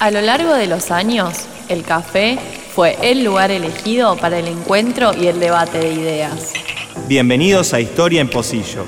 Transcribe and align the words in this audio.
A 0.00 0.10
lo 0.10 0.20
largo 0.20 0.54
de 0.54 0.66
los 0.66 0.90
años, 0.90 1.46
el 1.68 1.82
café 1.82 2.38
fue 2.74 2.96
el 3.02 3.24
lugar 3.24 3.50
elegido 3.50 4.16
para 4.16 4.38
el 4.38 4.46
encuentro 4.46 5.12
y 5.14 5.26
el 5.26 5.40
debate 5.40 5.78
de 5.78 5.92
ideas. 5.92 6.52
Bienvenidos 7.08 7.74
a 7.74 7.80
Historia 7.80 8.20
en 8.20 8.28
Pocillo, 8.28 8.84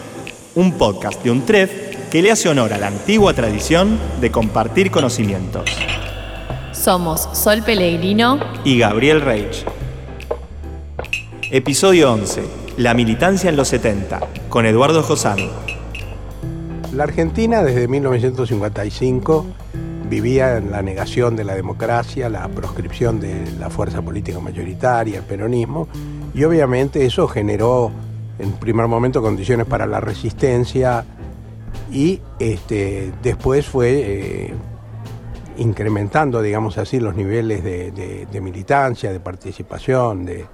un 0.55 0.79
podcast 0.79 1.23
de 1.23 1.31
un 1.31 1.45
TREF 1.45 2.11
que 2.11 2.23
le 2.23 2.31
hace 2.31 2.49
honor 2.49 2.73
a 2.73 2.79
la 2.79 2.89
antigua 2.89 3.35
tradición 3.35 3.99
de 4.21 4.31
compartir 4.31 4.91
conocimientos. 4.91 5.71
Somos 6.73 7.29
Sol 7.33 7.63
Pellegrino 7.63 8.41
y 8.65 8.79
Gabriel 8.79 9.21
Reich. 9.21 9.65
Episodio 11.51 12.13
11. 12.13 12.43
La 12.77 12.95
militancia 12.95 13.51
en 13.51 13.57
los 13.57 13.69
70, 13.69 14.21
con 14.49 14.67
Eduardo 14.67 15.03
Josami. 15.03 15.51
La 16.93 17.05
Argentina 17.05 17.63
desde 17.63 17.87
1955 17.87 19.47
vivía 20.09 20.57
en 20.57 20.73
la 20.73 20.83
negación 20.83 21.37
de 21.37 21.45
la 21.45 21.55
democracia, 21.55 22.29
la 22.29 22.49
proscripción 22.49 23.21
de 23.21 23.49
la 23.61 23.71
fuerza 23.71 24.03
política 24.03 24.41
mayoritaria, 24.41 25.19
el 25.19 25.25
peronismo, 25.25 25.87
y 26.35 26.43
obviamente 26.43 27.07
eso 27.07 27.29
generó 27.29 27.93
en 28.41 28.53
primer 28.55 28.89
momento 28.89 29.23
condiciones 29.23 29.67
para 29.67 29.87
la 29.87 30.01
resistencia 30.01 31.05
y 31.93 32.21
este, 32.41 33.13
después 33.23 33.67
fue 33.67 33.91
eh, 33.93 34.55
incrementando, 35.59 36.43
digamos 36.43 36.77
así, 36.77 36.99
los 36.99 37.15
niveles 37.15 37.63
de, 37.63 38.41
militancia, 38.43 39.13
de 39.13 39.21
participación, 39.21 40.25
de, 40.25 40.45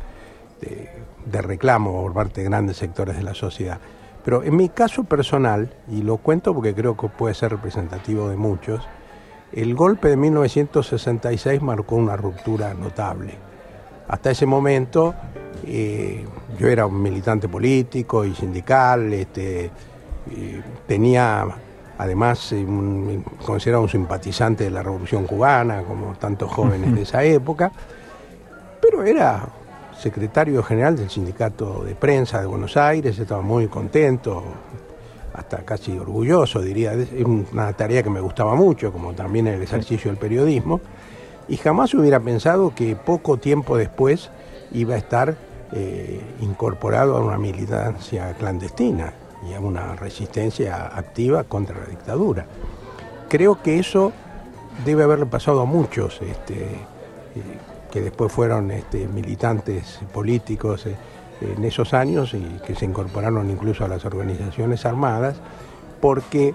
de 0.60 1.42
reclamo 1.42 2.02
por 2.02 2.12
parte 2.12 2.42
de 2.42 2.50
grandes 2.50 2.76
sectores 2.76 3.16
de 3.16 3.22
la 3.22 3.34
sociedad. 3.34 3.78
Pero 4.26 4.42
en 4.42 4.56
mi 4.56 4.68
caso 4.70 5.04
personal, 5.04 5.70
y 5.88 6.02
lo 6.02 6.16
cuento 6.16 6.52
porque 6.52 6.74
creo 6.74 6.96
que 6.96 7.06
puede 7.06 7.32
ser 7.32 7.52
representativo 7.52 8.28
de 8.28 8.36
muchos, 8.36 8.82
el 9.52 9.76
golpe 9.76 10.08
de 10.08 10.16
1966 10.16 11.62
marcó 11.62 11.94
una 11.94 12.16
ruptura 12.16 12.74
notable. 12.74 13.34
Hasta 14.08 14.32
ese 14.32 14.44
momento 14.44 15.14
eh, 15.64 16.24
yo 16.58 16.66
era 16.66 16.86
un 16.86 17.00
militante 17.00 17.48
político 17.48 18.24
y 18.24 18.34
sindical, 18.34 19.12
este, 19.12 19.70
tenía 20.88 21.46
además 21.96 22.50
un, 22.50 23.24
considerado 23.46 23.84
un 23.84 23.88
simpatizante 23.88 24.64
de 24.64 24.70
la 24.70 24.82
revolución 24.82 25.24
cubana, 25.24 25.82
como 25.82 26.14
tantos 26.14 26.50
jóvenes 26.50 26.92
de 26.96 27.02
esa 27.02 27.22
época, 27.22 27.70
pero 28.82 29.04
era 29.04 29.48
secretario 29.98 30.62
general 30.62 30.96
del 30.96 31.10
sindicato 31.10 31.84
de 31.84 31.94
prensa 31.94 32.40
de 32.40 32.46
Buenos 32.46 32.76
Aires, 32.76 33.18
estaba 33.18 33.42
muy 33.42 33.68
contento, 33.68 34.42
hasta 35.36 35.58
casi 35.58 35.96
orgulloso, 35.98 36.60
diría. 36.60 36.92
Una 37.52 37.72
tarea 37.74 38.02
que 38.02 38.10
me 38.10 38.20
gustaba 38.20 38.54
mucho, 38.54 38.92
como 38.92 39.12
también 39.12 39.46
el 39.46 39.62
ejercicio 39.62 40.10
del 40.10 40.18
periodismo. 40.18 40.80
Y 41.48 41.56
jamás 41.58 41.94
hubiera 41.94 42.18
pensado 42.18 42.74
que 42.74 42.96
poco 42.96 43.36
tiempo 43.36 43.76
después 43.76 44.30
iba 44.72 44.94
a 44.94 44.98
estar 44.98 45.36
eh, 45.72 46.20
incorporado 46.40 47.16
a 47.16 47.20
una 47.20 47.38
militancia 47.38 48.32
clandestina 48.38 49.12
y 49.48 49.54
a 49.54 49.60
una 49.60 49.94
resistencia 49.94 50.86
activa 50.86 51.44
contra 51.44 51.78
la 51.78 51.86
dictadura. 51.86 52.46
Creo 53.28 53.62
que 53.62 53.78
eso 53.78 54.12
debe 54.84 55.04
haberle 55.04 55.26
pasado 55.26 55.60
a 55.60 55.64
muchos 55.64 56.20
este, 56.22 56.64
eh, 56.64 56.78
que 57.96 58.02
después 58.02 58.30
fueron 58.30 58.70
este, 58.72 59.08
militantes 59.08 60.00
políticos. 60.12 60.84
Eh, 60.84 60.94
en 61.40 61.64
esos 61.64 61.94
años 61.94 62.34
y 62.34 62.42
que 62.66 62.74
se 62.74 62.84
incorporaron 62.84 63.50
incluso 63.50 63.84
a 63.84 63.88
las 63.88 64.04
organizaciones 64.04 64.86
armadas, 64.86 65.36
porque 66.00 66.54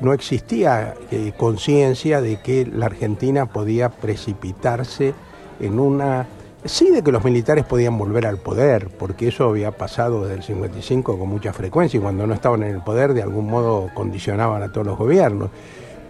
no 0.00 0.12
existía 0.12 0.94
eh, 1.10 1.32
conciencia 1.36 2.20
de 2.20 2.40
que 2.40 2.66
la 2.66 2.86
Argentina 2.86 3.46
podía 3.46 3.88
precipitarse 3.88 5.14
en 5.60 5.78
una... 5.80 6.26
Sí 6.64 6.90
de 6.90 7.02
que 7.02 7.12
los 7.12 7.24
militares 7.24 7.64
podían 7.64 7.96
volver 7.96 8.26
al 8.26 8.38
poder, 8.38 8.88
porque 8.98 9.28
eso 9.28 9.48
había 9.48 9.70
pasado 9.72 10.22
desde 10.22 10.36
el 10.36 10.42
55 10.42 11.18
con 11.18 11.28
mucha 11.28 11.52
frecuencia 11.52 11.98
y 11.98 12.00
cuando 12.00 12.26
no 12.26 12.34
estaban 12.34 12.64
en 12.64 12.74
el 12.74 12.82
poder 12.82 13.14
de 13.14 13.22
algún 13.22 13.48
modo 13.48 13.90
condicionaban 13.94 14.62
a 14.62 14.72
todos 14.72 14.86
los 14.86 14.98
gobiernos. 14.98 15.50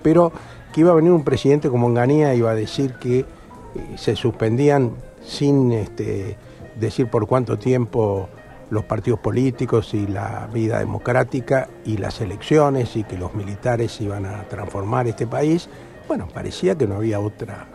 Pero 0.03 0.33
que 0.73 0.81
iba 0.81 0.93
a 0.93 0.95
venir 0.95 1.13
un 1.13 1.25
presidente 1.25 1.69
como 1.69 1.87
Onganía 1.87 2.35
iba 2.35 2.51
a 2.51 2.55
decir 2.55 2.95
que 2.95 3.25
se 3.97 4.17
suspendían 4.17 4.93
sin 5.25 5.73
este, 5.73 6.37
decir 6.79 7.09
por 7.09 7.27
cuánto 7.27 7.59
tiempo 7.59 8.29
los 8.71 8.85
partidos 8.85 9.21
políticos 9.21 9.95
y 9.95 10.07
la 10.07 10.49
vida 10.53 10.79
democrática 10.79 11.69
y 11.85 11.97
las 11.97 12.21
elecciones 12.21 12.97
y 12.97 13.05
que 13.05 13.17
los 13.17 13.35
militares 13.35 14.01
iban 14.01 14.27
a 14.27 14.45
transformar 14.45 15.07
este 15.07 15.27
país, 15.27 15.69
bueno, 16.07 16.29
parecía 16.33 16.77
que 16.77 16.87
no 16.87 16.97
había 16.97 17.21
otra 17.21 17.67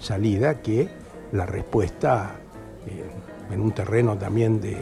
salida 0.00 0.60
que 0.60 0.88
la 1.32 1.46
respuesta 1.46 2.36
eh, 2.86 3.04
en 3.52 3.60
un 3.60 3.72
terreno 3.72 4.16
también 4.16 4.60
de 4.60 4.76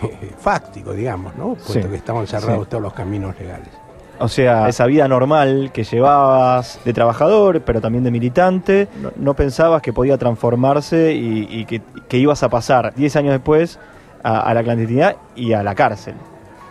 fáctico, 0.38 0.92
digamos, 0.92 1.36
¿no? 1.36 1.54
Puesto 1.54 1.90
que 1.90 1.96
estaban 1.96 2.26
cerrados 2.26 2.68
todos 2.68 2.82
los 2.82 2.92
caminos 2.92 3.38
legales. 3.38 3.81
O 4.22 4.28
sea, 4.28 4.68
esa 4.68 4.86
vida 4.86 5.08
normal 5.08 5.70
que 5.72 5.82
llevabas 5.82 6.78
de 6.84 6.92
trabajador, 6.92 7.62
pero 7.62 7.80
también 7.80 8.04
de 8.04 8.12
militante, 8.12 8.86
no, 9.16 9.34
pensabas 9.34 9.82
que 9.82 9.92
podía 9.92 10.16
transformarse 10.16 11.12
y, 11.12 11.64
que, 11.64 12.18
ibas 12.18 12.44
a 12.44 12.48
pasar 12.48 12.94
10 12.94 13.16
años 13.16 13.32
después 13.32 13.80
a, 14.22 14.54
la 14.54 14.62
clandestinidad 14.62 15.16
y 15.34 15.54
a 15.54 15.64
la 15.64 15.74
cárcel. 15.74 16.14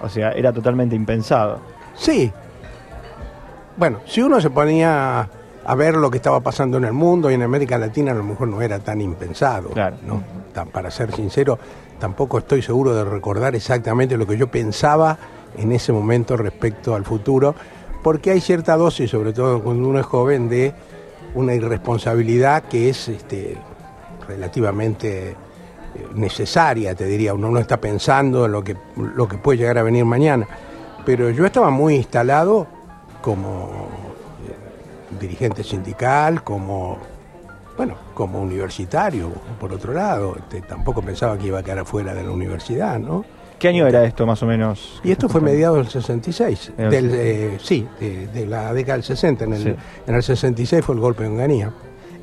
O 0.02 0.08
sea, 0.08 0.32
era 0.32 0.54
totalmente 0.54 0.96
impensado. 0.96 1.60
Sí. 1.94 2.32
Bueno, 3.76 4.00
si 4.06 4.22
uno 4.22 4.40
se 4.40 4.50
ponía 4.50 5.28
a 5.66 5.76
ver 5.76 5.96
lo 5.96 6.10
que 6.10 6.18
estaba 6.18 6.40
pasando 6.40 6.78
en 6.78 6.86
el 6.86 6.94
mundo 6.94 7.30
y 7.30 7.34
en 7.34 7.44
América 7.44 7.78
Latina, 7.78 8.14
a 8.14 8.16
lo 8.16 8.24
mejor 8.24 8.48
no 8.48 8.62
era 8.62 8.80
tan 8.80 9.02
impensado. 9.02 9.72
Claro. 9.72 9.98
¿no? 10.08 10.24
Para 10.72 10.90
ser 10.90 11.12
sincero, 11.12 11.60
tampoco 12.00 12.38
estoy 12.38 12.62
seguro 12.62 12.96
de 12.96 13.04
recordar 13.04 13.56
exactamente 13.56 14.16
lo 14.16 14.26
que 14.26 14.38
yo 14.38 14.48
pensaba 14.48 15.18
en 15.58 15.72
ese 15.72 15.92
momento 15.92 16.38
respecto 16.38 16.96
al 16.96 17.06
futuro, 17.06 17.56
porque 18.04 18.32
hay 18.32 18.42
cierta 18.42 18.76
dosis, 18.78 19.10
sobre 19.10 19.34
todo 19.34 19.62
cuando 19.62 19.88
uno 19.88 20.00
es 20.00 20.06
joven, 20.06 20.50
de 20.50 20.74
una 21.36 21.54
irresponsabilidad 21.54 22.64
que 22.64 22.90
es 22.90 23.08
este, 23.08 23.58
relativamente 24.28 25.30
eh, 25.30 25.36
necesaria, 26.16 26.96
te 26.96 27.06
diría. 27.06 27.34
Uno 27.34 27.50
no 27.50 27.60
está 27.60 27.80
pensando 27.80 28.46
en 28.46 28.52
lo 28.52 28.64
que, 28.64 28.76
lo 28.96 29.28
que 29.28 29.38
puede 29.38 29.60
llegar 29.60 29.78
a 29.78 29.84
venir 29.84 30.06
mañana. 30.06 30.48
Pero 31.06 31.30
yo 31.30 31.46
estaba 31.46 31.70
muy 31.70 31.96
instalado 31.96 32.68
como 33.22 33.90
eh, 34.48 35.20
dirigente 35.20 35.64
sindical, 35.64 36.44
como 36.44 36.98
bueno, 37.78 37.96
como 38.14 38.42
universitario, 38.42 39.32
por 39.60 39.74
otro 39.74 39.94
lado, 39.94 40.36
este, 40.38 40.62
tampoco 40.62 41.02
pensaba 41.02 41.38
que 41.38 41.48
iba 41.48 41.60
a 41.60 41.64
quedar 41.64 41.80
afuera 41.80 42.14
de 42.14 42.24
la 42.24 42.32
universidad, 42.32 43.00
¿no? 43.00 43.26
¿Qué 43.62 43.68
año 43.68 43.86
era 43.86 44.04
esto 44.06 44.26
más 44.26 44.42
o 44.42 44.48
menos? 44.48 45.00
Y 45.04 45.12
esto 45.12 45.30
fue 45.30 45.40
mediados 45.40 45.78
del 45.78 45.88
66, 45.88 46.74
del, 46.78 47.12
eh, 47.14 47.58
sí, 47.62 47.88
de, 48.00 48.48
la 48.48 48.74
década 48.74 48.96
del 48.96 49.04
60. 49.04 49.46
En 49.46 49.54
el, 49.54 49.68
en 50.08 50.16
el 50.16 50.24
66 50.24 50.84
fue 50.84 50.96
el 50.96 51.02
golpe 51.02 51.22
de 51.22 51.30
Onganía. 51.30 51.72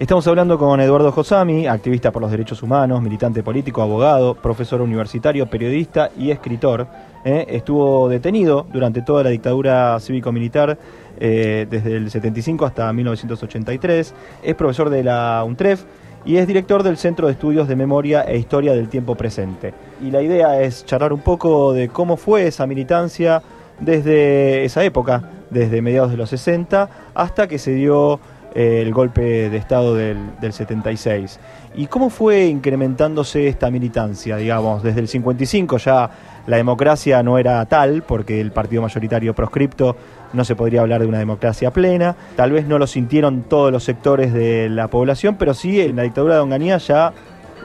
Estamos 0.01 0.27
hablando 0.27 0.59
con 0.59 0.81
Eduardo 0.81 1.13
Josami, 1.13 1.69
activista 1.69 2.11
por 2.11 2.23
los 2.23 2.33
derechos 2.33 2.61
humanos, 2.65 3.01
militante 3.03 3.45
político, 3.45 3.83
abogado, 3.83 4.35
profesor 4.35 4.81
universitario, 4.81 5.49
periodista 5.49 6.11
y 6.19 6.33
escritor. 6.33 6.89
¿eh? 7.25 7.47
Estuvo 7.51 8.09
detenido 8.09 8.67
durante 8.73 9.03
toda 9.03 9.23
la 9.23 9.31
dictadura 9.31 9.97
cívico-militar 10.01 10.77
eh, 11.21 11.69
desde 11.71 11.99
el 11.99 12.11
75 12.11 12.67
hasta 12.67 12.93
1983. 12.93 14.15
Es 14.43 14.55
profesor 14.57 14.91
de 14.91 15.05
la 15.05 15.45
UNTREF 15.47 15.85
y 16.29 16.37
es 16.37 16.47
director 16.47 16.83
del 16.83 16.99
Centro 16.99 17.27
de 17.27 17.33
Estudios 17.33 17.69
de 17.69 17.75
Memoria 17.75 18.21
e 18.21 18.37
Historia 18.37 18.75
del 18.75 18.91
Tiempo 18.91 19.15
Presente. 19.15 19.73
Y 20.03 20.11
la 20.11 20.21
idea 20.21 20.61
es 20.61 20.85
charlar 20.85 21.15
un 21.15 21.21
poco 21.21 21.73
de 21.73 21.89
cómo 21.89 22.19
fue 22.19 22.47
esa 22.47 22.67
militancia 22.67 23.43
desde 23.81 24.63
esa 24.63 24.85
época, 24.85 25.23
desde 25.49 25.81
mediados 25.81 26.11
de 26.11 26.19
los 26.19 26.29
60 26.29 26.91
hasta 27.15 27.49
que 27.49 27.59
se 27.59 27.71
dio 27.71 28.21
eh, 28.55 28.83
el 28.83 28.93
golpe 28.93 29.49
de 29.49 29.57
Estado 29.57 29.95
del, 29.95 30.19
del, 30.39 30.53
76. 30.53 31.41
¿Y 31.77 31.87
cómo 31.87 32.11
fue 32.11 32.45
incrementándose 32.45 33.49
esta 33.49 33.71
militancia? 33.71 34.37
Digamos, 34.37 34.83
desde 34.83 35.01
el 35.01 35.09
55 35.09 35.79
ya 35.79 36.11
la 36.49 36.57
democracia 36.57 37.23
no 37.23 37.37
era 37.37 37.65
tal, 37.67 38.03
porque 38.03 38.41
el 38.41 38.53
partido 38.53 38.81
mayoritario 38.81 39.35
proscripto 39.35 39.97
no 40.33 40.47
se 40.47 40.57
podría 40.57 40.81
hablar 40.81 41.03
de 41.03 41.07
una 41.07 41.19
democracia 41.19 41.71
plena. 41.71 42.17
Tal 42.37 42.53
vez 42.53 42.67
no 42.67 42.79
lo 42.79 42.87
sintieron 42.87 43.43
todos 43.43 43.71
los 43.71 43.85
sectores 43.85 44.33
de 44.33 44.71
la 44.71 44.89
población, 44.89 45.37
pero 45.39 45.53
sí 45.53 45.79
en 45.83 45.97
la 45.97 46.05
dictadura 46.05 46.37
de 46.37 46.41
Onganía 46.41 46.79
ya 46.79 47.13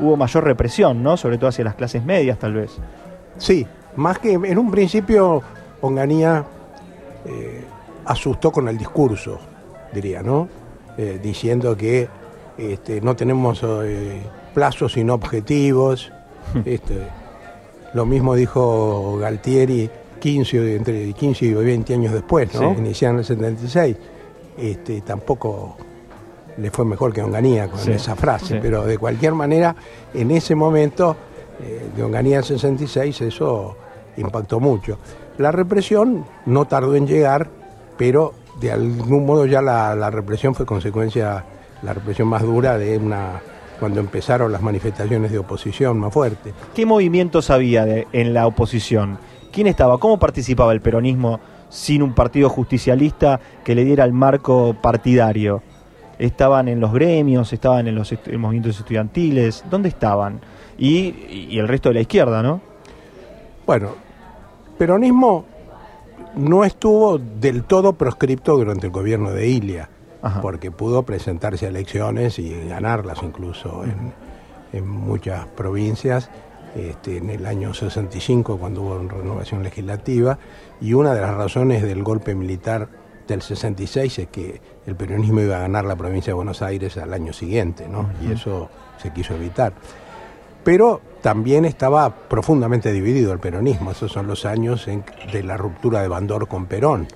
hubo 0.01 0.17
mayor 0.17 0.43
represión, 0.43 1.01
¿no? 1.01 1.15
Sobre 1.15 1.37
todo 1.37 1.47
hacia 1.47 1.63
las 1.63 1.75
clases 1.75 2.03
medias, 2.03 2.37
tal 2.39 2.55
vez. 2.55 2.71
Sí, 3.37 3.65
más 3.95 4.19
que 4.19 4.33
en 4.33 4.57
un 4.57 4.69
principio 4.69 5.41
Onganía 5.79 6.43
eh, 7.25 7.63
asustó 8.03 8.51
con 8.51 8.67
el 8.67 8.77
discurso, 8.77 9.39
diría, 9.93 10.21
¿no? 10.21 10.49
Eh, 10.97 11.21
diciendo 11.23 11.77
que 11.77 12.09
este, 12.57 12.99
no 12.99 13.15
tenemos 13.15 13.63
eh, 13.63 14.21
plazos 14.53 14.91
sino 14.91 15.13
objetivos. 15.13 16.11
Este, 16.65 17.07
lo 17.93 18.05
mismo 18.05 18.35
dijo 18.35 19.17
Galtieri 19.17 19.89
15, 20.19 20.75
entre 20.75 21.13
15 21.13 21.45
y 21.45 21.53
20 21.53 21.93
años 21.93 22.13
después, 22.13 22.53
¿no? 22.55 22.73
Iniciaron 22.73 23.17
en 23.17 23.19
el 23.19 23.25
76. 23.25 23.97
Este, 24.57 25.01
tampoco 25.01 25.75
le 26.57 26.71
fue 26.71 26.85
mejor 26.85 27.13
que 27.13 27.21
Onganía 27.21 27.67
con 27.67 27.91
esa 27.91 28.15
frase, 28.15 28.59
pero 28.61 28.85
de 28.85 28.97
cualquier 28.97 29.33
manera, 29.33 29.75
en 30.13 30.31
ese 30.31 30.55
momento 30.55 31.15
eh, 31.61 31.89
de 31.95 32.03
Onganía 32.03 32.37
en 32.37 32.43
66, 32.43 33.21
eso 33.21 33.75
impactó 34.17 34.59
mucho. 34.59 34.97
La 35.37 35.51
represión 35.51 36.25
no 36.45 36.65
tardó 36.65 36.95
en 36.95 37.07
llegar, 37.07 37.49
pero 37.97 38.33
de 38.59 38.71
algún 38.71 39.25
modo 39.25 39.45
ya 39.45 39.61
la, 39.61 40.09
represión 40.09 40.53
fue 40.55 40.65
consecuencia, 40.65 41.43
la 41.81 41.93
represión 41.93 42.27
más 42.27 42.43
dura 42.43 42.77
de 42.77 42.97
una 42.97 43.41
cuando 43.83 43.99
empezaron 43.99 44.49
las 44.49 44.61
manifestaciones 44.61 45.29
de 45.29 45.39
oposición 45.39 45.99
más 45.99 46.13
fuertes. 46.13 46.53
¿Qué 46.73 46.85
movimientos 46.85 47.49
había 47.49 48.05
en 48.13 48.33
la 48.33 48.47
oposición? 48.47 49.17
¿Quién 49.51 49.67
estaba? 49.67 49.97
¿Cómo 49.97 50.17
participaba 50.17 50.71
el 50.71 50.79
peronismo 50.79 51.41
sin 51.67 52.01
un 52.01 52.13
partido 52.13 52.47
justicialista 52.47 53.41
que 53.61 53.75
le 53.75 53.83
diera 53.83 54.05
el 54.05 54.13
marco 54.13 54.73
partidario? 54.81 55.61
¿Estaban 56.17 56.69
en 56.69 56.79
los 56.79 56.93
gremios? 56.93 57.51
¿Estaban 57.51 57.89
en 57.89 57.95
los 57.95 58.15
movimientos 58.37 58.79
estudiantiles? 58.79 59.65
¿Dónde 59.69 59.89
estaban? 59.89 60.39
Y, 60.77 61.49
y 61.49 61.59
el 61.59 61.67
resto 61.67 61.89
de 61.89 61.95
la 61.95 62.01
izquierda, 62.01 62.41
¿no? 62.41 62.61
Bueno, 63.65 63.89
peronismo 64.77 65.43
no 66.37 66.63
estuvo 66.63 67.17
del 67.17 67.65
todo 67.65 67.91
proscripto 67.91 68.55
durante 68.55 68.87
el 68.87 68.93
gobierno 68.93 69.31
de 69.31 69.45
Ilia, 69.45 69.89
porque 70.41 70.71
pudo 70.71 71.03
presentarse 71.03 71.65
a 71.65 71.69
elecciones 71.69 72.39
y 72.39 72.67
ganarlas 72.67 73.19
incluso 73.23 73.83
en, 73.83 74.87
muchas 74.87 75.45
provincias. 75.47 76.29
Este, 76.75 77.17
en 77.17 77.29
el 77.29 77.45
año 77.45 77.75
65 77.75 78.57
cuando 78.57 78.81
hubo 78.81 78.97
renovación 78.97 79.61
legislativa 79.61 80.39
y 80.81 80.93
una 80.93 81.13
de 81.13 81.21
las 81.21 81.35
razones 81.35 81.83
del 81.83 82.01
golpe 82.01 82.33
militar 82.33 82.89
del 83.27 83.43
66 83.43 84.19
es 84.19 84.27
que 84.29 84.59
el 84.87 84.95
peronismo 84.95 85.41
iba 85.41 85.57
a 85.57 85.59
ganar 85.59 85.85
la 85.85 85.95
provincia 85.95 86.31
de 86.31 86.35
Buenos 86.35 86.63
Aires 86.63 86.97
al 86.97 87.13
año 87.13 87.31
siguiente, 87.31 87.87
¿no? 87.87 88.09
Y 88.21 88.31
eso 88.31 88.69
se 88.97 89.13
quiso 89.13 89.35
evitar. 89.35 89.73
Pero 90.63 91.01
también 91.21 91.65
estaba 91.65 92.09
profundamente 92.09 92.91
dividido 92.91 93.33
el 93.33 93.39
peronismo. 93.39 93.91
Esos 93.91 94.11
son 94.11 94.27
los 94.27 94.45
años 94.45 94.87
de 95.31 95.43
la 95.43 95.57
ruptura 95.57 96.01
de 96.01 96.07
Bandor 96.07 96.47
con 96.47 96.65
Perón. 96.65 97.07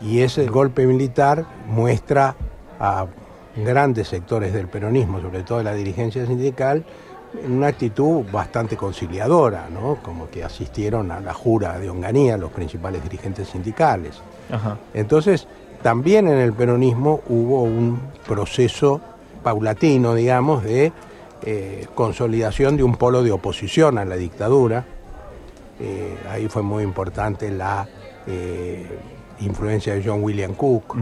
Y 0.00 0.20
ese 0.20 0.46
golpe 0.46 0.86
militar 0.86 1.46
muestra 1.66 2.34
a 2.78 3.06
grandes 3.56 4.08
sectores 4.08 4.52
del 4.52 4.68
peronismo, 4.68 5.20
sobre 5.20 5.42
todo 5.42 5.58
de 5.58 5.64
la 5.64 5.74
dirigencia 5.74 6.24
sindical, 6.26 6.84
en 7.44 7.52
una 7.52 7.68
actitud 7.68 8.24
bastante 8.32 8.76
conciliadora, 8.76 9.68
¿no? 9.70 9.98
como 10.02 10.28
que 10.30 10.42
asistieron 10.42 11.10
a 11.12 11.20
la 11.20 11.32
jura 11.32 11.78
de 11.78 11.88
Onganía 11.88 12.36
los 12.36 12.50
principales 12.50 13.02
dirigentes 13.02 13.48
sindicales. 13.48 14.20
Entonces, 14.94 15.46
también 15.82 16.26
en 16.26 16.38
el 16.38 16.52
peronismo 16.52 17.20
hubo 17.28 17.62
un 17.62 18.00
proceso 18.26 19.00
paulatino, 19.42 20.14
digamos, 20.14 20.64
de 20.64 20.92
eh, 21.42 21.86
consolidación 21.94 22.76
de 22.76 22.82
un 22.82 22.96
polo 22.96 23.22
de 23.22 23.32
oposición 23.32 23.96
a 23.96 24.04
la 24.04 24.16
dictadura. 24.16 24.84
Eh, 25.78 26.18
ahí 26.28 26.48
fue 26.48 26.62
muy 26.62 26.82
importante 26.82 27.50
la 27.50 27.88
eh, 28.26 28.86
influencia 29.40 29.94
de 29.94 30.02
John 30.04 30.22
William 30.22 30.54
Cook. 30.54 30.96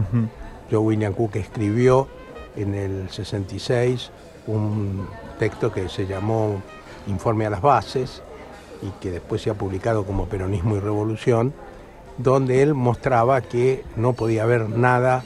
John 0.71 0.85
William 0.85 1.13
Cook 1.13 1.35
escribió 1.35 2.07
en 2.55 2.73
el 2.73 3.09
66 3.09 4.11
un 4.47 5.07
texto 5.37 5.71
que 5.71 5.89
se 5.89 6.05
llamó 6.05 6.61
Informe 7.07 7.45
a 7.45 7.49
las 7.49 7.61
Bases 7.61 8.21
y 8.81 8.89
que 9.01 9.11
después 9.11 9.41
se 9.41 9.49
ha 9.49 9.53
publicado 9.53 10.05
como 10.05 10.25
Peronismo 10.25 10.75
y 10.75 10.79
Revolución, 10.79 11.53
donde 12.17 12.61
él 12.61 12.73
mostraba 12.73 13.41
que 13.41 13.83
no 13.95 14.13
podía 14.13 14.43
haber 14.43 14.69
nada, 14.69 15.23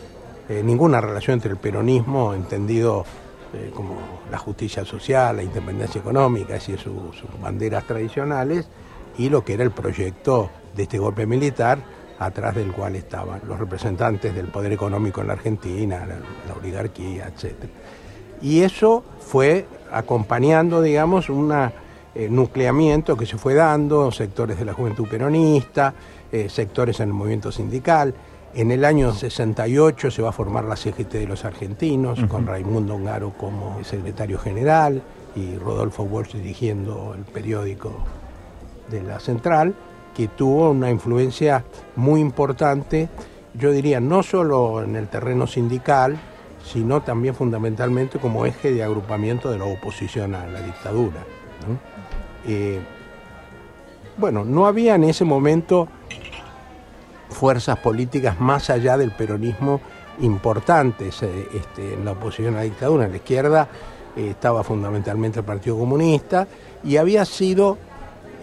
ninguna 0.50 1.01
relación 1.01 1.36
entre 1.36 1.51
el 1.51 1.57
peronismo, 1.57 2.33
entendido 2.33 3.06
eh, 3.54 3.71
como 3.75 3.98
la 4.31 4.39
justicia 4.39 4.83
social, 4.83 5.36
la 5.36 5.44
independencia 5.44 6.01
económica, 6.01 6.56
así 6.56 6.75
sus, 6.75 7.24
banderas 7.39 7.86
tradicionales, 7.86 8.68
y 9.16 9.30
lo 9.30 9.45
que 9.45 9.54
era 9.54 9.63
el 9.63 9.69
proyecto 9.69 10.50
de 10.75 10.83
este 10.83 10.98
golpe 10.98 11.27
militar, 11.27 11.77
atrás 12.19 12.56
del 12.56 12.71
cual 12.71 12.95
estaban 12.95 13.42
los 13.48 13.60
representantes 13.60 14.33
del 14.33 14.48
poder 14.48 14.71
económico 14.71 15.21
en 15.21 15.27
la 15.27 15.33
Argentina, 15.33 16.06
la, 16.06 16.54
oligarquía, 16.54 17.27
etc. 17.27 17.54
Y 18.42 18.62
eso 18.62 19.04
fue 19.19 19.65
acompañando, 19.92 20.81
digamos, 20.81 21.30
un 21.30 21.51
eh, 21.51 22.27
nucleamiento 22.30 23.15
que 23.18 23.25
se 23.25 23.38
fue 23.38 23.54
dando, 23.54 24.12
sectores 24.12 24.57
de 24.60 24.65
la 24.65 24.74
juventud 24.74 25.07
peronista, 25.07 25.94
eh, 26.31 26.50
sectores 26.50 27.00
en 27.00 27.10
el 27.10 27.13
movimiento 27.13 27.51
sindical, 27.51 28.13
en 28.56 28.71
el 28.71 28.86
año 28.86 29.12
68 29.13 30.12
se 30.12 30.21
va 30.21 30.30
a 30.30 30.31
formar 30.31 30.66
la 30.66 30.75
CGT 30.75 31.13
de 31.13 31.25
los 31.25 31.44
argentinos, 31.44 32.24
con 32.25 32.45
Raimundo 32.45 32.94
Ongaro 32.94 33.33
como 33.36 33.83
secretario 33.83 34.38
general 34.38 35.01
y 35.36 35.57
Rodolfo 35.57 36.04
Walsh 36.04 36.33
dirigiendo 36.33 37.16
el 37.18 37.24
periódico 37.24 37.92
de 38.92 39.01
la 39.01 39.19
central, 39.19 39.74
que 40.15 40.27
tuvo 40.27 40.71
una 40.71 40.89
influencia 40.89 41.63
muy 41.95 42.21
importante, 42.21 43.10
yo 43.54 43.71
diría, 43.71 44.00
no 44.00 44.24
solo 44.24 44.83
en 44.83 44.95
el 44.95 45.07
terreno 45.07 45.48
sindical, 45.48 46.19
sino 46.63 47.01
también 47.01 47.36
fundamentalmente 47.36 48.19
como 48.19 48.45
eje 48.45 48.71
de 48.71 48.83
agrupamiento 48.83 49.51
de 49.51 49.57
la 49.57 49.65
oposición 49.65 50.36
a 50.36 50.48
la 50.48 50.62
dictadura. 50.62 51.24
Eh, 52.45 52.80
bueno, 54.18 54.45
no 54.45 54.65
había 54.65 54.95
en 54.95 55.04
ese 55.06 55.25
momento 55.25 55.88
fuerzas 57.30 57.77
políticas 57.80 58.39
más 58.39 58.69
allá 58.69 58.98
del 58.98 59.12
peronismo 59.12 59.81
importantes 60.21 61.24
eh, 61.24 61.48
este, 61.54 61.95
en 61.95 62.06
la 62.06 62.12
oposición 62.12 62.54
a 62.54 62.57
la 62.57 62.63
dictadura. 62.63 63.06
En 63.06 63.12
la 63.12 63.18
izquierda 63.18 63.68
eh, 64.16 64.30
estaba 64.30 64.63
fundamentalmente 64.63 65.39
el 65.39 65.45
Partido 65.45 65.77
Comunista 65.77 66.48
y 66.83 66.98
había 66.98 67.25
sido, 67.25 67.77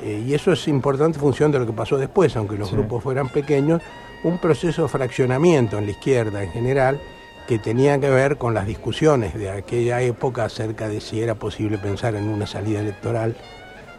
eh, 0.02 0.24
y 0.26 0.34
eso 0.34 0.52
es 0.52 0.68
importante 0.68 1.18
en 1.18 1.22
función 1.22 1.52
de 1.52 1.58
lo 1.58 1.66
que 1.66 1.72
pasó 1.72 1.96
después, 1.96 2.36
aunque 2.36 2.56
los 2.56 2.70
grupos 2.70 3.02
fueran 3.02 3.28
pequeños, 3.28 3.82
un 4.24 4.38
proceso 4.38 4.82
de 4.82 4.88
fraccionamiento 4.88 5.78
en 5.78 5.86
la 5.86 5.92
izquierda 5.92 6.42
en 6.42 6.50
general 6.50 7.00
que 7.46 7.58
tenía 7.58 7.98
que 7.98 8.10
ver 8.10 8.36
con 8.36 8.54
las 8.54 8.66
discusiones 8.66 9.34
de 9.34 9.50
aquella 9.50 10.00
época 10.02 10.44
acerca 10.44 10.88
de 10.88 11.00
si 11.00 11.20
era 11.20 11.34
posible 11.34 11.78
pensar 11.78 12.14
en 12.14 12.28
una 12.28 12.46
salida 12.46 12.80
electoral 12.80 13.34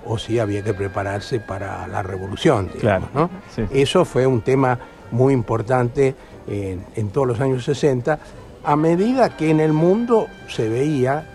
o 0.05 0.17
si 0.17 0.39
había 0.39 0.63
que 0.63 0.73
prepararse 0.73 1.39
para 1.39 1.87
la 1.87 2.01
revolución. 2.01 2.69
¿no? 3.13 3.29
Eso 3.71 4.05
fue 4.05 4.25
un 4.25 4.41
tema 4.41 4.79
muy 5.11 5.33
importante 5.33 6.15
en, 6.47 7.09
todos 7.09 7.27
los 7.27 7.39
años 7.39 7.63
60, 7.65 8.19
a 8.63 8.75
medida 8.75 9.35
que 9.35 9.49
en 9.49 9.59
el 9.59 9.73
mundo 9.73 10.27
se 10.47 10.69
veía, 10.69 11.30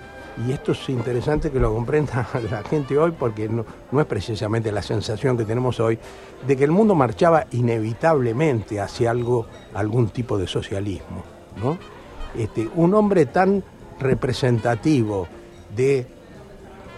y 0.46 0.52
esto 0.52 0.72
es 0.72 0.88
interesante 0.88 1.50
que 1.50 1.58
lo 1.58 1.72
comprenda 1.72 2.28
la 2.50 2.62
gente 2.62 2.98
hoy, 2.98 3.12
porque 3.12 3.48
no, 3.48 3.64
es 3.98 4.06
precisamente 4.06 4.70
la 4.70 4.82
sensación 4.82 5.36
que 5.36 5.44
tenemos 5.44 5.80
hoy, 5.80 5.98
de 6.46 6.56
que 6.56 6.64
el 6.64 6.70
mundo 6.70 6.94
marchaba 6.94 7.46
inevitablemente 7.52 8.80
hacia 8.80 9.10
algo, 9.10 9.46
algún 9.74 10.08
tipo 10.08 10.36
de 10.36 10.46
socialismo. 10.46 11.22
¿no? 11.62 11.78
Este, 12.36 12.68
un 12.74 12.94
hombre 12.94 13.26
tan 13.26 13.62
representativo 13.98 15.26
de 15.74 16.06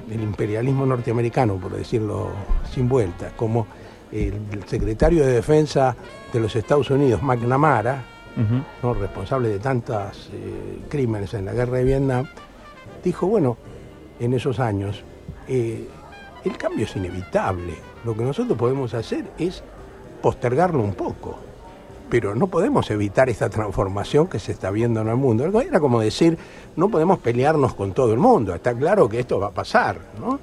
del 0.08 0.22
imperialismo 0.22 0.86
norteamericano, 0.86 1.56
por 1.56 1.76
decirlo 1.76 2.30
sin 2.72 2.88
vuelta, 2.88 3.32
como 3.36 3.66
el, 4.10 4.64
secretario 4.66 5.24
de 5.24 5.32
Defensa 5.32 5.94
de 6.32 6.40
los 6.40 6.56
Estados 6.56 6.90
Unidos, 6.90 7.22
McNamara, 7.22 8.04
¿no? 8.82 8.94
responsable 8.94 9.48
de 9.48 9.58
tantos 9.58 10.30
eh, 10.32 10.78
crímenes 10.88 11.34
en 11.34 11.44
la 11.44 11.52
guerra 11.52 11.78
de 11.78 11.84
Vietnam, 11.84 12.26
dijo, 13.02 13.26
bueno, 13.26 13.56
en 14.20 14.34
esos 14.34 14.60
años, 14.60 15.02
eh, 15.46 15.86
el 16.44 16.56
cambio 16.56 16.84
es 16.84 16.96
inevitable. 16.96 17.74
Lo 18.04 18.16
que 18.16 18.22
nosotros 18.22 18.56
podemos 18.56 18.94
hacer 18.94 19.24
es 19.38 19.62
postergarlo 20.22 20.80
un 20.80 20.94
poco 20.94 21.48
pero 22.08 22.34
no 22.34 22.46
podemos 22.46 22.90
evitar 22.90 23.28
esta 23.28 23.48
transformación 23.48 24.28
que 24.28 24.38
se 24.38 24.52
está 24.52 24.70
viendo 24.70 25.00
en 25.00 25.08
el 25.08 25.16
mundo. 25.16 25.44
Era 25.60 25.80
como 25.80 26.00
decir, 26.00 26.38
no 26.76 26.88
podemos 26.88 27.18
pelearnos 27.18 27.74
con 27.74 27.92
todo 27.92 28.12
el 28.12 28.18
mundo, 28.18 28.54
está 28.54 28.74
claro 28.74 29.08
que 29.08 29.20
esto 29.20 29.38
va 29.38 29.48
a 29.48 29.52
pasar, 29.52 29.98
¿no? 30.20 30.38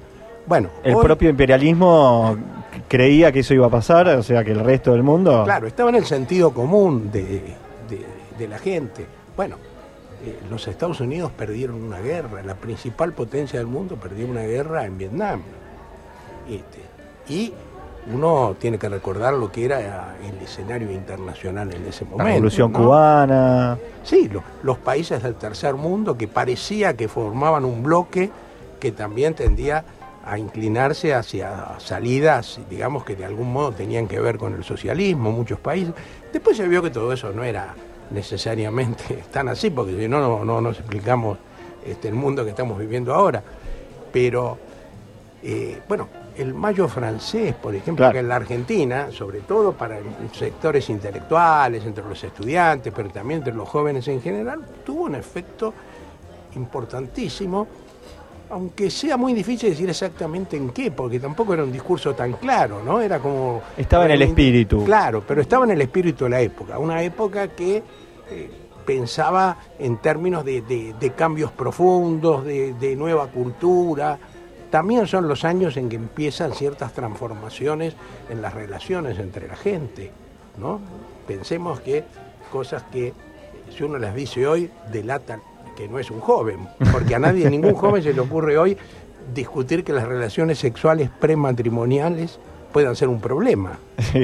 Bueno, 0.46 0.68
el 0.84 0.96
propio 0.96 1.28
imperialismo 1.28 2.36
creía 2.86 3.32
que 3.32 3.40
eso 3.40 3.52
iba 3.52 3.66
a 3.66 3.70
pasar, 3.70 4.08
o 4.10 4.22
sea 4.22 4.44
que 4.44 4.52
el 4.52 4.60
resto 4.60 4.92
del 4.92 5.02
mundo... 5.02 5.42
Claro, 5.44 5.66
estaba 5.66 5.90
en 5.90 5.96
el 5.96 6.06
sentido 6.06 6.54
común 6.54 7.10
de, 7.10 7.56
la 8.48 8.58
gente. 8.58 9.04
Bueno, 9.36 9.56
eh, 10.26 10.38
los 10.50 10.66
Estados 10.66 11.00
Unidos 11.00 11.30
perdieron 11.36 11.82
una 11.82 12.00
guerra, 12.00 12.42
la 12.42 12.56
principal 12.56 13.12
potencia 13.12 13.58
del 13.58 13.68
mundo 13.68 13.96
perdió 13.96 14.26
una 14.26 14.42
guerra 14.42 14.84
en 14.84 14.98
Vietnam. 14.98 15.40
Este, 16.48 16.80
y 17.28 17.52
uno 18.12 18.56
tiene 18.58 18.78
que 18.78 18.88
recordar 18.88 19.34
lo 19.34 19.50
que 19.50 19.64
era 19.64 20.16
el 20.22 20.36
escenario 20.42 20.90
internacional 20.90 21.72
en 21.72 21.86
ese 21.86 22.04
momento. 22.04 22.24
La 22.24 22.30
Revolución 22.30 22.72
Cubana. 22.72 23.78
Sí, 24.02 24.28
los 24.62 24.78
países 24.78 25.22
del 25.22 25.34
tercer 25.34 25.74
mundo 25.74 26.16
que 26.16 26.28
parecía 26.28 26.96
que 26.96 27.08
formaban 27.08 27.64
un 27.64 27.82
bloque 27.82 28.30
que 28.80 28.92
también 28.92 29.34
tendía 29.34 29.84
a 30.24 30.38
inclinarse 30.38 31.14
hacia 31.14 31.78
salidas, 31.78 32.58
digamos, 32.68 33.04
que 33.04 33.14
de 33.14 33.24
algún 33.24 33.52
modo 33.52 33.72
tenían 33.72 34.08
que 34.08 34.18
ver 34.18 34.38
con 34.38 34.54
el 34.54 34.64
socialismo, 34.64 35.30
muchos 35.30 35.60
países. 35.60 35.94
Después 36.32 36.56
se 36.56 36.66
vio 36.66 36.82
que 36.82 36.90
todo 36.90 37.12
eso 37.12 37.32
no 37.32 37.44
era 37.44 37.74
necesariamente 38.10 39.24
tan 39.32 39.48
así, 39.48 39.70
porque 39.70 39.96
si 39.96 40.08
no, 40.08 40.20
no, 40.20 40.44
no 40.44 40.60
nos 40.60 40.78
explicamos 40.78 41.38
este, 41.84 42.08
el 42.08 42.14
mundo 42.14 42.44
que 42.44 42.50
estamos 42.50 42.78
viviendo 42.78 43.14
ahora. 43.14 43.42
Pero, 44.12 44.58
eh, 45.42 45.80
bueno, 45.88 46.08
el 46.36 46.52
mayo 46.54 46.88
francés, 46.88 47.54
por 47.54 47.74
ejemplo, 47.74 48.10
que 48.12 48.18
en 48.18 48.28
la 48.28 48.36
Argentina, 48.36 49.10
sobre 49.10 49.40
todo 49.40 49.72
para 49.72 49.98
sectores 50.32 50.88
intelectuales, 50.90 51.84
entre 51.84 52.04
los 52.04 52.22
estudiantes, 52.22 52.92
pero 52.94 53.08
también 53.10 53.38
entre 53.38 53.54
los 53.54 53.68
jóvenes 53.68 54.06
en 54.08 54.20
general, 54.20 54.60
tuvo 54.84 55.04
un 55.04 55.14
efecto 55.14 55.72
importantísimo, 56.54 57.66
aunque 58.50 58.90
sea 58.90 59.16
muy 59.16 59.32
difícil 59.32 59.70
decir 59.70 59.88
exactamente 59.88 60.56
en 60.56 60.70
qué, 60.70 60.90
porque 60.90 61.18
tampoco 61.18 61.54
era 61.54 61.64
un 61.64 61.72
discurso 61.72 62.14
tan 62.14 62.34
claro, 62.34 62.82
¿no? 62.82 63.00
Era 63.00 63.18
como... 63.18 63.62
Estaba 63.76 64.06
en 64.06 64.12
el 64.12 64.22
espíritu. 64.22 64.84
Claro, 64.84 65.22
pero 65.26 65.40
estaba 65.40 65.64
en 65.64 65.72
el 65.72 65.80
espíritu 65.80 66.24
de 66.24 66.30
la 66.30 66.40
época, 66.40 66.78
una 66.78 67.02
época 67.02 67.48
que... 67.48 67.82
Eh, 68.30 68.50
pensaba 68.86 69.58
en 69.78 69.98
términos 69.98 70.44
de, 70.44 71.12
cambios 71.16 71.50
profundos, 71.50 72.44
de, 72.44 72.94
nueva 72.96 73.26
cultura. 73.26 74.18
También 74.70 75.06
son 75.06 75.28
los 75.28 75.44
años 75.44 75.76
en 75.76 75.88
que 75.88 75.96
empiezan 75.96 76.52
ciertas 76.52 76.92
transformaciones 76.92 77.94
en 78.30 78.40
las 78.40 78.54
relaciones 78.54 79.18
entre 79.18 79.48
la 79.48 79.56
gente. 79.56 80.12
¿no? 80.56 80.80
Pensemos 81.26 81.80
que 81.80 82.04
cosas 82.50 82.84
que 82.84 83.12
si 83.76 83.82
uno 83.82 83.98
las 83.98 84.14
dice 84.14 84.46
hoy 84.46 84.70
delatan 84.92 85.42
que 85.76 85.88
no 85.88 85.98
es 85.98 86.10
un 86.10 86.20
joven, 86.20 86.66
porque 86.90 87.14
a 87.14 87.18
nadie, 87.18 87.48
ningún 87.48 87.74
joven 87.76 88.02
se 88.02 88.12
le 88.12 88.20
ocurre 88.20 88.58
hoy 88.58 88.76
discutir 89.34 89.84
que 89.84 89.92
las 89.92 90.08
relaciones 90.08 90.58
sexuales 90.58 91.10
prematrimoniales 91.20 92.38
puedan 92.72 92.96
ser 92.96 93.08
un 93.08 93.20
problema, 93.20 93.78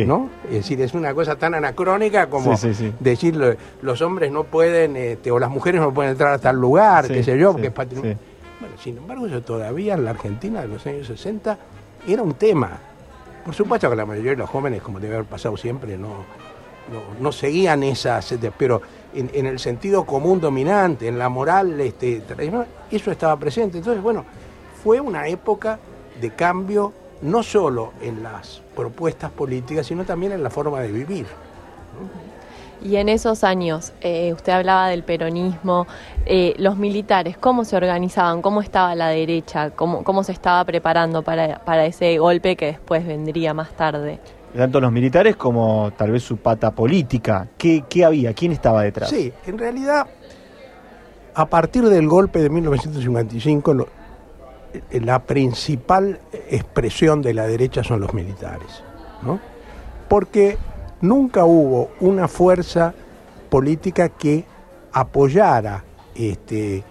¿no? 0.06 0.28
Es 0.47 0.56
decir, 0.56 0.80
es 0.82 0.94
una 0.94 1.14
cosa 1.14 1.37
tan 1.37 1.54
anacrónica 1.54 2.28
como 2.28 2.54
decir 3.00 3.56
los 3.80 4.02
hombres 4.02 4.30
no 4.30 4.44
pueden, 4.44 4.97
este, 4.97 5.30
o 5.30 5.38
las 5.38 5.50
mujeres 5.50 5.80
no 5.80 5.94
pueden 5.94 6.12
entrar 6.12 6.35
a 6.35 6.38
tal 6.38 6.56
lugar, 6.56 7.09
qué 7.09 7.23
sé 7.23 7.38
yo, 7.38 7.52
porque 7.52 7.68
es 7.68 7.73
patrimonio. 7.73 8.16
Bueno, 8.61 8.76
sin 8.78 8.97
embargo, 8.99 9.26
eso 9.26 9.40
todavía 9.40 9.94
en 9.94 10.04
la 10.04 10.11
Argentina 10.11 10.61
de 10.61 10.68
los 10.68 10.87
años 10.87 11.06
60 11.06 11.59
era 12.06 12.23
un 12.23 12.35
tema. 12.35 12.78
Por 13.44 13.54
supuesto 13.54 13.90
que 13.90 13.97
la 13.97 14.06
mayoría 14.06 14.32
de 14.32 14.37
los 14.37 14.50
jóvenes, 14.50 14.82
como 14.82 15.00
debe 15.00 15.14
haber 15.14 15.26
pasado 15.26 15.56
siempre, 15.56 15.99
no, 15.99 16.25
no, 17.20 17.32
seguían 17.32 17.82
esas, 17.82 18.32
este, 18.32 18.50
pero 18.50 18.82
en, 19.14 19.46
el 19.46 19.58
sentido 19.58 20.04
común 20.04 20.40
dominante, 20.40 21.08
en 21.08 21.18
la 21.18 21.28
moral 21.28 21.80
este, 21.80 22.22
eso 22.90 23.10
estaba 23.10 23.36
presente. 23.36 23.78
Entonces, 23.78 24.02
bueno, 24.02 24.24
fue 24.82 25.00
una 25.00 25.28
época 25.28 25.78
de 26.20 26.30
cambio 26.30 26.92
no 27.22 27.42
solo 27.42 27.92
en 28.00 28.22
las 28.22 28.62
propuestas 28.74 29.30
políticas, 29.30 29.86
sino 29.86 30.04
también 30.04 30.32
en 30.32 30.42
la 30.42 30.50
forma 30.50 30.80
de 30.80 30.90
vivir. 30.90 31.26
Y 32.84 32.96
en 32.96 33.08
esos 33.08 33.44
años, 33.44 33.92
eh, 34.00 34.32
usted 34.32 34.52
hablaba 34.52 34.88
del 34.88 35.04
peronismo, 35.04 35.86
eh, 36.26 36.54
los 36.58 36.76
militares, 36.76 37.38
¿cómo 37.38 37.64
se 37.64 37.76
organizaban? 37.76 38.42
¿Cómo 38.42 38.60
estaba 38.60 38.96
la 38.96 39.08
derecha? 39.08 39.70
¿Cómo, 39.70 40.02
cómo 40.02 40.24
se 40.24 40.32
estaba 40.32 40.64
preparando 40.64 41.22
para, 41.22 41.86
ese 41.86 42.18
golpe 42.18 42.56
que 42.56 42.66
después 42.66 43.06
vendría 43.06 43.54
más 43.54 43.70
tarde? 43.76 44.18
Tanto 44.56 44.80
los 44.80 44.92
militares 44.92 45.37
como 45.37 45.92
tal 45.97 46.11
vez 46.11 46.23
su 46.23 46.37
pata 46.37 46.73
política. 46.73 47.49
¿Qué, 47.56 47.85
qué 47.88 48.04
había? 48.04 48.35
¿Quién 48.35 48.52
estaba 48.52 48.82
detrás? 48.82 49.09
Sí, 49.09 49.32
en 49.47 49.56
realidad, 49.56 50.06
a 51.35 51.47
partir 51.47 51.85
del 51.88 52.06
golpe 52.06 52.40
de 52.40 52.50
1955, 52.50 53.87
eh, 54.90 55.00
la 55.00 55.23
principal 55.23 56.21
expresión 56.50 57.23
de 57.23 57.32
la 57.35 57.47
derecha 57.47 57.82
son 57.82 58.00
los 58.00 58.12
militares, 58.12 58.82
¿no? 59.23 59.40
Porque 60.09 60.59
nunca 61.00 61.44
hubo 61.44 61.90
una 62.00 62.28
fuerza 62.28 62.94
política 63.49 64.11
que 64.11 64.44
apoyara 64.92 65.85
este, 66.14 66.85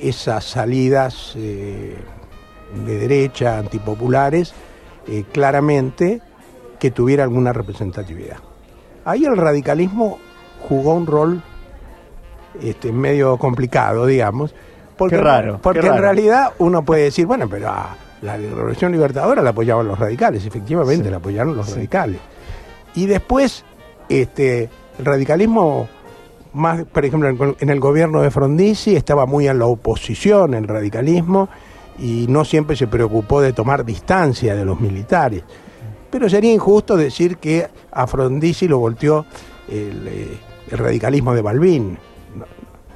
esas 0.00 0.44
salidas 0.44 1.34
eh, 1.36 1.96
de 2.84 2.98
derecha, 2.98 3.58
antipopulares, 3.58 4.52
eh, 5.06 5.24
claramente 5.32 6.20
que 6.84 6.90
tuviera 6.90 7.24
alguna 7.24 7.50
representatividad. 7.54 8.36
Ahí 9.06 9.24
el 9.24 9.38
radicalismo 9.38 10.18
jugó 10.68 10.92
un 10.92 11.06
rol 11.06 11.42
este, 12.60 12.92
medio 12.92 13.38
complicado, 13.38 14.04
digamos, 14.04 14.54
porque, 14.98 15.16
raro. 15.16 15.60
Porque 15.62 15.86
en 15.86 15.96
realidad 15.96 16.52
uno 16.58 16.84
puede 16.84 17.04
decir, 17.04 17.24
bueno, 17.24 17.48
pero 17.48 17.70
a 17.70 17.96
la 18.20 18.36
Revolución 18.36 18.92
Libertadora 18.92 19.40
la 19.40 19.48
apoyaban 19.48 19.88
los 19.88 19.98
radicales, 19.98 20.44
efectivamente 20.44 21.10
la 21.10 21.16
apoyaron 21.16 21.56
los 21.56 21.74
radicales. 21.74 22.20
Y 22.94 23.06
después, 23.06 23.64
este, 24.10 24.68
el 24.98 25.04
radicalismo, 25.06 25.88
más, 26.52 26.84
por 26.84 27.02
ejemplo, 27.06 27.56
en 27.58 27.70
el 27.70 27.80
gobierno 27.80 28.20
de 28.20 28.30
Frondizi 28.30 28.94
estaba 28.94 29.24
muy 29.24 29.48
en 29.48 29.58
la 29.58 29.64
oposición 29.64 30.52
el 30.52 30.68
radicalismo 30.68 31.48
y 31.98 32.26
no 32.28 32.44
siempre 32.44 32.76
se 32.76 32.88
preocupó 32.88 33.40
de 33.40 33.54
tomar 33.54 33.86
distancia 33.86 34.54
de 34.54 34.66
los 34.66 34.78
militares. 34.78 35.44
Pero 36.14 36.28
sería 36.28 36.52
injusto 36.52 36.96
decir 36.96 37.38
que 37.38 37.66
a 37.90 38.06
Frondizi 38.06 38.68
lo 38.68 38.78
volteó 38.78 39.26
el, 39.68 40.06
eh, 40.06 40.38
el 40.70 40.78
radicalismo 40.78 41.34
de 41.34 41.42
Balbín, 41.42 41.98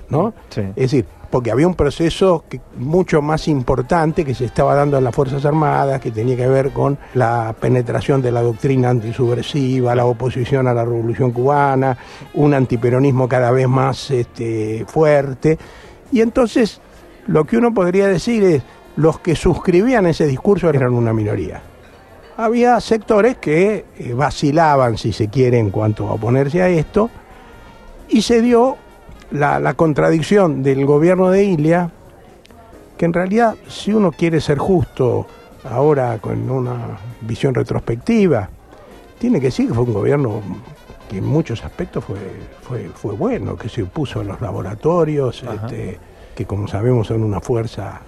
¿no? 0.08 0.32
Es 0.56 0.76
decir, 0.76 1.04
porque 1.28 1.50
había 1.50 1.66
un 1.66 1.74
proceso 1.74 2.44
mucho 2.76 3.20
más 3.20 3.48
importante 3.48 4.24
que 4.24 4.36
se 4.36 4.44
estaba 4.44 4.76
dando 4.76 4.98
en 4.98 5.02
las 5.02 5.12
Fuerzas 5.12 5.44
Armadas, 5.44 6.00
que 6.00 6.12
tenía 6.12 6.36
que 6.36 6.46
ver 6.46 6.70
con 6.70 6.96
la 7.14 7.56
penetración 7.60 8.22
de 8.22 8.30
la 8.30 8.40
doctrina 8.40 8.90
antisubversiva, 8.90 9.96
la 9.96 10.04
oposición 10.04 10.68
a 10.68 10.72
la 10.72 10.84
Revolución 10.84 11.32
Cubana, 11.32 11.98
un 12.34 12.54
antiperonismo 12.54 13.28
cada 13.28 13.50
vez 13.50 13.66
más 13.66 14.12
este, 14.12 14.84
fuerte. 14.86 15.58
Y 16.12 16.20
entonces 16.20 16.80
lo 17.26 17.44
que 17.44 17.56
uno 17.56 17.74
podría 17.74 18.06
decir 18.06 18.44
es, 18.44 18.62
los 18.94 19.18
que 19.18 19.34
suscribían 19.34 20.06
ese 20.06 20.24
discurso 20.24 20.70
eran 20.70 20.94
una 20.94 21.12
minoría. 21.12 21.60
Había 22.38 22.78
sectores 22.78 23.36
que 23.38 23.84
eh, 23.98 24.14
vacilaban, 24.14 24.96
si 24.96 25.12
se 25.12 25.26
quiere, 25.26 25.58
en 25.58 25.70
cuanto 25.70 26.06
a 26.06 26.12
oponerse 26.12 26.62
a 26.62 26.68
esto, 26.68 27.10
y 28.08 28.22
se 28.22 28.40
dio 28.40 28.76
la, 29.32 29.74
contradicción 29.74 30.62
del 30.62 30.86
gobierno 30.86 31.30
de 31.30 31.42
Ilia, 31.42 31.90
que 32.96 33.06
en 33.06 33.12
realidad, 33.12 33.56
si 33.66 33.92
uno 33.92 34.12
quiere 34.12 34.40
ser 34.40 34.58
justo 34.58 35.26
ahora 35.68 36.18
con 36.20 36.48
una 36.48 37.00
visión 37.22 37.56
retrospectiva, 37.56 38.48
tiene 39.18 39.40
que 39.40 39.46
decir 39.46 39.66
que 39.66 39.74
fue 39.74 39.82
un 39.82 39.94
gobierno 39.94 40.40
que 41.10 41.18
en 41.18 41.26
muchos 41.26 41.64
aspectos 41.64 42.04
fue, 42.04 42.18
fue, 42.62 42.88
fue 42.94 43.14
bueno, 43.16 43.56
que 43.56 43.68
se 43.68 43.82
opuso 43.82 44.20
a 44.20 44.22
los 44.24 44.40
laboratorios, 44.40 45.42
este, 45.42 45.98
que 46.36 46.44
como 46.44 46.68
sabemos 46.68 47.08
son 47.08 47.24
una 47.24 47.40
fuerza 47.40 48.00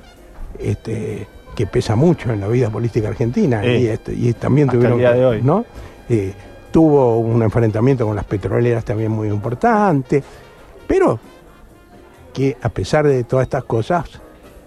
este, 0.57 1.27
que 1.61 1.67
pesa 1.67 1.97
mucho 1.97 2.33
en 2.33 2.41
la 2.41 2.49
vida 2.49 2.71
política 2.71 3.09
argentina 3.09 3.65
y, 3.65 3.87
este, 3.87 4.13
y, 4.15 4.33
también 4.33 4.69
tuvieron 4.69 4.99
de 4.99 5.25
hoy. 5.25 5.43
¿no? 5.43 5.65
Eh, 6.09 6.33
tuvo 6.71 7.19
un 7.19 7.43
enfrentamiento 7.43 8.07
con 8.07 8.17
las 8.17 8.25
petroleras 8.25 8.85
también 8.85 9.11
muy 9.11 9.29
importante 9.29 10.23
pero 10.91 11.21
que 12.35 12.57
a 12.61 12.69
pesar 12.69 13.07
de 13.07 13.23
todas 13.23 13.45
estas 13.45 13.63
cosas, 13.63 14.21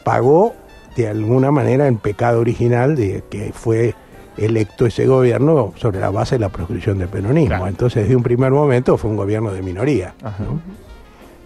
pagó 0.06 0.54
de 0.96 1.10
alguna 1.10 1.52
manera 1.52 1.86
el 1.86 1.98
pecado 1.98 2.40
original 2.40 2.96
de 2.96 3.26
que 3.30 3.52
fue 3.52 3.94
electo 4.38 4.86
ese 4.86 5.06
gobierno 5.06 5.74
sobre 5.76 6.00
la 6.00 6.12
base 6.12 6.36
de 6.36 6.40
la 6.40 6.48
proscripción 6.48 6.98
del 6.98 7.10
peronismo. 7.10 7.68
Entonces, 7.68 8.04
desde 8.04 8.16
un 8.16 8.24
primer 8.24 8.52
momento 8.52 8.96
fue 8.96 9.10
un 9.10 9.18
gobierno 9.18 9.52
de 9.52 9.62
minoría. 9.62 10.14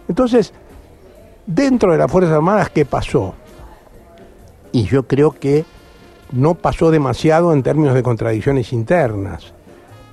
Entonces, 0.08 0.54
dentro 1.48 1.92
de 1.92 1.98
las 1.98 2.12
Fuerzas 2.12 2.34
Armadas, 2.34 2.70
¿qué 2.70 2.86
pasó? 2.86 3.34
Y 4.78 4.84
yo 4.84 5.08
creo 5.08 5.32
que 5.32 5.66
no 6.32 6.54
pasó 6.54 6.92
demasiado 6.92 7.52
en 7.52 7.64
términos 7.64 7.96
de 7.96 8.04
contradicciones 8.04 8.74
internas, 8.74 9.56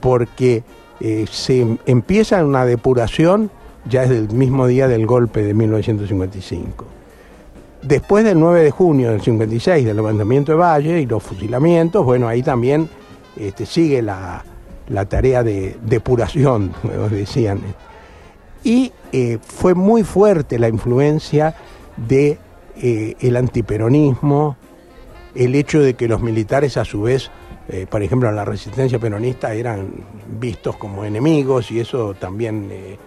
porque 0.00 0.64
eh, 1.00 1.26
se 1.30 1.76
empieza 1.84 2.42
una 2.42 2.64
depuración 2.64 3.50
ya 3.86 4.04
es 4.04 4.10
el 4.10 4.30
mismo 4.30 4.66
día 4.66 4.88
del 4.88 5.04
golpe 5.04 5.42
de 5.42 5.52
1955. 5.52 6.86
Después 7.82 8.24
del 8.24 8.40
9 8.40 8.62
de 8.62 8.70
junio 8.70 9.10
del 9.10 9.20
56, 9.20 9.84
del 9.84 9.96
levantamiento 9.96 10.52
de 10.52 10.56
Valle 10.56 10.98
y 10.98 11.04
los 11.04 11.22
fusilamientos, 11.22 12.02
bueno, 12.02 12.26
ahí 12.26 12.42
también 12.42 12.88
este, 13.36 13.66
sigue 13.66 14.00
la, 14.00 14.42
tarea 15.10 15.42
de 15.42 15.76
depuración, 15.82 16.72
como 16.80 17.10
decían. 17.10 17.60
Y 18.62 18.92
eh, 19.12 19.36
fue 19.42 19.74
muy 19.74 20.04
fuerte 20.04 20.58
la 20.58 20.70
influencia 20.70 21.54
de 21.98 22.38
eh, 22.76 23.14
el 23.20 23.36
antiperonismo, 23.36 24.56
el 25.34 25.54
hecho 25.54 25.80
de 25.80 25.94
que 25.94 26.08
los 26.08 26.20
militares 26.20 26.76
a 26.76 26.84
su 26.84 27.02
vez, 27.02 27.30
eh, 27.68 27.86
por 27.88 28.02
ejemplo, 28.02 28.28
en 28.28 28.36
la 28.36 28.44
resistencia 28.44 28.98
peronista 28.98 29.54
eran 29.54 29.90
vistos 30.38 30.76
como 30.76 31.04
enemigos 31.04 31.70
y 31.70 31.80
eso 31.80 32.14
también 32.14 32.68
eh, 32.70 32.98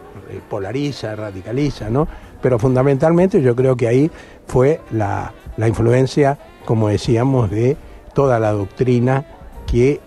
polariza, 0.49 1.15
radicaliza, 1.15 1.89
¿no? 1.89 2.07
Pero 2.41 2.59
fundamentalmente 2.59 3.41
yo 3.41 3.55
creo 3.55 3.75
que 3.75 3.87
ahí 3.87 4.11
fue 4.45 4.81
la, 4.91 5.33
influencia, 5.57 6.37
como 6.65 6.89
decíamos, 6.89 7.49
de 7.49 7.77
toda 8.13 8.39
la 8.39 8.51
doctrina 8.51 9.25
que 9.65 9.99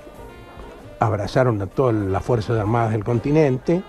abrazaron 0.98 1.60
a 1.62 1.66
todas 1.66 1.94
las 1.94 2.24
Fuerzas 2.24 2.58
Armadas 2.58 2.92
del 2.92 3.04
continente. 3.04 3.82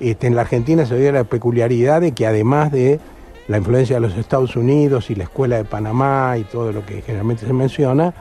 Este, 0.00 0.26
en 0.26 0.34
la 0.34 0.42
Argentina 0.42 0.86
se 0.86 0.98
dio 0.98 1.12
la 1.12 1.24
peculiaridad 1.24 2.00
de 2.00 2.12
que 2.12 2.26
además 2.26 2.72
de 2.72 2.98
la 3.48 3.58
influencia 3.58 3.96
de 3.96 4.00
los 4.00 4.16
Estados 4.16 4.56
Unidos 4.56 5.10
y 5.10 5.14
la 5.14 5.24
Escuela 5.24 5.56
de 5.56 5.64
Panamá 5.64 6.36
y 6.38 6.44
todo 6.44 6.72
lo 6.72 6.84
que 6.86 7.02
generalmente 7.02 7.46
se 7.46 7.52
menciona, 7.52 8.14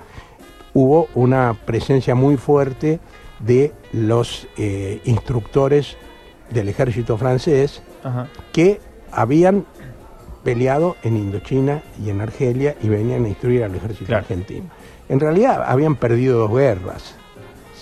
hubo 0.74 1.08
una 1.16 1.56
presencia 1.66 2.16
muy 2.16 2.38
fuerte 2.38 3.00
de 3.40 3.74
los 3.92 4.48
eh, 4.58 5.01
instructores 5.06 5.98
del 6.50 6.70
ejército 6.70 7.18
francés 7.18 7.82
que 8.51 8.80
habían 9.12 9.66
peleado 10.44 10.96
en 11.04 11.18
Indochina 11.18 11.84
y 12.04 12.10
en 12.10 12.22
Argelia 12.22 12.75
y 12.82 12.90
venían 12.90 13.25
a 13.25 13.30
instruir 13.30 13.63
al 13.63 13.75
ejército 13.75 14.16
argentino. 14.16 14.66
En 15.08 15.20
realidad 15.20 15.63
habían 15.68 15.96
perdido 15.96 16.40
dos 16.40 16.51
guerras. 16.51 17.16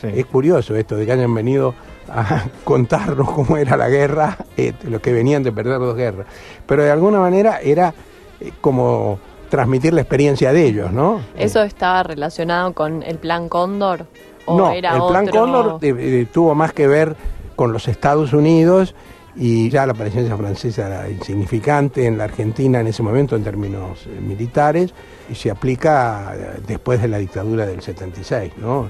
Es 0.03 0.25
curioso 0.25 0.75
esto 0.75 0.95
de 0.95 1.05
que 1.05 1.11
hayan 1.11 1.33
venido 1.33 1.73
a 2.11 2.45
contarnos 2.63 3.29
cómo 3.31 3.57
era 3.57 3.77
la 3.77 3.89
guerra, 3.89 4.37
este, 4.57 4.89
los 4.89 5.01
que 5.01 5.13
venían 5.13 5.43
de 5.43 5.51
perder 5.51 5.79
dos 5.79 5.95
guerras. 5.95 6.27
Pero 6.65 6.83
de 6.83 6.91
alguna 6.91 7.19
manera 7.19 7.59
era 7.61 7.93
eh, 8.39 8.51
como 8.61 9.19
transmitir 9.49 9.93
la 9.93 10.01
experiencia 10.01 10.53
de 10.53 10.65
ellos, 10.65 10.91
¿no? 10.91 11.21
¿Eso 11.35 11.63
estaba 11.63 12.03
relacionado 12.03 12.73
con 12.73 13.03
el 13.03 13.17
Plan 13.17 13.49
Cóndor? 13.49 14.05
¿o 14.45 14.57
no, 14.57 14.71
el 14.71 14.81
Plan 14.81 15.27
Cóndor 15.27 15.79
eh, 15.81 15.95
eh, 15.97 16.27
tuvo 16.31 16.55
más 16.55 16.73
que 16.73 16.87
ver 16.87 17.15
con 17.55 17.73
los 17.73 17.87
Estados 17.87 18.33
Unidos 18.33 18.95
y 19.35 19.69
ya 19.69 19.85
la 19.85 19.93
presencia 19.93 20.35
francesa 20.35 20.87
era 20.87 21.09
insignificante 21.09 22.05
en 22.05 22.17
la 22.17 22.25
Argentina 22.25 22.79
en 22.79 22.87
ese 22.87 23.03
momento 23.03 23.35
en 23.35 23.43
términos 23.43 24.07
militares 24.21 24.93
y 25.29 25.35
se 25.35 25.51
aplica 25.51 26.33
después 26.67 27.01
de 27.01 27.07
la 27.07 27.19
dictadura 27.19 27.65
del 27.65 27.81
76, 27.81 28.53
¿no? 28.57 28.89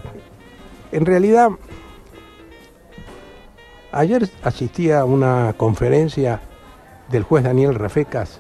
En 0.92 1.06
realidad, 1.06 1.50
ayer 3.92 4.30
asistí 4.44 4.92
a 4.92 5.06
una 5.06 5.54
conferencia 5.58 6.40
del 7.10 7.24
juez 7.24 7.44
Daniel 7.44 7.76
Rafecas, 7.76 8.40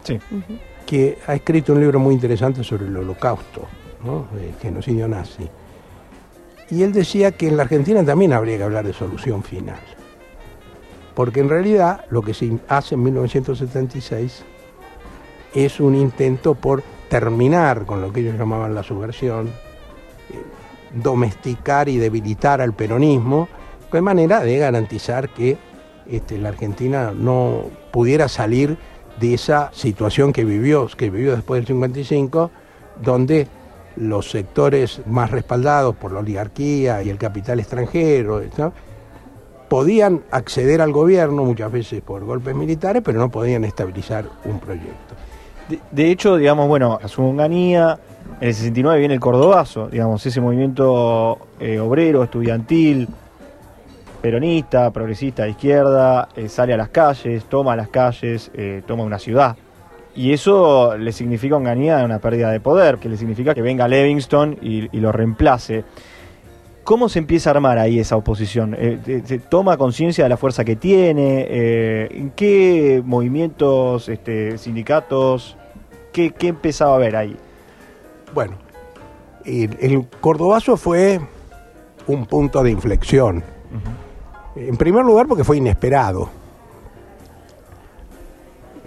que 0.86 1.18
ha 1.27 1.36
escrito 1.36 1.74
un 1.74 1.82
libro 1.82 2.00
muy 2.00 2.13
interesante 2.13 2.63
sobre 2.63 2.88
el 2.88 2.98
holocausto, 2.98 3.68
el 4.39 4.53
genocidio 4.62 5.08
nazi. 5.08 5.50
Y 6.70 6.84
él 6.84 6.94
decía 6.94 7.32
que 7.32 7.48
en 7.48 7.58
la 7.58 7.63
Argentina 7.63 8.03
también 8.06 8.34
habría 8.34 8.58
que 8.58 8.63
hablar 8.63 8.86
de 8.86 8.94
solución 8.94 9.44
final. 9.44 9.79
Porque 11.15 11.39
en 11.39 11.50
realidad 11.50 12.06
lo 12.10 12.22
que 12.22 12.34
se 12.34 12.60
hace 12.68 12.96
en 12.96 13.03
1976 13.03 14.44
es 15.53 15.79
un 15.79 15.96
intento 15.96 16.53
por 16.53 16.84
terminar 17.10 17.86
con 17.86 18.01
lo 18.01 18.13
que 18.13 18.20
ellos 18.20 18.38
llamaban 18.38 18.75
la 18.75 18.84
subversión, 18.84 19.51
domesticar 20.94 21.89
y 21.89 21.98
debilitar 21.98 22.62
al 22.62 22.74
peronismo, 22.74 23.50
de 23.98 24.01
manera 24.01 24.41
de 24.41 24.58
garantizar 24.58 25.29
que 25.29 25.58
este, 26.10 26.38
la 26.38 26.50
Argentina 26.50 27.12
no 27.15 27.63
pudiera 27.91 28.27
salir 28.27 28.77
de 29.19 29.34
esa 29.34 29.69
situación 29.74 30.34
que 30.34 30.46
vivió, 30.46 30.88
que 30.88 31.10
vivió 31.10 31.36
después 31.36 31.60
del 31.60 31.67
55, 31.67 32.51
donde 33.01 33.48
los 33.96 34.29
sectores 34.29 35.01
más 35.05 35.31
respaldados 35.31 35.96
por 35.96 36.12
la 36.12 36.19
oligarquía 36.19 37.03
y 37.03 37.10
el 37.10 37.17
capital 37.17 37.60
extranjero 37.60 38.41
podían 39.67 40.24
acceder 40.31 40.81
al 40.81 40.91
gobierno 40.91 41.43
muchas 41.43 41.72
veces 41.72 42.01
por 42.01 42.25
golpes 42.25 42.55
militares, 42.55 43.03
pero 43.05 43.19
no 43.19 43.29
podían 43.29 43.63
estabilizar 43.65 44.25
un 44.46 44.60
proyecto. 44.60 45.15
De, 45.91 46.10
hecho, 46.10 46.38
digamos, 46.38 46.67
bueno, 46.67 46.98
a 47.01 47.08
su 47.08 47.22
en 47.22 48.48
el 48.48 48.53
69 48.53 49.00
viene 49.00 49.13
el 49.13 49.19
Cordobazo, 49.19 49.88
digamos, 49.88 50.25
ese 50.25 50.41
movimiento 50.41 51.38
eh, 51.60 51.79
obrero, 51.79 52.24
estudiantil, 52.24 53.08
peronista, 54.22 54.92
progresista 54.92 55.44
de 55.44 55.52
izquierda, 55.52 56.30
eh, 56.36 56.50
sale 56.50 56.74
a 56.74 56.78
las 56.78 56.90
calles, 56.90 57.46
toma 57.46 57.76
las 57.76 57.90
calles, 57.90 58.52
eh, 58.54 58.82
toma 58.86 59.04
una 59.04 59.20
ciudad. 59.20 59.56
Y 60.16 60.34
eso 60.34 60.98
le 60.98 61.12
significa 61.12 61.56
a 61.56 61.58
Onganía 61.58 62.03
una 62.03 62.20
pérdida 62.20 62.51
de 62.51 62.60
poder, 62.60 62.98
que 62.98 63.10
le 63.10 63.18
significa 63.18 63.53
que 63.53 63.62
venga 63.62 63.88
Livingston 63.88 64.58
y, 64.62 64.88
lo 65.00 65.12
reemplace. 65.12 65.84
¿Cómo 66.84 67.08
se 67.08 67.20
empieza 67.20 67.51
a 67.51 67.53
armar 67.53 67.77
ahí 67.77 68.00
esa 68.00 68.16
oposición? 68.16 68.75
¿Se 69.05 69.40
toma 69.40 69.77
conciencia 69.77 70.24
de 70.25 70.29
la 70.29 70.38
fuerza 70.38 70.66
que 70.66 70.75
tiene? 70.75 71.46
¿En 72.10 72.32
qué 72.32 73.01
movimientos, 73.05 74.10
este, 74.10 74.58
sindicatos, 74.58 75.55
qué, 76.12 76.32
qué 76.32 76.48
empezaba 76.48 76.96
a 76.96 76.98
ver 76.98 77.16
ahí? 77.16 77.38
Bueno, 78.34 78.58
el, 79.46 80.08
Cordobazo 80.22 80.77
fue 80.77 81.20
un 82.08 82.25
punto 82.25 82.64
de 82.64 82.72
inflexión. 82.72 83.44
En 84.67 84.75
primer 84.75 85.05
lugar 85.05 85.25
porque 85.27 85.45
fue 85.45 85.57
inesperado. 85.57 86.29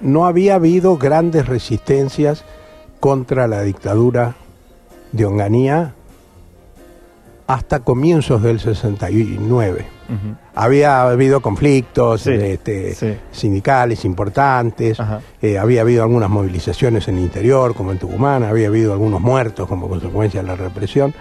No 0.02 0.26
había 0.26 0.56
habido 0.56 0.98
grandes 0.98 1.46
resistencias 1.46 2.44
contra 3.00 3.46
la 3.46 3.62
dictadura 3.62 4.34
de 5.12 5.24
Onganía 5.24 5.94
hasta 7.46 7.80
comienzos 7.80 8.42
del 8.42 8.60
69. 8.60 9.86
Había 10.54 11.04
habido 11.04 11.40
conflictos 11.40 12.26
este, 12.26 13.18
sindicales 13.30 14.04
importantes, 14.04 14.98
eh, 15.40 15.56
había 15.56 15.80
habido 15.80 16.02
algunas 16.02 16.28
movilizaciones 16.28 17.08
en 17.08 17.16
el 17.16 17.24
interior, 17.24 17.74
como 17.74 17.92
en 17.92 17.98
Tucumán, 17.98 18.42
había 18.42 18.68
habido 18.68 18.92
algunos 18.92 19.22
muertos 19.22 19.66
como 19.66 19.88
consecuencia 19.88 20.42
de 20.42 20.48
la 20.48 20.56
represión, 20.56 21.14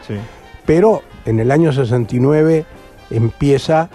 pero 0.65 1.03
en 1.25 1.39
el 1.39 1.51
año 1.51 1.71
69 1.71 2.65
empieza 3.11 3.89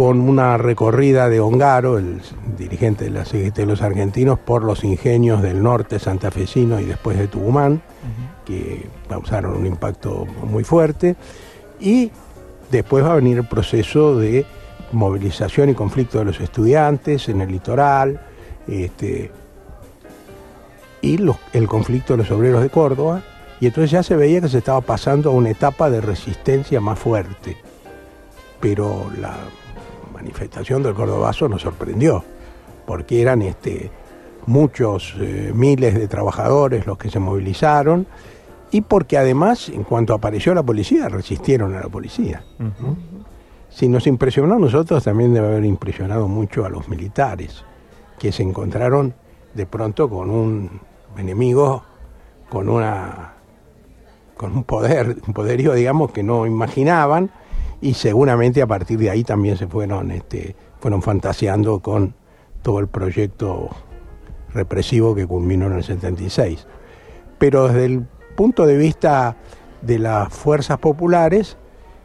con 0.00 0.18
una 0.18 0.56
recorrida 0.56 1.28
de 1.28 1.40
Ongaro, 1.40 1.98
el 1.98 2.22
dirigente 2.56 3.04
de 3.04 3.10
la 3.10 3.26
CGT 3.26 3.54
de 3.54 3.66
los 3.66 3.82
argentinos, 3.82 4.38
por 4.38 4.64
los 4.64 4.82
ingenios 4.82 5.42
del 5.42 5.62
norte 5.62 5.98
santafesino 5.98 6.80
y 6.80 6.86
después 6.86 7.18
de 7.18 7.28
Tucumán, 7.28 7.82
que 8.46 8.88
causaron 9.10 9.58
un 9.58 9.66
impacto 9.66 10.24
muy 10.44 10.64
fuerte. 10.64 11.16
Y 11.80 12.10
después 12.70 13.04
va 13.04 13.12
a 13.12 13.16
venir 13.16 13.36
el 13.36 13.46
proceso 13.46 14.16
de 14.16 14.46
movilización 14.92 15.68
y 15.68 15.74
conflicto 15.74 16.20
de 16.20 16.24
los 16.24 16.40
estudiantes 16.40 17.28
en 17.28 17.42
el 17.42 17.52
litoral, 17.52 18.22
este, 18.68 19.30
y 21.02 21.18
el 21.52 21.68
conflicto 21.68 22.14
de 22.14 22.22
los 22.22 22.30
obreros 22.30 22.62
de 22.62 22.70
Córdoba, 22.70 23.20
y 23.60 23.66
entonces 23.66 23.90
ya 23.90 24.02
se 24.02 24.16
veía 24.16 24.40
que 24.40 24.48
se 24.48 24.56
estaba 24.56 24.80
pasando 24.80 25.28
a 25.28 25.34
una 25.34 25.50
etapa 25.50 25.90
de 25.90 26.00
resistencia 26.00 26.80
más 26.80 26.98
fuerte. 26.98 27.58
Pero 28.60 29.10
la 29.20 29.36
manifestación 30.20 30.82
del 30.82 30.94
Cordobazo 30.94 31.48
nos 31.48 31.62
sorprendió, 31.62 32.22
porque 32.86 33.22
eran 33.22 33.40
este, 33.40 33.90
muchos 34.46 35.14
eh, 35.18 35.50
miles 35.54 35.94
de 35.94 36.08
trabajadores 36.08 36.86
los 36.86 36.98
que 36.98 37.10
se 37.10 37.18
movilizaron, 37.18 38.06
y 38.70 38.82
porque 38.82 39.16
además, 39.16 39.70
en 39.70 39.82
cuanto 39.82 40.12
apareció 40.12 40.54
la 40.54 40.62
policía, 40.62 41.08
resistieron 41.08 41.74
a 41.74 41.80
la 41.80 41.88
policía. 41.88 42.44
Si 43.70 43.88
nos 43.88 44.06
impresionó 44.06 44.54
a 44.54 44.58
nosotros, 44.58 45.02
también 45.02 45.32
debe 45.32 45.48
haber 45.48 45.64
impresionado 45.64 46.28
mucho 46.28 46.64
a 46.64 46.68
los 46.68 46.88
militares, 46.88 47.64
que 48.18 48.30
se 48.30 48.42
encontraron 48.42 49.14
de 49.54 49.66
pronto 49.66 50.08
con 50.08 50.30
un 50.30 50.80
enemigo, 51.16 51.82
con 52.48 52.68
una 52.68 53.34
con 54.36 54.56
un 54.56 54.64
poder, 54.64 55.16
un 55.26 55.34
poderío, 55.34 55.74
digamos, 55.74 56.12
que 56.12 56.22
no 56.22 56.46
imaginaban, 56.46 57.30
y 57.80 57.94
seguramente 57.94 58.62
a 58.62 58.66
partir 58.66 58.98
de 58.98 59.10
ahí 59.10 59.24
también 59.24 59.56
se 59.56 59.66
fueron, 59.66 60.10
este, 60.10 60.54
fueron 60.80 61.02
fantaseando 61.02 61.80
con 61.80 62.14
todo 62.62 62.78
el 62.78 62.88
proyecto 62.88 63.70
represivo 64.52 65.14
que 65.14 65.26
culminó 65.26 65.66
en 65.66 65.74
el 65.74 65.84
76. 65.84 66.66
Pero 67.38 67.68
desde 67.68 67.86
el 67.86 68.06
punto 68.36 68.66
de 68.66 68.76
vista 68.76 69.36
de 69.82 69.98
las 69.98 70.32
fuerzas 70.32 70.78
populares, 70.78 71.56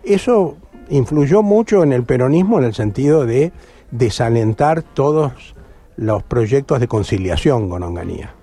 eso 0.03 0.55
influyó 0.89 1.41
mucho 1.41 1.83
en 1.83 1.91
el 1.91 2.03
peronismo 2.03 2.59
en 2.59 2.65
el 2.65 2.73
sentido 2.73 3.25
de 3.25 3.51
desalentar 3.91 4.81
todos 4.81 5.55
los 5.97 6.23
proyectos 6.23 6.79
de 6.79 6.87
conciliación 6.87 7.69
con 7.69 7.83
Onganía. 7.83 8.33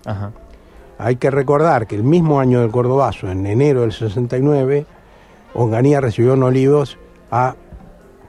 Hay 0.99 1.17
que 1.17 1.31
recordar 1.31 1.87
que 1.87 1.97
el 1.97 2.05
mismo 2.05 2.41
año 2.41 2.61
del 2.61 2.71
Cordobazo, 2.71 3.31
en 3.31 3.47
enero 3.47 3.83
del 3.83 3.93
69, 3.93 4.87
Onganía 5.55 6.01
recibió 6.01 6.35
en 6.35 6.43
Olivos 6.43 6.99
a 7.33 7.57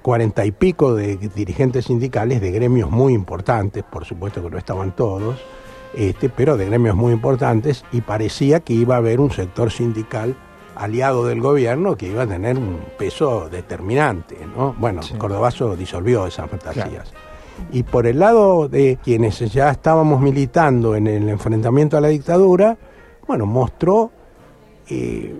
cuarenta 0.01 0.45
y 0.45 0.51
pico 0.51 0.95
de 0.95 1.17
dirigentes 1.17 1.85
sindicales 1.85 2.41
de 2.41 2.51
gremios 2.51 2.89
muy 2.89 3.13
importantes, 3.13 3.83
por 3.83 4.05
supuesto 4.05 4.41
que 4.41 4.49
no 4.49 4.57
estaban 4.57 4.95
todos, 4.95 5.39
este, 5.93 6.29
pero 6.29 6.57
de 6.57 6.65
gremios 6.65 6.95
muy 6.95 7.13
importantes, 7.13 7.85
y 7.91 8.01
parecía 8.01 8.61
que 8.61 8.73
iba 8.73 8.95
a 8.95 8.97
haber 8.97 9.19
un 9.19 9.29
sector 9.29 9.71
sindical 9.71 10.35
aliado 10.75 11.27
del 11.27 11.41
gobierno 11.41 11.95
que 11.95 12.07
iba 12.07 12.23
a 12.23 12.27
tener 12.27 12.57
un 12.57 12.79
peso 12.97 13.49
determinante. 13.49 14.37
¿no? 14.55 14.73
Bueno, 14.79 15.01
Cordobazo 15.17 15.75
disolvió 15.75 16.25
esas 16.25 16.49
fantasías. 16.49 17.11
Y 17.71 17.83
por 17.83 18.07
el 18.07 18.19
lado 18.19 18.67
de 18.67 18.97
quienes 19.03 19.39
ya 19.51 19.69
estábamos 19.69 20.19
militando 20.21 20.95
en 20.95 21.07
el 21.07 21.29
enfrentamiento 21.29 21.97
a 21.97 22.01
la 22.01 22.07
dictadura, 22.07 22.77
bueno, 23.27 23.45
mostró 23.45 24.11
eh, 24.89 25.35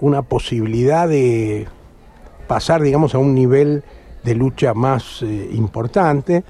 una 0.00 0.22
posibilidad 0.22 1.08
de 1.08 1.66
pasar, 2.46 2.82
digamos, 2.82 3.14
a 3.14 3.18
un 3.18 3.34
nivel 3.34 3.82
de 4.22 4.34
lucha 4.34 4.74
más 4.74 5.22
eh, 5.22 5.50
importante 5.52 6.44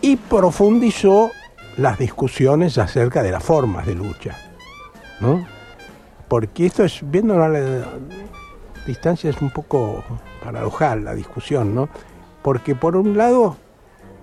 y 0.00 0.16
profundizó 0.16 1.30
las 1.76 1.98
discusiones 1.98 2.76
acerca 2.78 3.22
de 3.22 3.30
las 3.30 3.42
formas 3.42 3.86
de 3.86 3.94
lucha, 3.94 4.36
¿no? 5.20 5.46
Porque 6.28 6.66
esto 6.66 6.84
es, 6.84 7.00
viendo 7.02 7.42
a 7.42 7.48
la 7.48 7.86
distancia, 8.86 9.30
es 9.30 9.40
un 9.40 9.50
poco 9.50 10.02
paradojal 10.42 11.04
la 11.04 11.14
discusión, 11.14 11.74
¿no? 11.74 11.88
Porque 12.42 12.74
por 12.74 12.96
un 12.96 13.16
lado, 13.16 13.56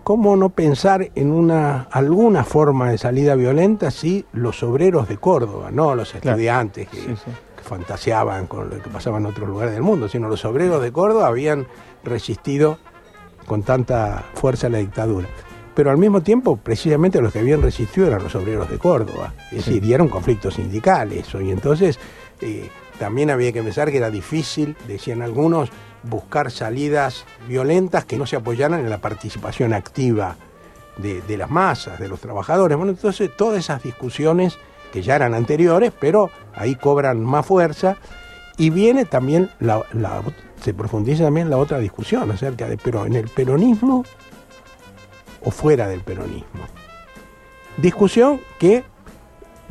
¿cómo 0.04 0.36
no 0.36 0.50
pensar 0.50 1.10
en 1.16 1.32
una 1.32 1.88
alguna 1.92 2.44
forma 2.44 2.92
de 2.92 2.98
salida 2.98 3.36
violenta 3.36 3.90
si 3.90 4.26
los 4.34 4.62
obreros 4.64 5.08
de 5.08 5.18
Córdoba, 5.18 5.72
no 5.72 5.96
los 5.96 6.14
estudiantes 6.14 6.90
que, 6.90 7.16
fantaseaban 7.64 8.48
con 8.48 8.70
lo 8.70 8.82
que 8.82 8.90
pasaba 8.90 9.18
en 9.18 9.26
otros 9.26 9.48
lugares 9.48 9.74
del 9.74 9.84
mundo, 9.84 10.10
sino 10.10 10.28
los 10.28 10.44
obreros 10.46 10.82
de 10.82 10.92
Córdoba 10.92 11.28
habían 11.28 11.68
resistido 12.04 12.80
con 13.46 13.64
tanta 13.64 14.26
fuerza 14.34 14.68
a 14.68 14.70
la 14.70 14.78
dictadura? 14.80 15.28
pero 15.80 15.92
al 15.92 15.98
mismo 15.98 16.20
tiempo, 16.20 16.58
precisamente 16.58 17.22
los 17.22 17.32
que 17.32 17.40
habían 17.40 17.62
resistido 17.62 18.08
eran 18.08 18.22
los 18.22 18.36
obreros 18.36 18.70
de 18.70 18.78
Córdoba. 18.78 19.34
Es 19.50 19.66
decir, 19.66 19.82
y 19.82 19.94
era 19.94 20.04
un 20.04 20.10
conflicto 20.10 20.52
sindical 20.52 21.14
eso. 21.14 21.40
Y 21.40 21.52
entonces 21.52 21.98
eh, 22.42 22.70
también 23.00 23.30
había 23.30 23.54
que 23.54 23.64
pensar 23.64 23.90
que 23.90 23.96
era 23.96 24.10
difícil, 24.10 24.76
decían 24.90 25.22
algunos, 25.22 25.70
buscar 26.04 26.52
salidas 26.52 27.24
violentas 27.48 28.04
que 28.04 28.18
no 28.18 28.26
se 28.26 28.36
apoyaran 28.36 28.82
en 28.82 28.90
la 28.90 28.98
participación 28.98 29.72
activa 29.72 30.36
de, 30.98 31.38
las 31.38 31.50
masas, 31.50 31.98
de 31.98 32.10
los 32.10 32.20
trabajadores. 32.20 32.78
Bueno, 32.78 32.92
entonces 32.92 33.32
todas 33.38 33.60
esas 33.60 33.82
discusiones 33.82 34.58
que 34.92 35.02
ya 35.02 35.16
eran 35.16 35.34
anteriores, 35.34 35.92
pero 36.00 36.30
ahí 36.56 36.76
cobran 36.76 37.24
más 37.24 37.46
fuerza. 37.46 37.98
Y 38.58 38.70
viene 38.70 39.06
también, 39.06 39.50
la, 39.60 39.84
se 40.62 40.74
profundiza 40.74 41.24
también 41.24 41.50
la 41.50 41.58
otra 41.58 41.80
discusión 41.80 42.30
acerca 42.32 42.68
de, 42.68 42.78
pero 42.78 43.06
en 43.06 43.16
el 43.16 43.28
peronismo 43.30 44.04
o 45.44 45.52
fuera 45.52 45.88
del 45.88 46.02
peronismo. 46.02 46.66
Discusión 47.78 48.42
que 48.60 48.84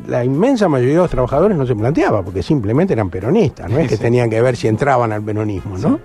la 0.07 0.23
inmensa 0.23 0.67
mayoría 0.67 0.95
de 0.95 1.01
los 1.01 1.11
trabajadores 1.11 1.57
no 1.57 1.65
se 1.65 1.75
planteaba, 1.75 2.23
porque 2.23 2.41
simplemente 2.41 2.93
eran 2.93 3.09
peronistas, 3.09 3.69
no 3.69 3.79
es 3.79 3.87
que 3.87 3.97
tenían 3.97 4.29
que 4.29 4.41
ver 4.41 4.55
si 4.55 4.67
entraban 4.67 5.11
al 5.11 5.21
peronismo, 5.21 5.77
¿no? 5.77 5.99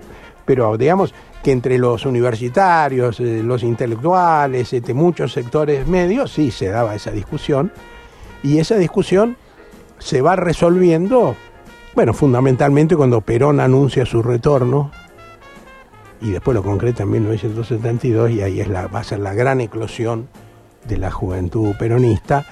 Pero 0.45 0.77
digamos 0.77 1.13
que 1.41 1.51
entre 1.51 1.77
los 1.77 2.05
universitarios, 2.05 3.19
eh, 3.19 3.41
los 3.43 3.63
intelectuales, 3.63 4.73
este, 4.73 4.93
muchos 4.93 5.31
sectores 5.31 5.87
medios, 5.87 6.31
sí 6.31 6.51
se 6.51 6.67
daba 6.67 6.93
esa 6.93 7.11
discusión, 7.11 7.71
y 8.43 8.59
esa 8.59 8.75
discusión 8.75 9.37
se 9.99 10.21
va 10.21 10.35
resolviendo, 10.35 11.35
bueno, 11.95 12.13
fundamentalmente 12.13 12.95
cuando 12.95 13.21
Perón 13.21 13.59
anuncia 13.59 14.05
su 14.05 14.21
retorno 14.21 14.91
y 16.21 16.31
después 16.31 16.55
lo 16.55 16.63
concreta 16.63 17.03
en 17.03 17.11
1972 17.11 18.31
y 18.31 18.41
ahí 18.41 18.61
es 18.61 18.67
la, 18.67 18.87
va 18.87 18.99
a 18.99 19.03
ser 19.03 19.19
la 19.19 19.33
gran 19.33 19.61
eclosión 19.61 20.27
de 20.87 20.97
la 20.97 21.11
juventud 21.11 21.75
peronista. 21.77 22.45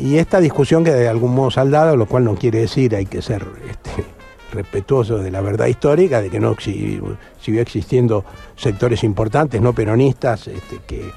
Y 0.00 0.16
esta 0.16 0.40
discusión 0.40 0.84
queda 0.84 0.96
de 0.96 1.08
algún 1.08 1.34
modo 1.34 1.50
saldada, 1.50 1.94
lo 1.94 2.06
cual 2.06 2.24
no 2.24 2.34
quiere 2.34 2.60
decir 2.60 2.96
hay 2.96 3.06
que 3.06 3.22
ser 3.22 3.46
este, 3.68 4.04
respetuoso 4.52 5.18
de 5.18 5.30
la 5.30 5.40
verdad 5.40 5.66
histórica, 5.66 6.20
de 6.22 6.30
que 6.30 6.40
no 6.40 6.56
siguió 6.58 7.60
existiendo 7.60 8.24
sectores 8.56 9.04
importantes 9.04 9.60
no 9.60 9.72
peronistas 9.72 10.48
este, 10.48 10.78
que 10.86 11.08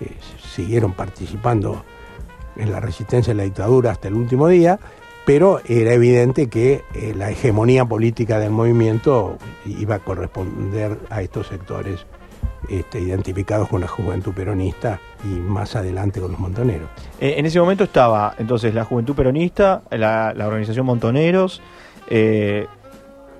eh, 0.00 0.16
siguieron 0.54 0.92
participando 0.92 1.84
en 2.58 2.72
la 2.72 2.80
resistencia 2.80 3.32
a 3.32 3.36
la 3.36 3.44
dictadura 3.44 3.90
hasta 3.90 4.08
el 4.08 4.14
último 4.14 4.48
día, 4.48 4.78
pero 5.24 5.60
era 5.66 5.92
evidente 5.92 6.48
que 6.48 6.84
eh, 6.94 7.14
la 7.16 7.30
hegemonía 7.30 7.84
política 7.84 8.38
del 8.38 8.50
movimiento 8.50 9.38
iba 9.66 9.96
a 9.96 9.98
corresponder 9.98 10.98
a 11.10 11.22
estos 11.22 11.48
sectores 11.48 12.06
este, 12.68 13.00
identificados 13.00 13.68
con 13.68 13.80
la 13.80 13.88
juventud 13.88 14.32
peronista 14.32 15.00
y 15.24 15.28
más 15.28 15.76
adelante 15.76 16.20
con 16.20 16.32
los 16.32 16.40
montoneros. 16.40 16.88
Eh, 17.20 17.34
en 17.38 17.46
ese 17.46 17.60
momento 17.60 17.84
estaba 17.84 18.34
entonces 18.38 18.74
la 18.74 18.84
juventud 18.84 19.14
peronista, 19.14 19.82
la, 19.90 20.34
organización 20.36 20.84
Montoneros. 20.84 21.62
Eh, 22.10 22.66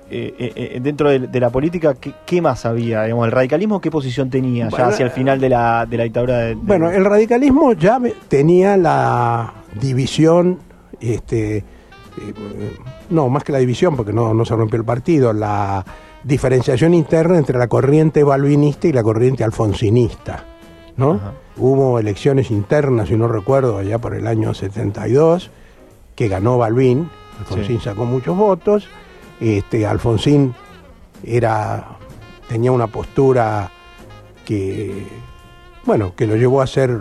dentro 0.09 1.09
de, 1.09 1.39
la 1.39 1.49
política, 1.49 1.95
¿qué, 1.95 2.41
más 2.41 2.65
había? 2.65 3.03
Digamos, 3.03 3.25
¿El 3.25 3.31
radicalismo 3.31 3.79
qué 3.79 3.91
posición 3.91 4.29
tenía 4.29 4.69
ya 4.69 4.87
hacia 4.87 5.05
el 5.05 5.11
final 5.11 5.39
de 5.39 5.49
la, 5.49 5.85
de 5.85 5.97
la 5.97 6.03
dictadura? 6.03 6.37
De, 6.37 6.55
Bueno, 6.55 6.89
el 6.89 7.05
radicalismo 7.05 7.73
ya 7.73 7.99
tenía 8.27 8.75
la 8.77 9.53
división 9.79 10.59
este, 10.99 11.57
eh, 11.57 11.63
no, 13.09 13.29
más 13.29 13.43
que 13.43 13.51
la 13.51 13.59
división, 13.59 13.95
porque 13.95 14.13
no, 14.13 14.33
no 14.33 14.45
se 14.45 14.55
rompió 14.55 14.77
el 14.77 14.85
partido, 14.85 15.33
la 15.33 15.85
diferenciación 16.23 16.93
interna 16.93 17.37
entre 17.37 17.57
la 17.57 17.67
corriente 17.67 18.23
balvinista 18.23 18.87
y 18.87 18.93
la 18.93 19.03
corriente 19.03 19.43
alfonsinista. 19.43 20.45
¿no? 20.97 21.19
Hubo 21.57 21.97
elecciones 21.97 22.51
internas, 22.51 23.07
si 23.07 23.15
no 23.15 23.27
recuerdo, 23.27 23.77
allá 23.77 23.99
por 23.99 24.13
el 24.15 24.27
año 24.27 24.53
72, 24.53 25.49
que 26.15 26.27
ganó 26.27 26.57
Balvin, 26.57 27.09
Alfonsín 27.39 27.79
sacó 27.79 28.03
muchos 28.03 28.35
votos, 28.35 28.89
este, 29.39 29.85
Alfonsín 29.85 30.53
era, 31.23 31.97
tenía 32.47 32.71
una 32.71 32.87
postura 32.87 33.71
que, 34.45 35.05
bueno, 35.85 36.15
que 36.15 36.27
lo 36.27 36.35
llevó 36.35 36.61
a 36.61 36.65
hacer, 36.65 36.97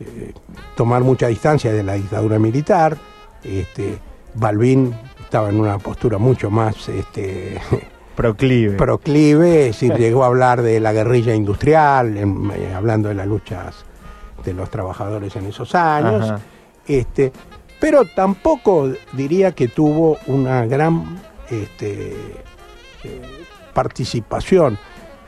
eh, 0.00 0.32
tomar 0.76 1.02
mucha 1.02 1.28
distancia 1.28 1.72
de 1.72 1.82
la 1.82 1.94
dictadura 1.94 2.38
militar, 2.38 2.96
este, 3.42 3.98
Balbín 4.34 4.94
estaba 5.20 5.48
en 5.48 5.60
una 5.60 5.78
postura 5.78 6.18
mucho 6.18 6.50
más 6.50 6.88
este, 6.88 7.60
proclive. 8.16 8.76
proclive, 8.76 9.68
es 9.68 9.80
decir, 9.80 9.94
llegó 9.98 10.24
a 10.24 10.28
hablar 10.28 10.62
de 10.62 10.80
la 10.80 10.92
guerrilla 10.92 11.34
industrial, 11.34 12.16
eh, 12.16 12.74
hablando 12.74 13.08
de 13.08 13.14
las 13.14 13.26
luchas 13.26 13.84
de 14.44 14.52
los 14.52 14.70
trabajadores 14.70 15.34
en 15.36 15.46
esos 15.46 15.74
años. 15.74 16.40
Este, 16.86 17.32
pero 17.80 18.04
tampoco 18.04 18.92
diría 19.12 19.52
que 19.52 19.68
tuvo 19.68 20.18
una 20.26 20.66
gran 20.66 21.18
este, 21.50 22.12
eh, 23.04 23.20
participación. 23.72 24.78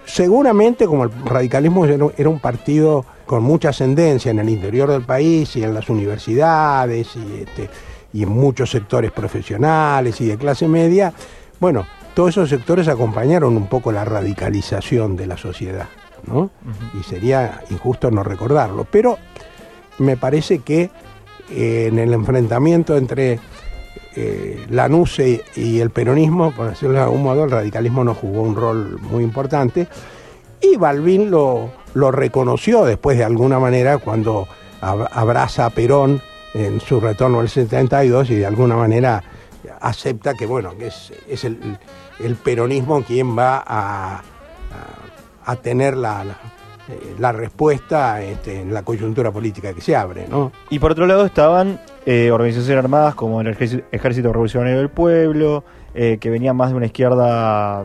Seguramente, 0.04 0.86
como 0.86 1.04
el 1.04 1.10
radicalismo 1.24 1.84
era 1.84 2.28
un 2.28 2.38
partido 2.38 3.04
con 3.26 3.42
mucha 3.42 3.70
ascendencia 3.70 4.30
en 4.30 4.38
el 4.38 4.48
interior 4.48 4.88
del 4.88 5.02
país 5.02 5.56
y 5.56 5.64
en 5.64 5.74
las 5.74 5.88
universidades 5.88 7.08
y 7.16 7.40
este, 7.42 7.68
y 8.12 8.22
en 8.22 8.30
muchos 8.30 8.70
sectores 8.70 9.10
profesionales 9.10 10.20
y 10.20 10.26
de 10.26 10.38
clase 10.38 10.68
media, 10.68 11.12
bueno, 11.60 11.86
todos 12.14 12.30
esos 12.30 12.48
sectores 12.48 12.88
acompañaron 12.88 13.56
un 13.56 13.66
poco 13.66 13.92
la 13.92 14.06
radicalización 14.06 15.16
de 15.16 15.26
la 15.26 15.36
sociedad, 15.36 15.88
¿no? 16.26 16.50
Y 16.98 17.02
sería 17.02 17.62
injusto 17.68 18.10
no 18.10 18.22
recordarlo. 18.22 18.86
Pero 18.90 19.18
me 19.98 20.16
parece 20.16 20.60
que 20.60 20.90
eh, 21.50 21.88
en 21.88 21.98
el 21.98 22.14
enfrentamiento 22.14 22.96
entre 22.96 23.38
eh, 24.14 24.66
la 24.70 24.88
NUCE 24.88 25.44
y 25.56 25.80
el 25.80 25.90
peronismo, 25.90 26.52
por 26.52 26.70
decirlo 26.70 26.94
de 26.94 27.04
algún 27.04 27.22
modo, 27.22 27.44
el 27.44 27.50
radicalismo 27.50 28.04
no 28.04 28.14
jugó 28.14 28.42
un 28.42 28.56
rol 28.56 28.98
muy 29.00 29.22
importante. 29.22 29.86
Y 30.60 30.76
Balbín 30.76 31.30
lo, 31.30 31.70
lo 31.94 32.10
reconoció 32.10 32.84
después 32.84 33.18
de 33.18 33.24
alguna 33.24 33.58
manera 33.58 33.98
cuando 33.98 34.48
abraza 34.80 35.66
a 35.66 35.70
Perón 35.70 36.20
en 36.54 36.80
su 36.80 37.00
retorno 37.00 37.40
al 37.40 37.48
72 37.48 38.30
y 38.30 38.36
de 38.36 38.46
alguna 38.46 38.76
manera 38.76 39.22
acepta 39.80 40.34
que 40.34 40.46
bueno 40.46 40.76
que 40.78 40.86
es, 40.86 41.44
el, 41.44 42.36
peronismo 42.42 43.02
quien 43.02 43.36
va 43.36 43.62
a, 43.66 44.22
a, 45.44 45.56
tener 45.56 45.96
la, 45.96 46.24
respuesta 47.32 48.22
este, 48.22 48.60
en 48.60 48.72
la 48.72 48.82
coyuntura 48.82 49.30
política 49.30 49.72
que 49.72 49.80
se 49.80 49.96
abre. 49.96 50.26
¿no? 50.28 50.52
Y 50.70 50.78
por 50.78 50.92
otro 50.92 51.06
lado 51.06 51.26
estaban 51.26 51.80
eh, 52.04 52.30
organizaciones 52.30 52.84
armadas 52.84 53.14
como 53.14 53.40
el 53.40 53.48
Ejército, 53.48 54.32
Revolucionario 54.32 54.78
del 54.78 54.90
Pueblo, 54.90 55.64
eh, 55.94 56.18
que 56.20 56.30
venían 56.30 56.56
más 56.56 56.70
de 56.70 56.76
una 56.76 56.86
izquierda 56.86 57.84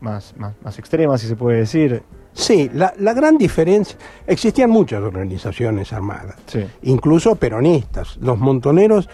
más, 0.00 0.34
más, 0.36 0.54
más 0.62 0.78
extrema, 0.78 1.18
si 1.18 1.26
se 1.26 1.36
puede 1.36 1.58
decir. 1.58 2.02
Sí, 2.32 2.70
la, 2.72 2.92
gran 3.14 3.36
diferencia, 3.36 3.98
existían 4.24 4.70
muchas 4.70 5.02
organizaciones 5.02 5.92
armadas, 5.92 6.36
incluso 6.82 7.34
peronistas. 7.34 8.16
Los 8.18 8.38
montoneros 8.38 9.08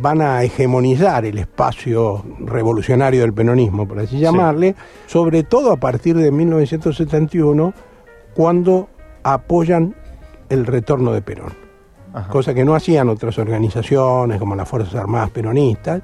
van 0.00 0.20
a 0.20 0.42
hegemonizar 0.42 1.24
el 1.24 1.38
espacio 1.38 2.24
revolucionario 2.40 3.20
del 3.20 3.32
peronismo, 3.32 3.86
por 3.86 4.00
así 4.00 4.18
llamarle, 4.18 4.74
sobre 5.06 5.44
todo 5.44 5.70
a 5.70 5.76
partir 5.76 6.16
de 6.16 6.32
1971, 6.32 7.72
cuando 8.38 8.88
apoyan 9.24 9.96
el 10.48 10.64
retorno 10.64 11.12
de 11.12 11.22
Perón, 11.22 11.54
cosa 12.30 12.54
que 12.54 12.64
no 12.64 12.76
hacían 12.76 13.08
otras 13.08 13.36
organizaciones 13.36 14.38
como 14.38 14.54
las 14.54 14.68
Fuerzas 14.68 14.94
Armadas 14.94 15.30
Peronistas, 15.30 16.02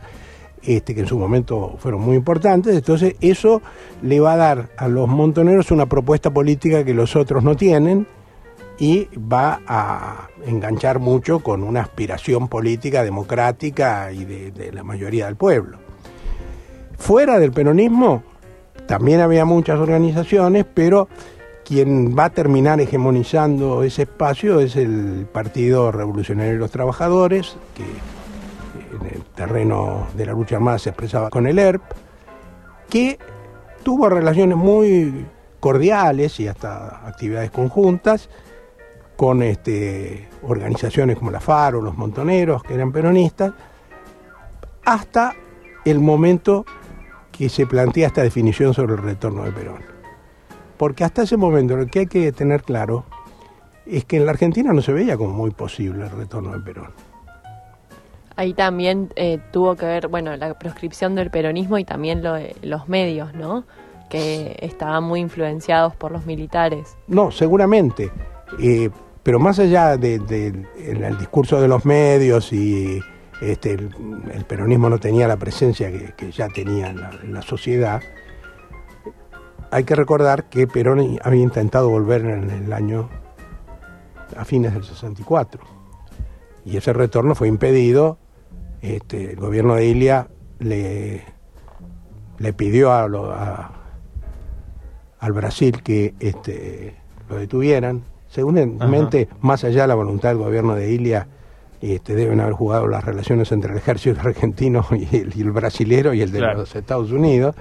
este, 0.61 0.97
que 0.97 1.03
en 1.03 1.07
su 1.07 1.17
momento 1.17 1.77
fueron 1.79 2.01
muy 2.01 2.17
importantes. 2.17 2.75
Entonces 2.75 3.15
eso 3.21 3.63
le 4.03 4.19
va 4.19 4.33
a 4.33 4.37
dar 4.37 4.71
a 4.77 4.89
los 4.89 5.07
montoneros 5.07 5.71
una 5.71 5.87
propuesta 5.87 6.33
política 6.33 6.83
que 6.83 6.93
los 6.93 7.15
otros 7.15 7.45
no 7.45 7.55
tienen 7.55 8.05
y 8.81 9.09
va 9.17 9.61
a 9.69 10.27
enganchar 10.45 10.99
mucho 10.99 11.39
con 11.39 11.63
una 11.63 11.83
aspiración 11.83 12.49
política 12.49 13.05
democrática 13.05 14.11
y 14.11 14.25
de, 14.25 14.73
la 14.73 14.83
mayoría 14.83 15.27
del 15.27 15.37
pueblo. 15.37 15.79
Fuera 16.99 17.39
del 17.39 17.53
peronismo 17.53 18.25
también 18.89 19.21
había 19.21 19.45
muchas 19.45 19.79
organizaciones, 19.79 20.67
pero 20.75 21.09
quien 21.65 22.17
va 22.17 22.27
a 22.27 22.31
terminar 22.31 22.81
hegemonizando 22.81 23.83
ese 23.83 24.03
espacio 24.03 24.61
es 24.61 24.77
el 24.77 25.27
Partido 25.33 25.91
Revolucionario 25.91 26.53
de 26.53 26.59
los 26.59 26.71
Trabajadores, 26.71 27.57
que 27.75 27.85
en 27.85 29.15
el 29.15 29.23
terreno 29.35 30.07
de 30.15 30.27
la 30.27 30.33
lucha 30.33 30.57
armada 30.57 30.79
se 30.79 30.91
expresaba 30.91 31.31
con 31.31 31.47
el 31.47 31.59
ERP, 31.59 31.83
que 32.89 33.19
tuvo 33.83 34.09
relaciones 34.09 34.57
muy 34.57 35.27
cordiales 35.59 36.39
y 36.41 36.49
hasta 36.49 37.07
actividades 37.07 37.51
conjuntas 37.51 38.29
con 39.17 39.43
este, 39.43 40.29
organizaciones 40.43 41.17
como 41.17 41.31
la 41.31 41.41
FARO, 41.41 41.81
los 41.81 41.97
Montoneros, 41.97 42.63
que 42.63 42.75
eran 42.75 42.93
peronistas, 42.93 43.53
hasta 44.85 45.35
el 45.85 46.01
momento 46.01 46.65
que 47.33 47.49
se 47.49 47.67
plantea 47.67 48.09
esta 48.09 48.23
definición 48.23 48.75
sobre 48.75 48.95
el 48.95 49.03
retorno 49.03 49.45
de 49.45 49.53
Perón. 49.53 49.94
Porque 50.85 51.03
hasta 51.03 51.23
ese 51.23 51.39
momento 51.39 51.79
lo 51.79 51.87
que 51.87 52.01
hay 52.01 52.07
que 52.07 52.31
tener 52.31 52.63
claro 52.63 53.07
es 53.87 54.05
que 54.05 54.19
en 54.19 54.27
la 54.27 54.33
Argentina 54.33 54.71
no 54.75 54.83
se 54.83 54.93
veía 54.93 55.17
como 55.17 55.33
muy 55.33 55.51
posible 55.51 56.05
el 56.05 56.11
retorno 56.11 56.53
de 56.53 56.61
Perón. 56.61 56.91
Ahí 58.37 58.53
también 58.53 59.09
eh, 59.17 59.39
tuvo 59.51 59.77
que 59.77 59.87
ver, 59.87 60.09
bueno, 60.09 60.37
la 60.37 60.59
proscripción 60.59 61.15
del 61.15 61.31
peronismo 61.31 61.79
y 61.79 61.87
también 61.87 62.23
lo 62.23 62.37
los 62.61 62.87
medios, 62.87 63.33
¿no? 63.33 63.65
Que 64.11 64.59
estaban 64.61 65.05
muy 65.05 65.21
influenciados 65.21 65.97
por 65.97 66.13
los 66.13 66.27
militares. 66.27 66.99
No, 67.07 67.31
seguramente. 67.31 68.13
Eh, 68.61 68.91
pero 69.23 69.41
más 69.41 69.59
allá 69.61 69.97
del 69.97 70.27
de, 70.27 70.49
el 70.77 71.17
discurso 71.17 71.63
de 71.63 71.69
los 71.69 71.87
medios 71.87 72.53
y 72.53 73.01
este, 73.41 73.73
el, 73.73 74.45
peronismo 74.47 74.91
no 74.91 74.99
tenía 74.99 75.27
la 75.27 75.39
presencia 75.39 75.91
que, 75.91 76.31
ya 76.31 76.49
tenía 76.49 76.89
en 76.89 77.33
la, 77.33 77.41
sociedad, 77.41 78.03
hay 79.71 79.85
que 79.85 79.95
recordar 79.95 80.49
que 80.49 80.67
Perón 80.67 81.19
había 81.23 81.43
intentado 81.43 81.89
volver 81.89 82.23
en 82.23 82.51
el 82.51 82.73
año 82.73 83.09
a 84.37 84.45
fines 84.45 84.75
del 84.75 84.85
64 84.85 85.61
y 86.65 86.77
ese 86.77 86.93
retorno 86.93 87.35
fue 87.35 87.49
impedido. 87.49 88.19
Este, 88.83 89.33
el 89.33 89.37
gobierno 89.37 89.75
de 89.77 89.87
Ilia 89.87 90.29
le, 90.59 91.25
le 92.39 92.53
pidió 92.53 92.93
a, 92.93 93.73
al 95.19 95.33
Brasil 95.33 95.83
que 95.83 96.15
este, 96.21 96.97
lo 97.29 97.37
detuvieran 97.37 98.05
Seguramente, 98.35 99.29
más 99.43 99.63
allá 99.63 99.83
de 99.83 99.89
la 99.89 99.95
voluntad 99.95 100.31
del 100.31 100.39
gobierno 100.39 100.75
de 100.75 100.91
Ilia, 100.91 101.29
este, 101.81 102.17
deben 102.17 102.41
haber 102.41 102.55
jugado 102.55 102.89
las 102.89 103.05
relaciones 103.05 103.53
entre 103.53 103.71
el 103.71 103.79
ejército 103.79 104.21
argentino 104.25 104.85
y 104.91 105.19
el, 105.19 105.33
y 105.37 105.43
el 105.43 105.53
brasilero 105.53 106.13
y 106.13 106.21
el 106.21 106.33
de 106.33 106.41
los 106.41 106.75
Estados 106.75 107.13
Unidos. 107.13 107.55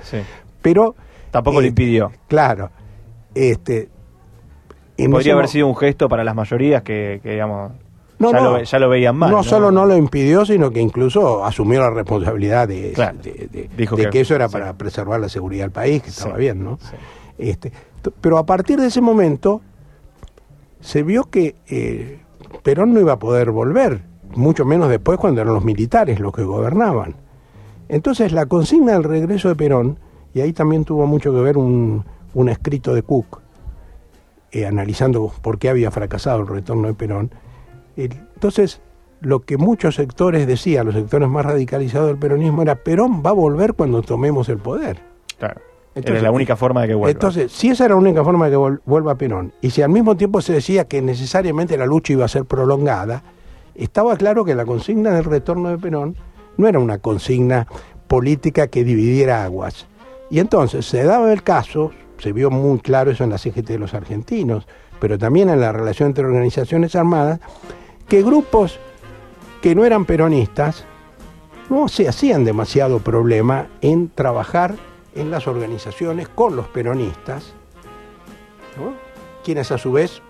Pero. 0.64 0.96
Tampoco 1.34 1.62
este, 1.62 1.70
impidió. 1.70 2.12
Claro. 2.28 2.70
Este, 3.34 3.90
Podría 5.10 5.34
haber 5.34 5.48
sido 5.48 5.68
un 5.68 5.76
gesto 5.76 6.08
para 6.08 6.24
las 6.24 6.36
mayorías 6.36 6.84
que, 6.84 7.20
digamos. 7.24 7.72
ya, 8.20 8.80
lo, 8.80 8.90
veían 8.90 9.16
mal. 9.16 9.32
No, 9.32 9.42
solo 9.42 9.72
no 9.72 9.88
lo 9.88 9.98
impidió, 9.98 10.46
sino 10.46 10.70
que 10.70 10.80
incluso 10.80 11.44
asumió 11.44 11.82
la 11.82 11.90
responsabilidad 11.90 12.68
de, 12.68 12.92
de, 12.92 14.10
que, 14.12 14.22
eso 14.22 14.36
era 14.36 14.48
para 14.48 14.74
preservar 14.74 15.20
la 15.20 15.28
seguridad 15.28 15.64
del 15.64 15.72
país, 15.72 16.04
que 16.04 16.10
estaba 16.10 16.38
bien, 16.38 16.64
¿no? 16.64 16.78
Este, 17.40 17.72
pero 18.22 18.38
a 18.38 18.46
partir 18.46 18.80
de 18.80 18.88
ese 18.88 19.02
momento, 19.02 19.62
se 20.82 21.02
vio 21.02 21.24
que 21.24 21.56
eh, 21.68 22.20
Perón 22.62 22.94
no 22.94 23.00
iba 23.00 23.14
a 23.14 23.20
poder 23.20 23.50
volver, 23.50 24.04
mucho 24.36 24.66
menos 24.66 24.88
después 24.88 25.18
cuando 25.18 25.42
eran 25.42 25.56
los 25.56 25.66
militares 25.66 26.20
los 26.20 26.32
que 26.32 26.44
gobernaban. 26.44 27.16
Entonces 27.90 28.32
la 28.32 28.46
consigna 28.46 28.94
del 28.94 29.04
regreso 29.04 29.50
de 29.50 29.56
Perón, 29.56 29.98
y 30.34 30.42
ahí 30.42 30.54
también 30.54 30.86
tuvo 30.86 31.06
mucho 31.08 31.32
que 31.34 31.40
ver 31.40 31.58
un, 31.58 32.04
escrito 32.50 32.94
de 32.94 33.04
Cook, 33.04 33.42
eh, 34.52 34.66
analizando 34.66 35.32
por 35.42 35.60
qué 35.60 35.70
había 35.70 35.92
fracasado 35.92 36.42
el 36.42 36.48
retorno 36.48 36.88
de 36.88 36.94
Perón, 36.94 37.32
entonces 37.96 38.82
lo 39.24 39.42
que 39.42 39.58
muchos 39.58 39.96
sectores 39.96 40.46
decían, 40.48 40.86
los 40.86 40.96
sectores 40.96 41.30
más 41.30 41.46
radicalizados 41.46 42.08
del 42.08 42.18
peronismo, 42.18 42.62
era 42.62 42.76
Perón 42.76 43.24
va 43.26 43.30
a 43.30 43.34
volver 43.34 43.74
cuando 43.74 44.02
tomemos 44.02 44.50
el 44.50 44.58
poder. 44.58 45.00
Claro. 45.38 45.62
Entonces, 45.96 46.22
era 46.22 46.30
la 46.30 46.32
única 46.32 46.56
forma 46.56 46.82
de 46.82 46.88
que 46.90 46.94
vuelva. 46.96 47.12
Entonces, 47.12 47.52
si 47.52 47.70
esa 47.70 47.86
era 47.86 47.94
la 47.94 48.02
única 48.02 48.24
forma 48.24 48.50
de 48.50 48.52
que 48.52 48.80
vuelva 48.86 49.16
Perón, 49.16 49.54
y 49.62 49.70
si 49.70 49.82
al 49.82 49.90
mismo 49.90 50.18
tiempo 50.18 50.42
se 50.42 50.54
decía 50.54 50.86
que 50.86 51.02
necesariamente 51.02 51.78
la 51.78 51.86
lucha 51.86 52.14
iba 52.14 52.26
a 52.26 52.28
ser 52.28 52.46
prolongada, 52.46 53.24
estaba 53.76 54.18
claro 54.18 54.44
que 54.44 54.56
la 54.56 54.66
consigna 54.66 55.12
del 55.12 55.24
retorno 55.24 55.70
de 55.70 55.78
Perón 55.78 56.16
no 56.58 56.68
era 56.68 56.80
una 56.80 56.98
consigna 56.98 57.68
política 58.08 58.68
que 58.68 58.84
dividiera 58.84 59.44
aguas. 59.44 59.88
Y 60.34 60.40
entonces 60.40 60.88
se 60.88 61.04
daba 61.04 61.32
el 61.32 61.44
caso, 61.44 61.92
se 62.18 62.34
vio 62.34 62.50
muy 62.50 62.80
claro 62.80 63.12
eso 63.12 63.24
en 63.24 63.30
la 63.30 63.38
CGT 63.38 63.68
de 63.68 63.78
los 63.78 63.94
argentinos, 63.94 64.66
pero 65.00 65.20
también 65.20 65.48
en 65.48 65.62
la 65.62 65.72
relación 65.72 66.08
entre 66.08 66.26
organizaciones 66.26 66.96
armadas, 66.96 67.40
que 68.10 68.24
grupos 68.24 68.80
que 69.62 69.76
no 69.76 69.86
eran 69.86 70.06
peronistas 70.06 70.86
no 71.70 71.88
se 71.88 72.08
hacían 72.08 72.46
demasiado 72.46 72.98
problema 72.98 73.68
en 73.82 74.10
trabajar 74.10 74.74
en 75.14 75.30
las 75.30 75.46
organizaciones 75.46 76.30
con 76.30 76.56
los 76.56 76.66
peronistas, 76.66 77.54
quienes 79.44 79.72
a 79.72 79.78
su 79.78 79.92
vez 79.92 80.24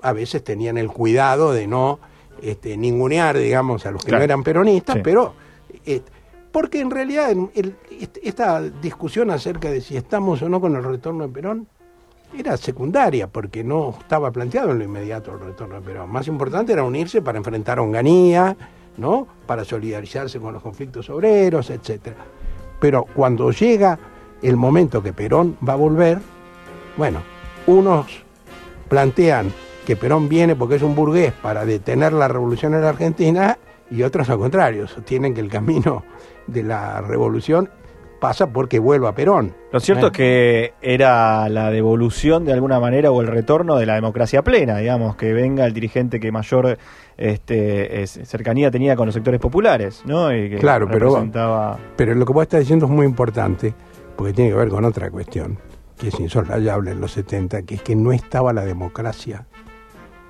a, 0.00 0.12
veces 0.12 0.44
tenían 0.44 0.78
el 0.78 0.86
cuidado 0.86 1.52
de 1.52 1.66
no 1.66 1.98
este, 2.40 2.76
ningunear, 2.76 3.36
digamos, 3.36 3.86
a 3.86 3.90
los 3.90 4.04
que 4.04 4.12
no 4.12 4.18
eran 4.18 4.44
peronistas, 4.44 4.98
pero 5.02 5.34
eh, 5.84 6.02
porque 6.52 6.80
en 6.80 6.90
realidad 6.90 7.34
esta 8.22 8.60
discusión 8.60 9.30
acerca 9.30 9.70
de 9.70 9.80
si 9.80 9.96
estamos 9.96 10.42
o 10.42 10.48
no 10.48 10.60
con 10.60 10.76
el 10.76 10.84
retorno 10.84 11.26
de 11.26 11.32
Perón 11.32 11.66
era 12.38 12.56
secundaria, 12.56 13.26
porque 13.26 13.64
no 13.64 13.94
estaba 13.98 14.30
planteado 14.30 14.70
en 14.70 14.78
lo 14.78 14.84
inmediato 14.84 15.32
el 15.32 15.40
retorno 15.40 15.76
de 15.76 15.80
Perón. 15.82 16.10
Más 16.10 16.28
importante 16.28 16.72
era 16.72 16.84
unirse 16.84 17.20
para 17.22 17.38
enfrentar 17.38 17.78
a 17.78 17.82
Onganía, 17.82 18.56
¿no? 18.96 19.26
para 19.46 19.64
solidarizarse 19.64 20.38
con 20.38 20.52
los 20.52 20.62
conflictos 20.62 21.08
obreros, 21.10 21.70
etcétera. 21.70 22.16
Pero 22.80 23.04
cuando 23.14 23.50
llega 23.50 23.98
el 24.42 24.56
momento 24.56 25.02
que 25.02 25.12
Perón 25.12 25.56
va 25.66 25.74
a 25.74 25.76
volver, 25.76 26.20
bueno, 26.96 27.20
unos 27.66 28.22
plantean 28.88 29.52
que 29.86 29.96
Perón 29.96 30.28
viene 30.28 30.54
porque 30.54 30.76
es 30.76 30.82
un 30.82 30.94
burgués 30.94 31.32
para 31.32 31.64
detener 31.64 32.12
la 32.12 32.28
revolución 32.28 32.74
en 32.74 32.82
la 32.82 32.90
Argentina 32.90 33.58
y 33.92 34.02
otros 34.02 34.28
al 34.30 34.38
contrario, 34.38 34.86
sostienen 34.86 35.34
que 35.34 35.40
el 35.40 35.50
camino 35.50 36.02
de 36.46 36.62
la 36.62 37.00
revolución 37.02 37.68
pasa 38.20 38.46
porque 38.46 38.78
vuelva 38.78 39.14
Perón. 39.14 39.52
Lo 39.72 39.80
cierto 39.80 40.06
es 40.06 40.12
que 40.12 40.74
era 40.80 41.48
la 41.48 41.70
devolución 41.70 42.44
de 42.44 42.52
alguna 42.52 42.78
manera 42.78 43.10
o 43.10 43.20
el 43.20 43.26
retorno 43.26 43.76
de 43.76 43.84
la 43.84 43.96
democracia 43.96 44.42
plena, 44.42 44.78
digamos, 44.78 45.16
que 45.16 45.32
venga 45.32 45.66
el 45.66 45.74
dirigente 45.74 46.20
que 46.20 46.30
mayor 46.30 46.78
este, 47.16 48.06
cercanía 48.06 48.70
tenía 48.70 48.94
con 48.94 49.06
los 49.06 49.14
sectores 49.14 49.40
populares, 49.40 50.02
¿no? 50.06 50.28
claro, 50.60 50.86
pero, 50.88 51.28
pero 51.96 52.14
lo 52.14 52.24
que 52.24 52.32
vos 52.32 52.42
estás 52.42 52.60
diciendo 52.60 52.86
es 52.86 52.92
muy 52.92 53.06
importante, 53.06 53.74
porque 54.16 54.32
tiene 54.32 54.50
que 54.50 54.56
ver 54.56 54.68
con 54.68 54.84
otra 54.84 55.10
cuestión, 55.10 55.58
que 55.98 56.08
es 56.08 56.20
insoslayable 56.20 56.92
en 56.92 57.00
los 57.00 57.10
70, 57.12 57.62
que 57.62 57.74
es 57.74 57.82
que 57.82 57.96
no 57.96 58.12
estaba 58.12 58.52
la 58.52 58.64
democracia 58.64 59.46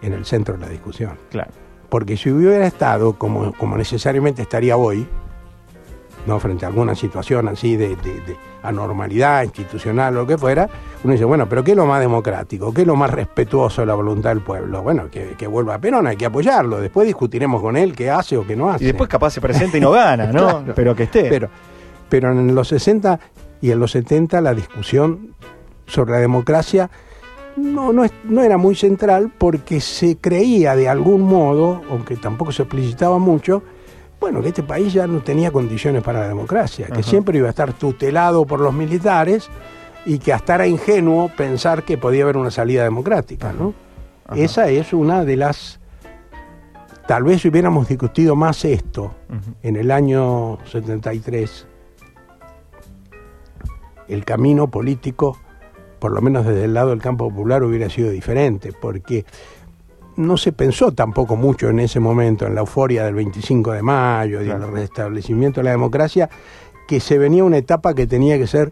en 0.00 0.14
el 0.14 0.24
centro 0.24 0.54
de 0.54 0.60
la 0.60 0.68
discusión. 0.68 1.18
Claro. 1.30 1.50
Porque 1.92 2.16
si 2.16 2.30
hubiera 2.30 2.66
estado, 2.66 3.12
como, 3.18 3.52
como 3.52 3.76
necesariamente 3.76 4.40
estaría 4.40 4.78
hoy, 4.78 5.06
¿no? 6.24 6.40
frente 6.40 6.64
a 6.64 6.68
alguna 6.68 6.94
situación 6.94 7.48
así 7.48 7.76
de, 7.76 7.98
anormalidad 8.62 9.42
institucional 9.42 10.16
o 10.16 10.20
lo 10.22 10.26
que 10.26 10.38
fuera, 10.38 10.70
uno 11.04 11.12
dice, 11.12 11.26
bueno, 11.26 11.46
pero 11.50 11.62
¿qué 11.62 11.72
es 11.72 11.76
lo 11.76 11.84
más 11.84 12.00
democrático? 12.00 12.72
¿Qué 12.72 12.80
es 12.80 12.86
lo 12.86 12.96
más 12.96 13.10
respetuoso 13.10 13.82
de 13.82 13.88
la 13.88 13.94
voluntad 13.94 14.30
del 14.30 14.40
pueblo? 14.40 14.82
Bueno, 14.82 15.10
que, 15.10 15.46
vuelva 15.46 15.74
a 15.74 15.78
Perón, 15.82 16.06
hay 16.06 16.16
que 16.16 16.24
apoyarlo, 16.24 16.80
después 16.80 17.06
discutiremos 17.06 17.60
con 17.60 17.76
él 17.76 17.94
qué 17.94 18.08
hace 18.08 18.38
o 18.38 18.46
qué 18.46 18.56
no 18.56 18.70
hace. 18.70 18.84
Y 18.84 18.86
después 18.86 19.10
capaz 19.10 19.32
se 19.32 19.42
presenta 19.42 19.76
y 19.76 19.80
no 19.82 19.90
gana, 19.90 20.32
¿no? 20.32 20.64
pero 20.74 20.96
que 20.96 21.02
esté. 21.02 21.24
Pero, 21.28 21.50
pero 22.08 22.32
en 22.32 22.54
los 22.54 22.68
60 22.68 23.20
y 23.60 23.70
en 23.70 23.78
los 23.78 23.90
70 23.90 24.40
la 24.40 24.54
discusión 24.54 25.34
sobre 25.84 26.12
la 26.12 26.20
democracia 26.20 26.88
no, 27.56 27.92
no, 27.92 28.04
no, 28.24 28.42
era 28.42 28.56
muy 28.56 28.74
central 28.74 29.32
porque 29.36 29.80
se 29.80 30.16
creía 30.16 30.74
de 30.76 30.88
algún 30.88 31.22
modo, 31.22 31.82
aunque 31.90 32.16
tampoco 32.16 32.52
se 32.52 32.62
explicitaba 32.62 33.18
mucho, 33.18 33.62
bueno, 34.20 34.40
que 34.40 34.48
este 34.48 34.62
país 34.62 34.92
ya 34.92 35.06
no 35.06 35.20
tenía 35.20 35.50
condiciones 35.50 36.02
para 36.02 36.20
la 36.20 36.28
democracia, 36.28 36.86
que 36.86 37.02
siempre 37.02 37.38
iba 37.38 37.48
a 37.48 37.50
estar 37.50 37.72
tutelado 37.72 38.46
por 38.46 38.60
los 38.60 38.72
militares 38.72 39.48
y 40.06 40.18
que 40.18 40.32
hasta 40.32 40.54
era 40.54 40.66
ingenuo 40.66 41.28
pensar 41.36 41.82
que 41.82 41.98
podía 41.98 42.22
haber 42.22 42.36
una 42.36 42.50
salida 42.50 42.84
democrática, 42.84 43.52
¿no? 43.52 43.74
Esa 44.34 44.68
es 44.68 44.92
una 44.92 45.24
de 45.24 45.36
las... 45.36 45.80
Tal 47.06 47.24
vez 47.24 47.44
hubiéramos 47.44 47.88
discutido 47.88 48.36
más 48.36 48.64
esto 48.64 49.12
en 49.62 49.76
el 49.76 49.90
año 49.90 50.58
73, 50.66 51.66
el 54.08 54.24
camino 54.24 54.68
político, 54.68 55.36
por 56.02 56.10
lo 56.10 56.20
menos 56.20 56.44
desde 56.44 56.64
el 56.64 56.74
lado 56.74 56.90
del 56.90 57.00
campo 57.00 57.28
popular, 57.28 57.62
hubiera 57.62 57.88
sido 57.88 58.10
diferente, 58.10 58.72
porque 58.72 59.24
no 60.16 60.36
se 60.36 60.50
pensó 60.50 60.90
tampoco 60.90 61.36
mucho 61.36 61.68
en 61.68 61.78
ese 61.78 62.00
momento, 62.00 62.44
en 62.44 62.56
la 62.56 62.62
euforia 62.62 63.04
del 63.04 63.14
25 63.14 63.70
de 63.70 63.82
mayo 63.82 64.42
y 64.42 64.50
el 64.50 64.72
restablecimiento 64.72 65.60
de 65.60 65.64
la 65.66 65.70
democracia, 65.70 66.28
que 66.88 66.98
se 66.98 67.18
venía 67.18 67.44
una 67.44 67.58
etapa 67.58 67.94
que 67.94 68.08
tenía 68.08 68.36
que 68.36 68.48
ser 68.48 68.70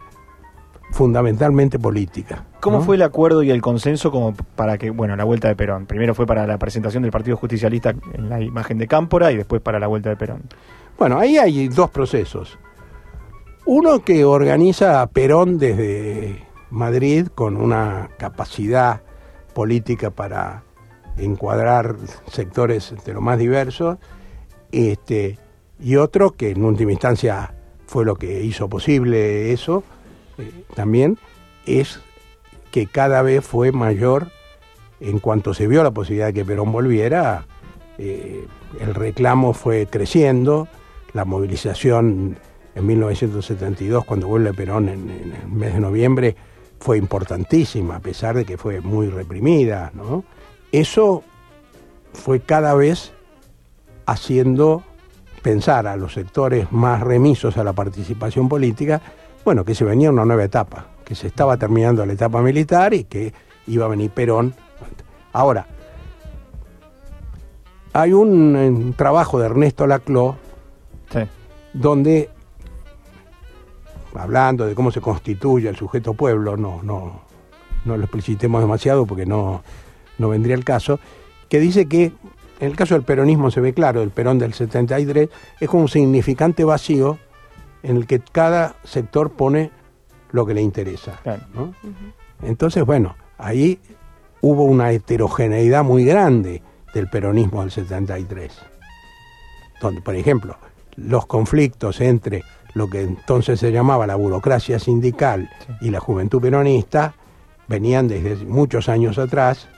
fundamentalmente 0.91 1.79
política. 1.79 2.43
¿Cómo 2.59 2.81
fue 2.81 2.97
el 2.97 3.01
acuerdo 3.01 3.43
y 3.43 3.49
el 3.49 3.61
consenso 3.61 4.11
como 4.11 4.33
para 4.33 4.77
que, 4.77 4.89
bueno, 4.89 5.15
la 5.15 5.23
vuelta 5.23 5.47
de 5.47 5.55
Perón? 5.55 5.85
Primero 5.85 6.13
fue 6.13 6.25
para 6.25 6.45
la 6.45 6.57
presentación 6.57 7.01
del 7.01 7.13
Partido 7.13 7.37
Justicialista 7.37 7.95
en 8.13 8.27
la 8.27 8.41
imagen 8.41 8.77
de 8.77 8.87
Cámpora 8.87 9.31
y 9.31 9.37
después 9.37 9.61
para 9.61 9.79
la 9.79 9.87
vuelta 9.87 10.09
de 10.09 10.17
Perón. 10.17 10.41
Bueno, 10.99 11.17
ahí 11.17 11.37
hay 11.37 11.69
dos 11.69 11.91
procesos. 11.91 12.59
Uno 13.65 14.01
que 14.01 14.25
organiza 14.25 15.01
a 15.01 15.07
Perón 15.07 15.57
desde 15.57 16.50
Madrid 16.71 17.27
con 17.27 17.57
una 17.57 18.09
capacidad 18.17 19.01
política 19.53 20.09
para 20.09 20.63
encuadrar 21.17 21.95
sectores 22.27 22.93
de 23.05 23.13
lo 23.13 23.21
más 23.21 23.37
diversos, 23.37 23.97
este, 24.71 25.37
y 25.79 25.97
otro 25.97 26.31
que 26.31 26.51
en 26.51 26.63
última 26.63 26.91
instancia 26.91 27.53
fue 27.85 28.05
lo 28.05 28.15
que 28.15 28.43
hizo 28.43 28.69
posible 28.69 29.51
eso, 29.51 29.83
eh, 30.37 30.63
también, 30.75 31.17
es 31.65 31.99
que 32.71 32.87
cada 32.87 33.21
vez 33.21 33.45
fue 33.45 33.71
mayor, 33.71 34.27
en 34.99 35.19
cuanto 35.19 35.53
se 35.53 35.67
vio 35.67 35.83
la 35.83 35.91
posibilidad 35.91 36.27
de 36.27 36.33
que 36.33 36.45
Perón 36.45 36.71
volviera, 36.71 37.45
eh, 37.97 38.45
el 38.79 38.95
reclamo 38.95 39.53
fue 39.53 39.87
creciendo, 39.87 40.67
la 41.13 41.25
movilización 41.25 42.37
en 42.75 42.85
1972, 42.85 44.05
cuando 44.05 44.27
vuelve 44.27 44.53
Perón 44.53 44.87
en, 44.87 45.09
en, 45.09 45.33
el 45.33 45.47
mes 45.49 45.73
de 45.73 45.79
noviembre, 45.81 46.35
fue 46.81 46.97
importantísima, 46.97 47.97
a 47.97 47.99
pesar 47.99 48.35
de 48.35 48.43
que 48.43 48.57
fue 48.57 48.81
muy 48.81 49.07
reprimida. 49.07 49.91
¿no? 49.93 50.25
Eso 50.71 51.23
fue 52.11 52.39
cada 52.39 52.73
vez 52.73 53.13
haciendo 54.07 54.83
pensar 55.43 55.85
a 55.85 55.95
los 55.95 56.13
sectores 56.13 56.71
más 56.71 57.01
remisos 57.01 57.57
a 57.57 57.63
la 57.63 57.73
participación 57.73 58.49
política, 58.49 58.99
bueno, 59.45 59.63
que 59.63 59.75
se 59.75 59.85
venía 59.85 60.09
una 60.09 60.25
nueva 60.25 60.43
etapa, 60.43 60.87
que 61.05 61.13
se 61.13 61.27
estaba 61.27 61.55
terminando 61.57 62.05
la 62.05 62.13
etapa 62.13 62.41
militar 62.41 62.95
y 62.95 63.03
que 63.03 63.31
iba 63.67 63.85
a 63.85 63.89
venir 63.89 64.09
Perón. 64.09 64.53
Ahora, 65.33 65.67
hay 67.93 68.11
un, 68.13 68.55
un 68.55 68.93
trabajo 68.93 69.39
de 69.39 69.45
Ernesto 69.45 69.85
Laclau 69.85 70.35
sí. 71.11 71.19
donde, 71.73 72.29
hablando 74.15 74.65
de 74.65 74.75
cómo 74.75 74.91
se 74.91 75.01
constituye 75.01 75.69
el 75.69 75.75
sujeto 75.75 76.13
pueblo, 76.13 76.57
no, 76.57 76.81
no, 76.83 77.21
no 77.85 77.97
lo 77.97 78.03
explicitemos 78.03 78.61
demasiado 78.61 79.05
porque 79.05 79.25
no, 79.25 79.63
no 80.17 80.29
vendría 80.29 80.55
el 80.55 80.63
caso, 80.63 80.99
que 81.49 81.59
dice 81.59 81.87
que 81.87 82.11
en 82.59 82.67
el 82.69 82.75
caso 82.75 82.93
del 82.93 83.03
peronismo 83.03 83.49
se 83.49 83.59
ve 83.59 83.73
claro, 83.73 84.03
el 84.03 84.11
Perón 84.11 84.37
del 84.37 84.53
73 84.53 85.29
es 85.59 85.69
como 85.69 85.83
un 85.83 85.89
significante 85.89 86.63
vacío 86.63 87.17
en 87.83 87.97
el 87.97 88.05
que 88.05 88.19
cada 88.19 88.75
sector 88.83 89.31
pone 89.31 89.71
lo 90.31 90.45
que 90.45 90.53
le 90.53 90.61
interesa. 90.61 91.19
Claro. 91.23 91.43
¿no? 91.53 91.63
Uh 91.63 91.67
-huh. 91.87 92.13
Entonces, 92.43 92.85
bueno, 92.85 93.15
ahí 93.37 93.79
hubo 94.41 94.63
una 94.63 94.91
heterogeneidad 94.91 95.83
muy 95.83 96.05
grande 96.05 96.61
del 96.93 97.09
peronismo 97.09 97.61
del 97.61 97.71
73. 97.71 98.53
Donde, 99.81 100.01
por 100.01 100.15
ejemplo, 100.15 100.57
los 100.95 101.25
conflictos 101.25 102.01
entre 102.01 102.43
lo 102.73 102.89
que 102.89 103.01
entonces 103.01 103.59
se 103.59 103.71
llamaba 103.71 104.07
la 104.07 104.15
burocracia 104.15 104.79
sindical 104.79 105.49
sí. 105.65 105.73
y 105.87 105.89
la 105.89 105.99
juventud 105.99 106.41
peronista 106.41 107.13
venían 107.67 108.07
desde 108.07 108.45
muchos 108.45 108.89
años 108.89 109.17
atrás, 109.17 109.69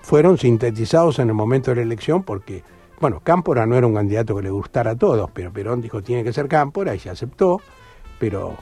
fueron 0.00 0.38
sintetizados 0.38 1.18
en 1.18 1.28
el 1.28 1.34
momento 1.34 1.72
de 1.72 1.76
la 1.76 1.82
elección 1.82 2.22
porque, 2.22 2.62
bueno, 3.00 3.20
Cámpora 3.24 3.66
no 3.66 3.76
era 3.76 3.86
un 3.86 3.94
candidato 3.94 4.36
que 4.36 4.42
le 4.42 4.50
gustara 4.50 4.92
a 4.92 4.96
todos, 4.96 5.30
pero 5.32 5.52
Perón 5.52 5.80
dijo 5.80 6.02
tiene 6.02 6.22
que 6.22 6.32
ser 6.32 6.46
Cámpora 6.46 6.94
y 6.94 7.00
se 7.00 7.10
aceptó, 7.10 7.60
pero 8.20 8.56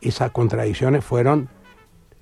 esas 0.00 0.30
contradicciones 0.30 1.04
fueron 1.04 1.48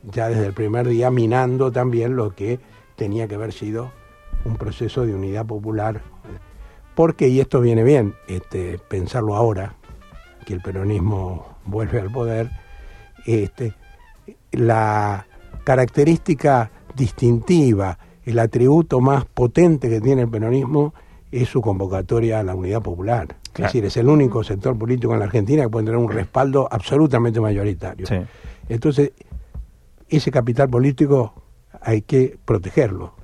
ya 0.02 0.28
desde 0.28 0.46
el 0.46 0.54
primer 0.54 0.88
día 0.88 1.10
minando 1.10 1.70
también 1.70 2.16
lo 2.16 2.34
que 2.34 2.58
tenía 2.96 3.28
que 3.28 3.34
haber 3.34 3.52
sido 3.52 3.92
un 4.44 4.56
proceso 4.56 5.04
de 5.04 5.14
unidad 5.14 5.44
popular. 5.44 6.00
Porque, 6.94 7.28
y 7.28 7.40
esto 7.40 7.60
viene 7.60 7.84
bien, 7.84 8.14
este, 8.26 8.78
pensarlo 8.78 9.36
ahora, 9.36 9.74
que 10.46 10.54
el 10.54 10.60
peronismo 10.60 11.58
vuelve 11.66 12.00
al 12.00 12.10
poder, 12.10 12.50
este, 13.26 13.74
la 14.52 15.26
característica 15.64 16.70
distintiva, 16.94 17.98
el 18.24 18.38
atributo 18.38 19.00
más 19.00 19.24
potente 19.24 19.90
que 19.90 20.00
tiene 20.00 20.22
el 20.22 20.28
peronismo 20.28 20.94
es 21.32 21.48
su 21.48 21.60
convocatoria 21.60 22.38
a 22.38 22.42
la 22.44 22.54
unidad 22.54 22.80
popular. 22.80 23.26
Claro. 23.52 23.68
Es 23.68 23.72
decir, 23.72 23.84
es 23.84 23.96
el 23.96 24.08
único 24.08 24.44
sector 24.44 24.78
político 24.78 25.12
en 25.12 25.18
la 25.18 25.24
Argentina 25.24 25.64
que 25.64 25.68
puede 25.68 25.86
tener 25.86 25.98
un 25.98 26.10
respaldo 26.10 26.68
absolutamente 26.70 27.40
mayoritario. 27.40 28.06
Sí. 28.06 28.16
Entonces, 28.68 29.12
ese 30.08 30.30
capital 30.30 30.70
político 30.70 31.34
hay 31.80 32.02
que 32.02 32.38
protegerlo. 32.44 33.14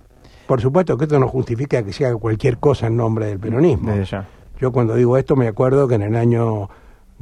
Por 0.48 0.60
supuesto 0.60 0.98
que 0.98 1.04
esto 1.04 1.20
no 1.20 1.28
justifica 1.28 1.84
que 1.84 1.92
se 1.92 2.04
haga 2.04 2.16
cualquier 2.16 2.58
cosa 2.58 2.88
en 2.88 2.96
nombre 2.96 3.26
del 3.26 3.38
peronismo. 3.38 3.94
Yo 4.58 4.72
cuando 4.72 4.96
digo 4.96 5.16
esto 5.16 5.36
me 5.36 5.46
acuerdo 5.46 5.86
que 5.86 5.94
en 5.94 6.02
el 6.02 6.16
año 6.16 6.68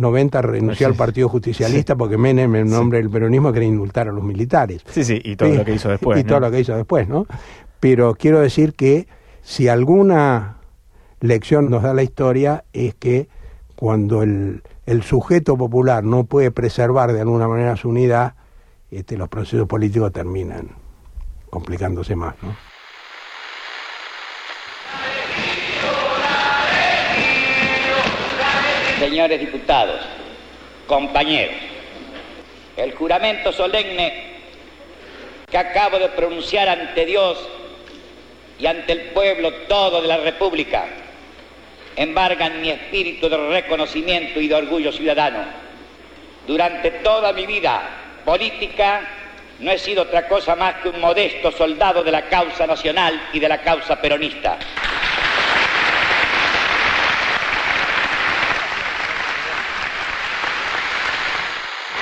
90 0.00 0.42
renunció 0.42 0.78
sí. 0.78 0.84
al 0.84 0.94
Partido 0.94 1.28
Justicialista 1.28 1.94
porque 1.94 2.16
Menem, 2.16 2.56
en 2.56 2.70
nombre 2.70 2.98
sí. 2.98 3.02
del 3.02 3.12
peronismo, 3.12 3.52
quería 3.52 3.68
indultar 3.68 4.08
a 4.08 4.12
los 4.12 4.24
militares. 4.24 4.82
Sí, 4.88 5.04
sí, 5.04 5.20
y 5.22 5.36
todo 5.36 5.50
lo 5.50 5.64
que 5.64 5.74
hizo 5.74 5.90
después. 5.90 6.18
Y 6.18 6.22
¿no? 6.22 6.28
todo 6.28 6.40
lo 6.40 6.50
que 6.50 6.60
hizo 6.60 6.74
después, 6.74 7.06
¿no? 7.06 7.26
Pero 7.80 8.14
quiero 8.14 8.40
decir 8.40 8.74
que 8.74 9.06
si 9.42 9.68
alguna 9.68 10.56
lección 11.20 11.70
nos 11.70 11.82
da 11.82 11.92
la 11.92 12.02
historia 12.02 12.64
es 12.72 12.94
que 12.94 13.28
cuando 13.76 14.22
el, 14.22 14.62
el 14.86 15.02
sujeto 15.02 15.56
popular 15.56 16.02
no 16.02 16.24
puede 16.24 16.50
preservar 16.50 17.12
de 17.12 17.20
alguna 17.20 17.46
manera 17.46 17.76
su 17.76 17.90
unidad, 17.90 18.34
este, 18.90 19.18
los 19.18 19.28
procesos 19.28 19.68
políticos 19.68 20.12
terminan 20.12 20.70
complicándose 21.50 22.16
más, 22.16 22.34
¿no? 22.42 22.56
Señores 29.20 29.40
diputados, 29.40 30.00
compañeros, 30.87 31.54
el 32.74 32.94
juramento 32.94 33.52
solemne 33.52 34.14
que 35.50 35.59
acabo 35.59 35.98
de 35.98 36.09
pronunciar 36.09 36.70
ante 36.70 37.04
Dios 37.04 37.37
y 38.59 38.64
ante 38.64 38.92
el 38.92 39.00
pueblo 39.11 39.52
todo 39.68 40.00
de 40.00 40.09
la 40.09 40.16
República 40.16 40.87
embargan 41.96 42.62
mi 42.62 42.70
espíritu 42.70 43.28
de 43.28 43.37
reconocimiento 43.37 44.40
y 44.40 44.48
de 44.48 44.54
orgullo 44.54 44.90
ciudadano. 44.90 45.44
Durante 46.46 46.90
toda 46.90 47.35
mi 47.35 47.44
vida 47.44 47.83
política 48.24 49.02
no 49.59 49.70
he 49.70 49.78
sido 49.78 50.04
otra 50.04 50.28
cosa 50.28 50.56
más 50.56 50.76
que 50.76 50.88
un 50.88 50.98
modesto 50.98 51.52
soldado 51.52 52.02
de 52.02 52.11
la 52.11 52.22
causa 52.30 52.66
nacional 52.66 53.20
y 53.35 53.38
de 53.38 53.48
la 53.50 53.61
causa 53.61 54.00
peronista. 54.00 54.56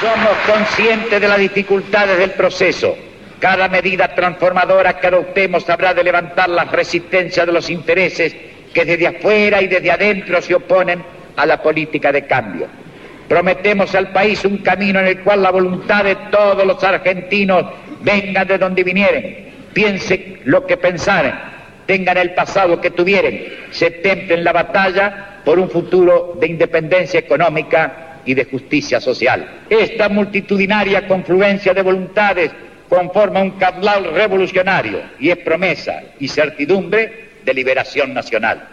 Somos 0.00 0.36
conscientes 0.46 1.20
de 1.20 1.26
las 1.26 1.38
dificultades 1.38 2.18
del 2.18 2.30
proceso. 2.30 2.96
Cada 3.40 3.66
medida 3.68 4.14
transformadora 4.14 5.00
que 5.00 5.08
adoptemos 5.08 5.68
habrá 5.68 5.92
de 5.92 6.04
levantar 6.04 6.48
las 6.48 6.70
resistencias 6.70 7.44
de 7.44 7.52
los 7.52 7.68
intereses 7.68 8.36
que 8.72 8.84
desde 8.84 9.08
afuera 9.08 9.60
y 9.60 9.66
desde 9.66 9.90
adentro 9.90 10.40
se 10.40 10.54
oponen 10.54 11.02
a 11.34 11.46
la 11.46 11.60
política 11.60 12.12
de 12.12 12.26
cambio. 12.26 12.68
Prometemos 13.28 13.92
al 13.96 14.12
país 14.12 14.44
un 14.44 14.58
camino 14.58 15.00
en 15.00 15.08
el 15.08 15.20
cual 15.20 15.42
la 15.42 15.50
voluntad 15.50 16.04
de 16.04 16.14
todos 16.30 16.64
los 16.64 16.82
argentinos 16.84 17.66
venga 18.00 18.44
de 18.44 18.56
donde 18.56 18.84
vinieren, 18.84 19.48
piensen 19.72 20.42
lo 20.44 20.64
que 20.64 20.76
pensaren, 20.76 21.34
tengan 21.86 22.18
el 22.18 22.34
pasado 22.34 22.80
que 22.80 22.92
tuvieren, 22.92 23.52
se 23.72 23.90
templen 23.90 24.44
la 24.44 24.52
batalla 24.52 25.40
por 25.44 25.58
un 25.58 25.68
futuro 25.68 26.36
de 26.40 26.46
independencia 26.46 27.18
económica 27.18 28.07
y 28.24 28.34
de 28.34 28.44
justicia 28.44 29.00
social. 29.00 29.62
Esta 29.68 30.08
multitudinaria 30.08 31.06
confluencia 31.06 31.74
de 31.74 31.82
voluntades 31.82 32.50
conforma 32.88 33.42
un 33.42 33.52
caudal 33.52 34.12
revolucionario 34.14 35.02
y 35.18 35.30
es 35.30 35.38
promesa 35.38 36.02
y 36.18 36.28
certidumbre 36.28 37.28
de 37.44 37.54
liberación 37.54 38.14
nacional. 38.14 38.66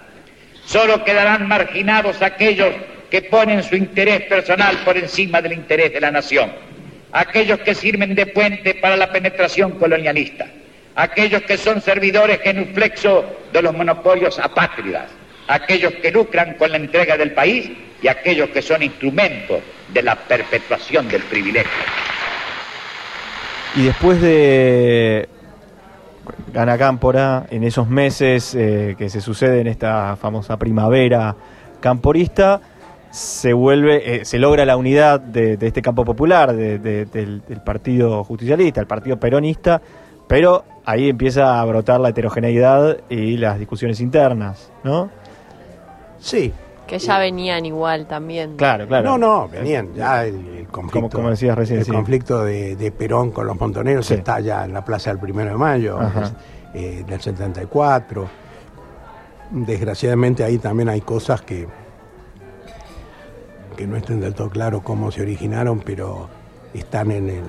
Solo 0.66 1.04
quedarán 1.04 1.48
marginados 1.48 2.22
aquellos 2.22 2.74
que 3.10 3.22
ponen 3.22 3.64
su 3.64 3.76
interés 3.76 4.22
personal 4.22 4.78
por 4.84 4.98
encima 4.98 5.42
del 5.42 5.54
interés 5.54 5.94
de 5.94 6.02
la 6.02 6.12
nación, 6.12 6.52
aquellos 7.12 7.60
que 7.60 7.76
sirven 7.76 8.16
de 8.16 8.26
puente 8.26 8.76
para 8.76 8.98
la 8.98 9.12
penetración 9.12 9.72
colonialista, 9.74 10.48
aquellos 10.96 11.44
que 11.44 11.58
son 11.58 11.82
servidores 11.82 12.40
genuflexos 12.42 13.26
de 13.54 13.62
los 13.62 13.76
monopolios 13.76 14.40
apátridas, 14.40 15.10
aquellos 15.48 15.94
que 15.96 16.12
lucran 16.12 16.56
con 16.56 16.72
la 16.72 16.78
entrega 16.78 17.18
del 17.18 17.32
país 17.32 17.70
y 18.06 18.08
aquellos 18.08 18.50
que 18.50 18.62
son 18.62 18.84
instrumentos 18.84 19.62
de 19.92 20.04
la 20.04 20.16
perpetuación 20.16 21.08
del 21.08 21.24
privilegio. 21.24 21.72
Y 23.76 23.82
después 23.82 24.22
de 24.22 25.28
Gana 26.54 26.78
Cámpora, 26.78 27.48
en 27.50 27.64
esos 27.64 27.90
meses 27.90 28.54
eh, 28.54 28.94
que 28.96 29.10
se 29.10 29.22
sucede 29.22 29.60
en 29.60 29.66
esta 29.66 30.16
famosa 30.18 30.60
primavera 30.60 31.36
camporista, 31.80 32.62
se 33.10 33.54
vuelve, 33.54 34.18
eh, 34.18 34.26
se 34.26 34.38
logra 34.38 34.66
la 34.66 34.78
unidad 34.78 35.20
de, 35.20 35.58
este 35.60 35.82
campo 35.82 36.06
popular, 36.06 36.56
del, 36.56 37.10
del, 37.10 37.42
Partido 37.66 38.24
Justicialista, 38.24 38.82
el 38.82 38.88
Partido 38.88 39.20
Peronista, 39.20 39.82
pero 40.28 40.64
ahí 40.86 41.10
empieza 41.10 41.60
a 41.60 41.66
brotar 41.66 42.00
la 42.00 42.10
heterogeneidad 42.10 42.98
y 43.10 43.38
las 43.38 43.58
discusiones 43.58 44.00
internas, 44.00 44.72
¿no? 44.84 45.10
Sí, 46.20 46.54
que 46.86 47.00
ya 47.00 47.18
venían 47.20 47.66
igual 47.66 48.06
también. 48.08 48.56
Claro, 48.56 48.88
claro. 48.88 49.12
No, 49.12 49.18
no, 49.18 49.48
venían 49.48 49.94
ya 49.94 50.26
el, 50.26 50.68
conflicto. 50.72 51.18
Como, 51.18 51.30
decías 51.30 51.58
recién, 51.58 51.80
el 51.80 51.88
conflicto 51.88 52.44
de, 52.44 52.94
Perón 52.98 53.32
con 53.32 53.48
los 53.48 53.60
montoneros 53.60 54.10
está 54.12 54.40
ya 54.40 54.66
en 54.66 54.74
la 54.74 54.84
plaza 54.84 55.10
del 55.10 55.20
primero 55.20 55.52
de 55.52 55.58
mayo 55.58 56.00
eh, 56.74 57.04
del 57.08 57.22
74. 57.22 58.28
Desgraciadamente 59.52 60.44
ahí 60.44 60.58
también 60.58 60.90
hay 60.90 61.02
cosas 61.02 61.42
que, 61.42 61.68
que 63.78 63.88
no 63.88 63.96
estén 63.96 64.20
del 64.20 64.34
todo 64.34 64.50
claro 64.50 64.82
cómo 64.82 65.12
se 65.12 65.22
originaron, 65.22 65.80
pero 65.80 66.30
están 66.74 67.12
en, 67.12 67.30
el, 67.30 67.44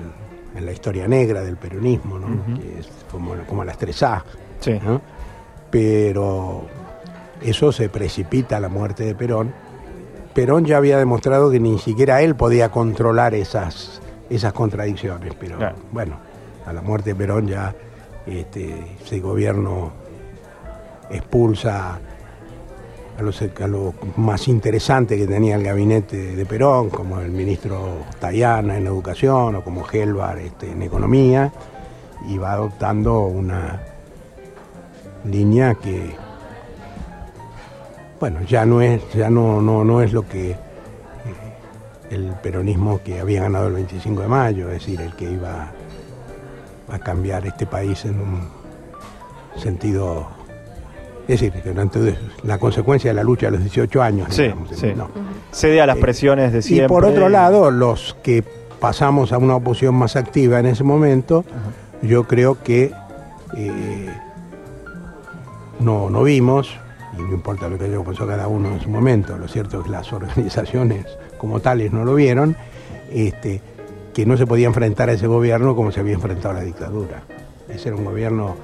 en 0.55 0.65
la 0.65 0.71
historia 0.71 1.07
negra 1.07 1.41
del 1.41 1.57
peronismo, 1.57 2.19
¿no? 2.19 2.55
que 2.55 2.79
es 2.79 2.89
como, 3.11 3.35
como 3.47 3.63
las 3.63 3.79
3A. 3.79 4.23
Sí. 4.59 4.79
Pero 5.69 6.65
eso 7.41 7.71
se 7.71 7.89
precipita 7.89 8.57
a 8.57 8.59
la 8.59 8.69
muerte 8.69 9.03
de 9.05 9.15
Perón. 9.15 9.53
Perón 10.33 10.65
ya 10.65 10.77
había 10.77 10.97
demostrado 10.97 11.49
que 11.49 11.59
ni 11.59 11.79
siquiera 11.79 12.21
él 12.21 12.35
podía 12.35 12.69
controlar 12.69 13.33
esas, 13.33 14.01
esas 14.29 14.53
contradicciones, 14.53 15.33
pero 15.39 15.57
bueno, 15.91 16.17
a 16.65 16.73
la 16.73 16.81
muerte 16.81 17.11
de 17.11 17.15
Perón 17.15 17.47
ya 17.47 17.73
este, 18.25 18.97
ese 19.03 19.19
gobierno 19.19 19.91
expulsa 21.09 21.99
a 23.17 23.23
los, 23.23 23.41
lo 23.67 23.93
más 24.17 24.47
interesante 24.47 25.17
que 25.17 25.25
tenía 25.25 25.55
el 25.55 25.63
gabinete 25.63 26.35
de 26.35 26.45
Perón, 26.45 26.89
como 26.89 27.19
el 27.19 27.31
ministro 27.31 28.03
Tayana 28.19 28.77
en 28.77 28.85
educación 28.85 29.55
o 29.55 29.63
como 29.63 29.83
Gelbar 29.83 30.37
este, 30.37 30.71
en 30.71 30.83
economía, 30.83 31.51
y 32.27 32.37
va 32.37 32.53
adoptando 32.53 33.21
una 33.21 33.81
línea 35.23 35.75
que 35.75 36.15
bueno, 38.19 38.41
ya 38.43 38.65
no 38.65 38.81
es, 38.81 39.01
ya 39.13 39.29
no, 39.29 39.61
no, 39.61 39.83
no 39.83 40.01
es 40.01 40.13
lo 40.13 40.27
que 40.27 40.51
eh, 40.51 40.57
el 42.09 42.31
peronismo 42.41 43.01
que 43.03 43.19
había 43.19 43.43
ganado 43.43 43.67
el 43.67 43.73
25 43.73 44.21
de 44.21 44.27
mayo, 44.27 44.67
es 44.69 44.79
decir, 44.79 45.01
el 45.01 45.15
que 45.15 45.31
iba 45.31 45.71
a 46.89 46.99
cambiar 46.99 47.45
este 47.45 47.65
país 47.65 48.05
en 48.05 48.19
un 48.19 48.49
sentido 49.55 50.27
es 51.27 51.41
decir, 51.41 51.51
que 51.61 52.17
la 52.43 52.57
consecuencia 52.57 53.09
de 53.09 53.15
la 53.15 53.23
lucha 53.23 53.47
de 53.47 53.53
los 53.53 53.61
18 53.61 54.01
años. 54.01 54.33
Sí, 54.33 54.49
sí. 54.71 54.93
Cede 55.51 55.81
a 55.81 55.85
las 55.85 55.97
eh, 55.97 56.01
presiones 56.01 56.53
de 56.53 56.61
siempre. 56.61 56.85
Y 56.85 56.87
por 56.87 57.03
otro 57.03 57.27
lado, 57.27 57.69
los 57.69 58.15
que 58.23 58.45
pasamos 58.79 59.33
a 59.33 59.37
una 59.37 59.55
oposición 59.55 59.95
más 59.95 60.15
activa 60.15 60.59
en 60.59 60.67
ese 60.67 60.85
momento, 60.85 61.43
yo 62.01 62.23
creo 62.23 62.63
que 62.63 62.93
eh, 63.57 64.09
no, 65.81 66.09
no 66.09 66.23
vimos, 66.23 66.77
no 67.23 67.33
importa 67.33 67.67
lo 67.67 67.77
que 67.77 67.85
haya 67.85 68.01
pensado 68.03 68.27
cada 68.27 68.47
uno 68.47 68.69
en 68.69 68.81
su 68.81 68.89
momento, 68.89 69.37
lo 69.37 69.47
cierto 69.47 69.79
es 69.79 69.85
que 69.85 69.91
las 69.91 70.11
organizaciones 70.13 71.05
como 71.37 71.59
tales 71.59 71.91
no 71.91 72.05
lo 72.05 72.15
vieron, 72.15 72.55
este, 73.11 73.61
que 74.13 74.25
no 74.25 74.37
se 74.37 74.47
podía 74.47 74.67
enfrentar 74.67 75.09
a 75.09 75.13
ese 75.13 75.27
gobierno 75.27 75.75
como 75.75 75.91
se 75.91 75.99
había 75.99 76.13
enfrentado 76.13 76.55
a 76.55 76.59
la 76.59 76.63
dictadura. 76.63 77.21
Ese 77.69 77.89
era 77.89 77.97
un 77.97 78.05
gobierno, 78.05 78.55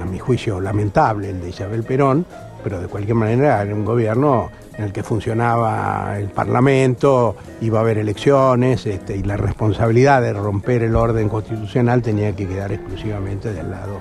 a 0.00 0.04
mi 0.04 0.18
juicio, 0.18 0.60
lamentable, 0.60 1.30
el 1.30 1.40
de 1.40 1.48
Isabel 1.48 1.82
Perón, 1.82 2.24
pero 2.62 2.80
de 2.80 2.88
cualquier 2.88 3.16
manera 3.16 3.60
era 3.62 3.74
un 3.74 3.84
gobierno 3.84 4.50
en 4.76 4.84
el 4.84 4.92
que 4.92 5.02
funcionaba 5.02 6.16
el 6.18 6.28
Parlamento, 6.28 7.36
iba 7.60 7.78
a 7.78 7.82
haber 7.82 7.98
elecciones 7.98 8.86
este, 8.86 9.16
y 9.16 9.22
la 9.22 9.36
responsabilidad 9.36 10.22
de 10.22 10.32
romper 10.32 10.82
el 10.82 10.96
orden 10.96 11.28
constitucional 11.28 12.02
tenía 12.02 12.34
que 12.34 12.46
quedar 12.46 12.72
exclusivamente 12.72 13.52
del 13.52 13.70
lado 13.70 14.00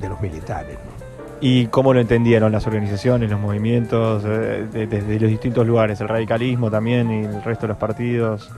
de 0.00 0.08
los 0.08 0.20
militares. 0.20 0.89
¿Y 1.40 1.66
cómo 1.68 1.94
lo 1.94 2.00
entendieron 2.00 2.52
las 2.52 2.66
organizaciones, 2.66 3.30
los 3.30 3.40
movimientos, 3.40 4.22
eh, 4.26 4.66
desde 4.72 5.18
los 5.18 5.30
distintos 5.30 5.66
lugares? 5.66 6.00
El 6.00 6.08
radicalismo 6.08 6.70
también 6.70 7.10
y 7.10 7.24
el 7.24 7.42
resto 7.42 7.62
de 7.62 7.68
los 7.68 7.76
partidos, 7.78 8.50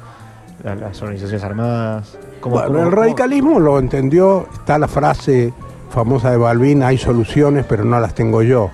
las 0.65 1.01
organizaciones 1.01 1.45
armadas. 1.45 2.19
bueno, 2.45 2.83
el 2.83 2.91
radicalismo 2.91 3.61
lo 3.61 3.79
entendió, 3.79 4.49
está 4.53 4.79
la 4.79 4.89
frase 4.89 5.53
famosa 5.91 6.31
de 6.31 6.37
Balvin, 6.37 6.83
hay 6.83 6.99
soluciones 6.99 7.65
pero 7.69 7.85
no 7.85 8.01
las 8.01 8.15
tengo 8.15 8.43
yo. 8.43 8.71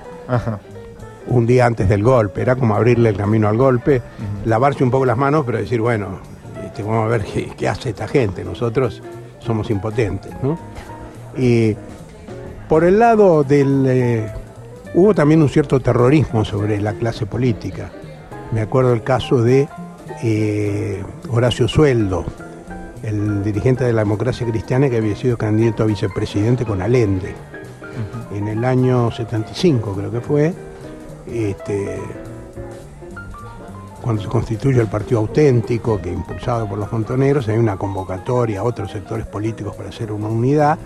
Un 1.26 1.46
día 1.46 1.66
antes 1.66 1.88
del 1.88 2.02
golpe, 2.02 2.40
era 2.40 2.56
como 2.56 2.74
abrirle 2.74 3.10
el 3.10 3.16
camino 3.16 3.48
al 3.48 3.58
golpe, 3.58 4.00
lavarse 4.46 4.84
un 4.84 4.90
poco 4.90 5.04
las 5.04 5.18
manos, 5.18 5.44
pero 5.44 5.58
decir, 5.58 5.80
bueno, 5.80 6.20
este, 6.64 6.82
vamos 6.82 7.04
a 7.04 7.08
ver 7.08 7.24
qué, 7.24 7.50
qué, 7.56 7.68
hace 7.68 7.90
esta 7.90 8.08
gente, 8.08 8.42
nosotros 8.42 9.02
somos 9.38 9.68
impotentes, 9.70 10.32
¿no? 10.42 10.58
Y 11.36 11.76
por 12.68 12.84
el 12.84 12.98
lado 12.98 13.44
del... 13.44 13.84
Eh, 13.86 14.32
hubo 14.94 15.14
también 15.14 15.42
un 15.42 15.48
cierto 15.48 15.80
terrorismo 15.80 16.44
sobre 16.44 16.80
la 16.80 16.92
clase 16.92 17.26
política. 17.26 17.90
Me 18.52 18.60
acuerdo 18.60 18.92
el 18.92 19.02
caso 19.02 19.42
de 19.42 19.68
eh, 20.22 21.02
Horacio 21.30 21.66
Sueldo, 21.66 22.24
el 23.02 23.42
dirigente 23.42 23.84
de 23.84 23.92
la 23.92 24.02
democracia 24.02 24.46
cristiana 24.46 24.88
que 24.90 24.98
había 24.98 25.16
sido 25.16 25.36
candidato 25.36 25.82
a 25.82 25.86
vicepresidente 25.86 26.64
con 26.64 26.82
Allende. 26.82 27.34
En 28.34 28.48
el 28.48 28.64
año 28.64 29.10
75 29.10 29.94
creo 29.94 30.10
que 30.10 30.20
fue, 30.20 30.54
este, 31.26 31.98
cuando 34.02 34.22
se 34.22 34.28
constituye 34.28 34.80
el 34.80 34.88
Partido 34.88 35.20
Auténtico, 35.20 36.00
que 36.00 36.12
impulsado 36.12 36.68
por 36.68 36.78
los 36.78 36.92
montoneros, 36.92 37.48
hay 37.48 37.58
una 37.58 37.76
convocatoria 37.76 38.60
a 38.60 38.62
otros 38.62 38.90
sectores 38.90 39.26
políticos 39.26 39.74
para 39.74 39.88
hacer 39.88 40.12
una 40.12 40.28
unidad, 40.28 40.78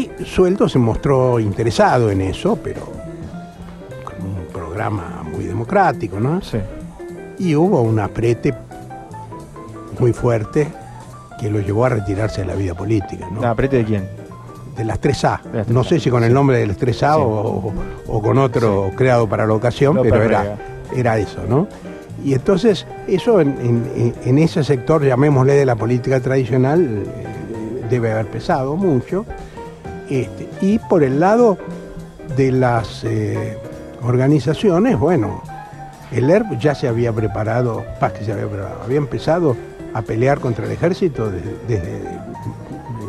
y 0.00 0.24
Sueldo 0.24 0.68
se 0.68 0.78
mostró 0.78 1.38
interesado 1.40 2.10
en 2.10 2.20
eso, 2.20 2.58
pero 2.62 2.82
con 4.04 4.26
un 4.26 4.46
programa 4.52 5.22
muy 5.24 5.44
democrático, 5.44 6.20
¿no? 6.20 6.40
Sí. 6.40 6.58
Y 7.38 7.54
hubo 7.54 7.82
un 7.82 7.98
aprete 7.98 8.54
muy 9.98 10.12
fuerte 10.12 10.68
que 11.38 11.50
lo 11.50 11.60
llevó 11.60 11.84
a 11.84 11.90
retirarse 11.90 12.42
de 12.42 12.46
la 12.46 12.54
vida 12.54 12.74
política, 12.74 13.28
¿no? 13.30 13.46
aprete 13.46 13.78
de 13.78 13.84
quién? 13.84 14.08
De 14.76 14.84
las 14.84 15.00
3A. 15.00 15.66
no 15.68 15.84
sé 15.84 16.00
si 16.00 16.10
con 16.10 16.24
el 16.24 16.32
nombre 16.32 16.58
de 16.58 16.66
las 16.66 16.78
3A 16.78 17.16
o, 17.18 18.22
con 18.22 18.38
otro 18.38 18.90
creado 18.96 19.28
para 19.28 19.46
la 19.46 19.54
ocasión, 19.54 19.98
pero 20.02 20.22
era, 20.22 20.56
era 20.94 21.18
eso, 21.18 21.42
¿no? 21.48 21.68
Y 22.24 22.32
entonces, 22.32 22.86
eso 23.06 23.40
en, 23.40 24.38
ese 24.38 24.64
sector, 24.64 25.04
llamémosle 25.04 25.54
de 25.54 25.66
la 25.66 25.76
política 25.76 26.20
tradicional, 26.20 26.82
eh, 26.82 27.86
debe 27.90 28.12
haber 28.12 28.26
pesado 28.26 28.76
mucho. 28.76 29.26
Este, 30.08 30.48
y 30.60 30.78
por 30.78 31.02
el 31.02 31.20
lado 31.20 31.58
de 32.36 32.52
las 32.52 33.04
eh, 33.04 33.58
organizaciones, 34.02 34.98
bueno, 34.98 35.42
el 36.12 36.30
ERP 36.30 36.58
ya 36.58 36.74
se 36.74 36.88
había 36.88 37.12
preparado, 37.12 37.84
que 38.16 38.24
se 38.24 38.32
había 38.32 38.46
había 38.84 38.98
empezado 38.98 39.56
a 39.94 40.02
pelear 40.02 40.40
contra 40.40 40.66
el 40.66 40.72
ejército 40.72 41.30
desde, 41.30 42.02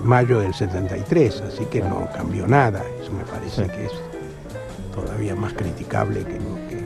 mayo 0.03 0.39
del 0.39 0.53
73, 0.53 1.43
así 1.47 1.65
que 1.65 1.81
no 1.81 2.07
cambió 2.15 2.47
nada. 2.47 2.83
Eso 3.01 3.11
me 3.11 3.23
parece 3.23 3.67
que 3.67 3.85
es 3.85 3.91
todavía 4.93 5.35
más 5.35 5.53
criticable 5.53 6.23
que 6.23 6.39
lo 6.39 6.55
que 6.69 6.79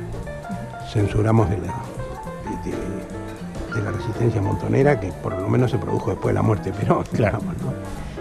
censuramos 0.91 1.49
de 1.49 1.57
la, 1.57 1.75
de, 3.75 3.81
la 3.81 3.91
resistencia 3.91 4.41
montonera, 4.41 4.99
que 4.99 5.11
por 5.11 5.39
lo 5.39 5.47
menos 5.49 5.71
se 5.71 5.77
produjo 5.77 6.11
después 6.11 6.33
de 6.33 6.33
la 6.33 6.41
muerte 6.41 6.71
de 6.71 6.77
Perón, 6.77 7.03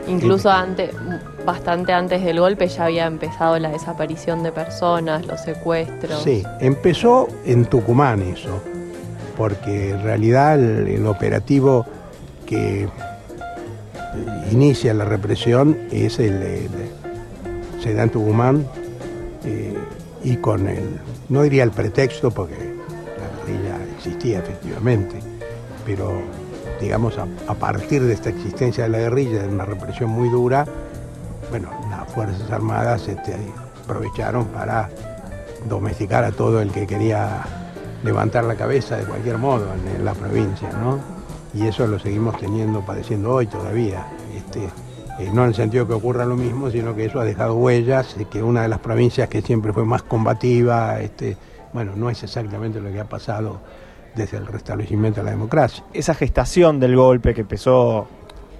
Incluso 0.08 0.50
antes, 0.50 0.90
bastante 1.44 1.92
antes 1.92 2.24
del 2.24 2.40
golpe 2.40 2.68
ya 2.68 2.86
había 2.86 3.06
empezado 3.06 3.58
la 3.58 3.70
desaparición 3.70 4.42
de 4.42 4.52
personas, 4.52 5.26
los 5.26 5.40
secuestros. 5.40 6.22
Sí, 6.22 6.42
empezó 6.60 7.28
en 7.44 7.66
Tucumán 7.66 8.22
eso, 8.22 8.62
porque 9.36 9.90
en 9.90 10.02
realidad 10.02 10.58
el, 10.58 11.06
operativo 11.06 11.86
que 12.46 12.88
inicia 14.50 14.94
la 14.94 15.04
represión 15.04 15.78
es 15.90 16.18
el, 16.18 16.68
se 17.82 17.94
da 17.94 18.04
en 18.04 18.10
Tucumán 18.10 18.66
eh, 19.44 19.74
y 20.24 20.36
con 20.36 20.68
el, 20.68 20.98
no 21.28 21.42
diría 21.42 21.62
el 21.62 21.70
pretexto 21.70 22.30
porque 22.30 22.56
la 22.56 23.52
guerrilla 23.52 23.76
existía 23.96 24.38
efectivamente, 24.38 25.16
pero 25.84 26.22
digamos, 26.80 27.18
a, 27.18 27.54
partir 27.54 28.02
de 28.02 28.14
esta 28.14 28.30
existencia 28.30 28.84
de 28.84 28.90
la 28.90 28.98
guerrilla, 28.98 29.42
de 29.42 29.48
una 29.48 29.64
represión 29.64 30.10
muy 30.10 30.28
dura, 30.28 30.66
bueno, 31.50 31.70
las 31.90 32.10
Fuerzas 32.12 32.50
Armadas 32.50 33.08
este, 33.08 33.36
aprovecharon 33.84 34.46
para 34.46 34.90
domesticar 35.68 36.24
a 36.24 36.32
todo 36.32 36.60
el 36.60 36.70
que 36.70 36.86
quería 36.86 37.42
levantar 38.02 38.44
la 38.44 38.54
cabeza 38.54 38.96
de 38.96 39.04
cualquier 39.04 39.38
modo 39.38 39.66
en, 39.96 40.04
la 40.04 40.14
provincia, 40.14 40.70
¿no? 40.72 40.98
Y 41.54 41.66
eso 41.66 41.86
lo 41.86 41.98
seguimos 41.98 42.38
teniendo, 42.38 42.84
padeciendo 42.84 43.32
hoy 43.32 43.46
todavía. 43.46 44.06
Este, 44.36 44.64
eh, 45.18 45.30
no 45.32 45.42
en 45.42 45.48
el 45.48 45.54
sentido 45.54 45.86
que 45.86 45.94
ocurra 45.94 46.24
lo 46.24 46.36
mismo, 46.36 46.70
sino 46.70 46.94
que 46.94 47.06
eso 47.06 47.18
ha 47.18 47.24
dejado 47.24 47.54
huellas, 47.54 48.14
que 48.30 48.42
una 48.42 48.62
de 48.62 48.68
las 48.68 48.78
provincias 48.78 49.28
que 49.28 49.42
siempre 49.42 49.72
fue 49.72 49.84
más 49.84 50.02
combativa, 50.02 51.00
este, 51.00 51.36
bueno, 51.72 51.92
no 51.96 52.10
es 52.10 52.22
exactamente 52.22 52.80
lo 52.80 52.92
que 52.92 53.00
ha 53.00 53.08
pasado 53.08 53.60
desde 54.14 54.36
el 54.36 54.46
restablecimiento 54.46 55.20
de 55.20 55.24
la 55.24 55.30
democracia. 55.30 55.84
Esa 55.92 56.14
gestación 56.14 56.80
del 56.80 56.96
golpe 56.96 57.34
que 57.34 57.42
empezó, 57.42 58.08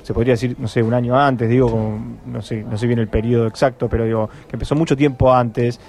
se 0.03 0.15
podría 0.15 0.35
decir, 0.35 0.57
no 0.59 0.69
sé, 0.69 0.83
un 0.83 0.95
año 0.95 1.19
antes, 1.19 1.49
digo, 1.49 1.99
no 2.27 2.43
sé, 2.43 2.63
no 2.63 2.79
sé 2.79 2.87
bien 2.87 2.99
el 2.99 3.09
periodo 3.09 3.47
exacto, 3.47 3.89
pero 3.89 4.05
digo, 4.05 4.29
que 4.49 4.57
empezó 4.57 4.75
mucho 4.75 4.97
tiempo 4.97 5.35
antes, 5.35 5.81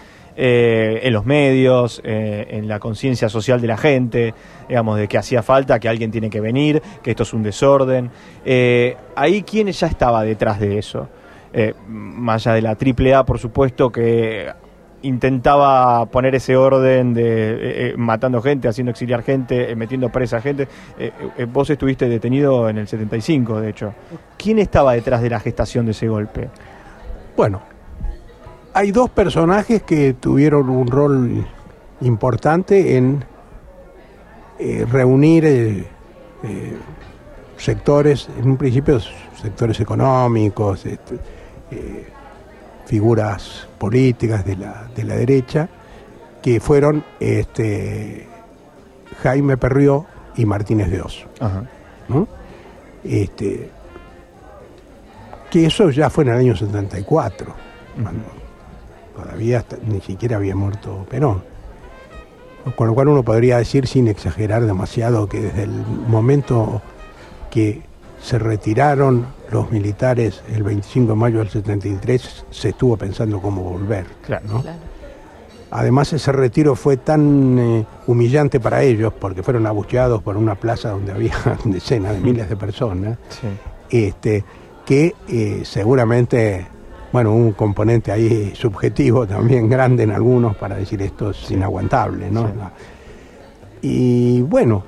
eh, 0.41 1.01
en 1.03 1.11
los 1.11 1.25
medios, 1.25 2.01
eh, 2.05 2.47
en 2.51 2.69
la 2.69 2.79
conciencia 2.79 3.27
social 3.27 3.59
de 3.59 3.67
la 3.67 3.75
gente, 3.75 4.33
digamos, 4.69 4.97
de 4.97 5.09
que 5.09 5.17
hacía 5.17 5.43
falta, 5.43 5.81
que 5.81 5.89
alguien 5.89 6.11
tiene 6.11 6.29
que 6.29 6.39
venir, 6.39 6.81
que 7.03 7.11
esto 7.11 7.23
es 7.23 7.33
un 7.33 7.43
desorden. 7.43 8.09
Eh, 8.45 8.95
ahí, 9.17 9.43
¿quién 9.43 9.67
ya 9.67 9.87
estaba 9.87 10.23
detrás 10.23 10.59
de 10.59 10.77
eso? 10.77 11.09
más 11.87 12.45
allá 12.45 12.53
de 12.53 12.61
la 12.61 12.77
AAA, 12.77 13.25
por 13.25 13.39
supuesto, 13.39 13.91
que 13.91 14.53
intentaba 15.01 16.05
poner 16.07 16.35
ese 16.35 16.55
orden 16.55 17.13
de 17.13 17.93
matando 17.97 18.41
gente, 18.41 18.67
haciendo 18.67 18.91
exiliar 18.91 19.23
gente, 19.23 19.75
metiendo 19.75 20.09
presa 20.09 20.41
gente. 20.41 20.67
vos 21.51 21.69
estuviste 21.69 22.07
detenido 22.07 22.69
en 22.69 22.77
el 22.77 22.87
75, 22.87 23.61
de 23.61 23.69
hecho. 23.69 23.93
¿Quién 24.37 24.59
estaba 24.59 24.93
detrás 24.93 25.21
de 25.21 25.29
la 25.29 25.39
gestación 25.39 25.85
de 25.85 25.91
ese 25.91 26.07
golpe? 26.07 26.49
Bueno, 27.35 27.61
hay 28.73 28.91
dos 28.91 29.09
personajes 29.09 29.83
que 29.83 30.13
tuvieron 30.13 30.69
un 30.69 30.87
rol 30.87 31.45
importante 32.01 32.97
en 32.97 33.23
eh, 34.57 34.85
reunir 34.89 35.45
eh, 35.45 35.85
eh, 36.43 36.77
sectores, 37.57 38.29
en 38.37 38.51
un 38.51 38.57
principio 38.57 38.99
sectores 39.41 39.79
económicos, 39.79 40.85
este, 40.85 41.17
figuras 42.89 43.67
políticas 43.77 44.43
de 44.43 44.57
la, 44.57 44.89
de 44.95 45.03
la, 45.03 45.13
derecha, 45.13 45.69
que 46.41 46.59
fueron 46.59 47.03
este, 47.19 48.27
Jaime 49.21 49.57
Perrió 49.57 50.07
y 50.35 50.45
Martínez 50.47 50.89
de 50.89 51.01
Oso. 51.01 51.27
Este, 53.03 53.69
que 55.51 55.67
eso 55.67 55.91
ya 55.91 56.09
fue 56.09 56.23
en 56.23 56.31
el 56.31 56.37
año 56.37 56.55
74, 56.55 57.53
todavía 59.15 59.63
ni 59.85 60.01
siquiera 60.01 60.37
había 60.37 60.55
muerto 60.55 61.05
Perón. 61.07 61.43
Con 62.75 62.87
lo 62.87 62.95
cual 62.95 63.09
uno 63.09 63.21
podría 63.21 63.59
decir, 63.59 63.85
sin 63.85 64.07
exagerar 64.07 64.65
demasiado, 64.65 65.29
que 65.29 65.41
desde 65.41 65.63
el 65.63 65.85
momento 66.07 66.81
que 67.51 67.83
se 68.21 68.37
retiraron 68.39 69.27
los 69.51 69.71
militares 69.71 70.41
el 70.53 70.63
25 70.63 71.13
de 71.13 71.15
mayo 71.15 71.39
del 71.39 71.49
73, 71.49 72.45
se 72.49 72.69
estuvo 72.69 72.97
pensando 72.97 73.41
cómo 73.41 73.63
volver. 73.63 74.05
Además 75.71 76.13
ese 76.13 76.31
retiro 76.31 76.75
fue 76.75 76.97
tan 76.97 77.59
eh, 77.59 77.85
humillante 78.07 78.59
para 78.59 78.81
ellos, 78.81 79.13
porque 79.19 79.43
fueron 79.43 79.67
abucheados 79.67 80.23
por 80.23 80.35
una 80.35 80.55
plaza 80.55 80.89
donde 80.89 81.11
había 81.11 81.35
decenas 81.65 82.13
de 82.13 82.19
miles 82.19 82.49
de 82.49 82.55
personas, 82.55 83.17
este, 83.89 84.43
que 84.85 85.15
eh, 85.27 85.61
seguramente 85.63 86.67
bueno, 87.11 87.33
un 87.33 87.53
componente 87.53 88.11
ahí 88.11 88.53
subjetivo 88.55 89.25
también 89.25 89.67
grande 89.67 90.03
en 90.03 90.11
algunos 90.11 90.55
para 90.55 90.75
decir 90.75 91.01
esto 91.01 91.31
es 91.31 91.49
inaguantable, 91.49 92.29
¿no? 92.29 92.47
Y 93.81 94.41
bueno, 94.41 94.83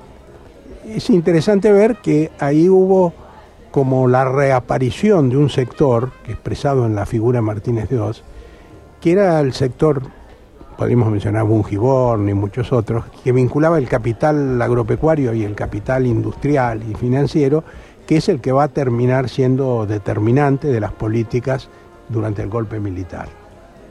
es 0.86 1.10
interesante 1.10 1.72
ver 1.72 1.96
que 1.96 2.30
ahí 2.38 2.68
hubo 2.68 3.12
como 3.70 4.06
la 4.06 4.24
reaparición 4.24 5.30
de 5.30 5.36
un 5.36 5.48
sector 5.48 6.10
expresado 6.28 6.86
en 6.86 6.94
la 6.94 7.06
figura 7.06 7.40
Martínez 7.40 7.88
de 7.88 7.98
Oz, 7.98 8.22
que 9.00 9.12
era 9.12 9.40
el 9.40 9.54
sector, 9.54 10.02
podríamos 10.76 11.10
mencionar 11.10 11.44
Bungiborn 11.44 12.28
y 12.28 12.34
muchos 12.34 12.72
otros, 12.72 13.04
que 13.24 13.32
vinculaba 13.32 13.78
el 13.78 13.88
capital 13.88 14.60
agropecuario 14.60 15.32
y 15.32 15.44
el 15.44 15.54
capital 15.54 16.06
industrial 16.06 16.82
y 16.88 16.94
financiero, 16.94 17.64
que 18.06 18.16
es 18.18 18.28
el 18.28 18.40
que 18.40 18.52
va 18.52 18.64
a 18.64 18.68
terminar 18.68 19.28
siendo 19.28 19.86
determinante 19.86 20.68
de 20.68 20.80
las 20.80 20.92
políticas 20.92 21.68
durante 22.10 22.42
el 22.42 22.50
golpe 22.50 22.78
militar. 22.78 23.28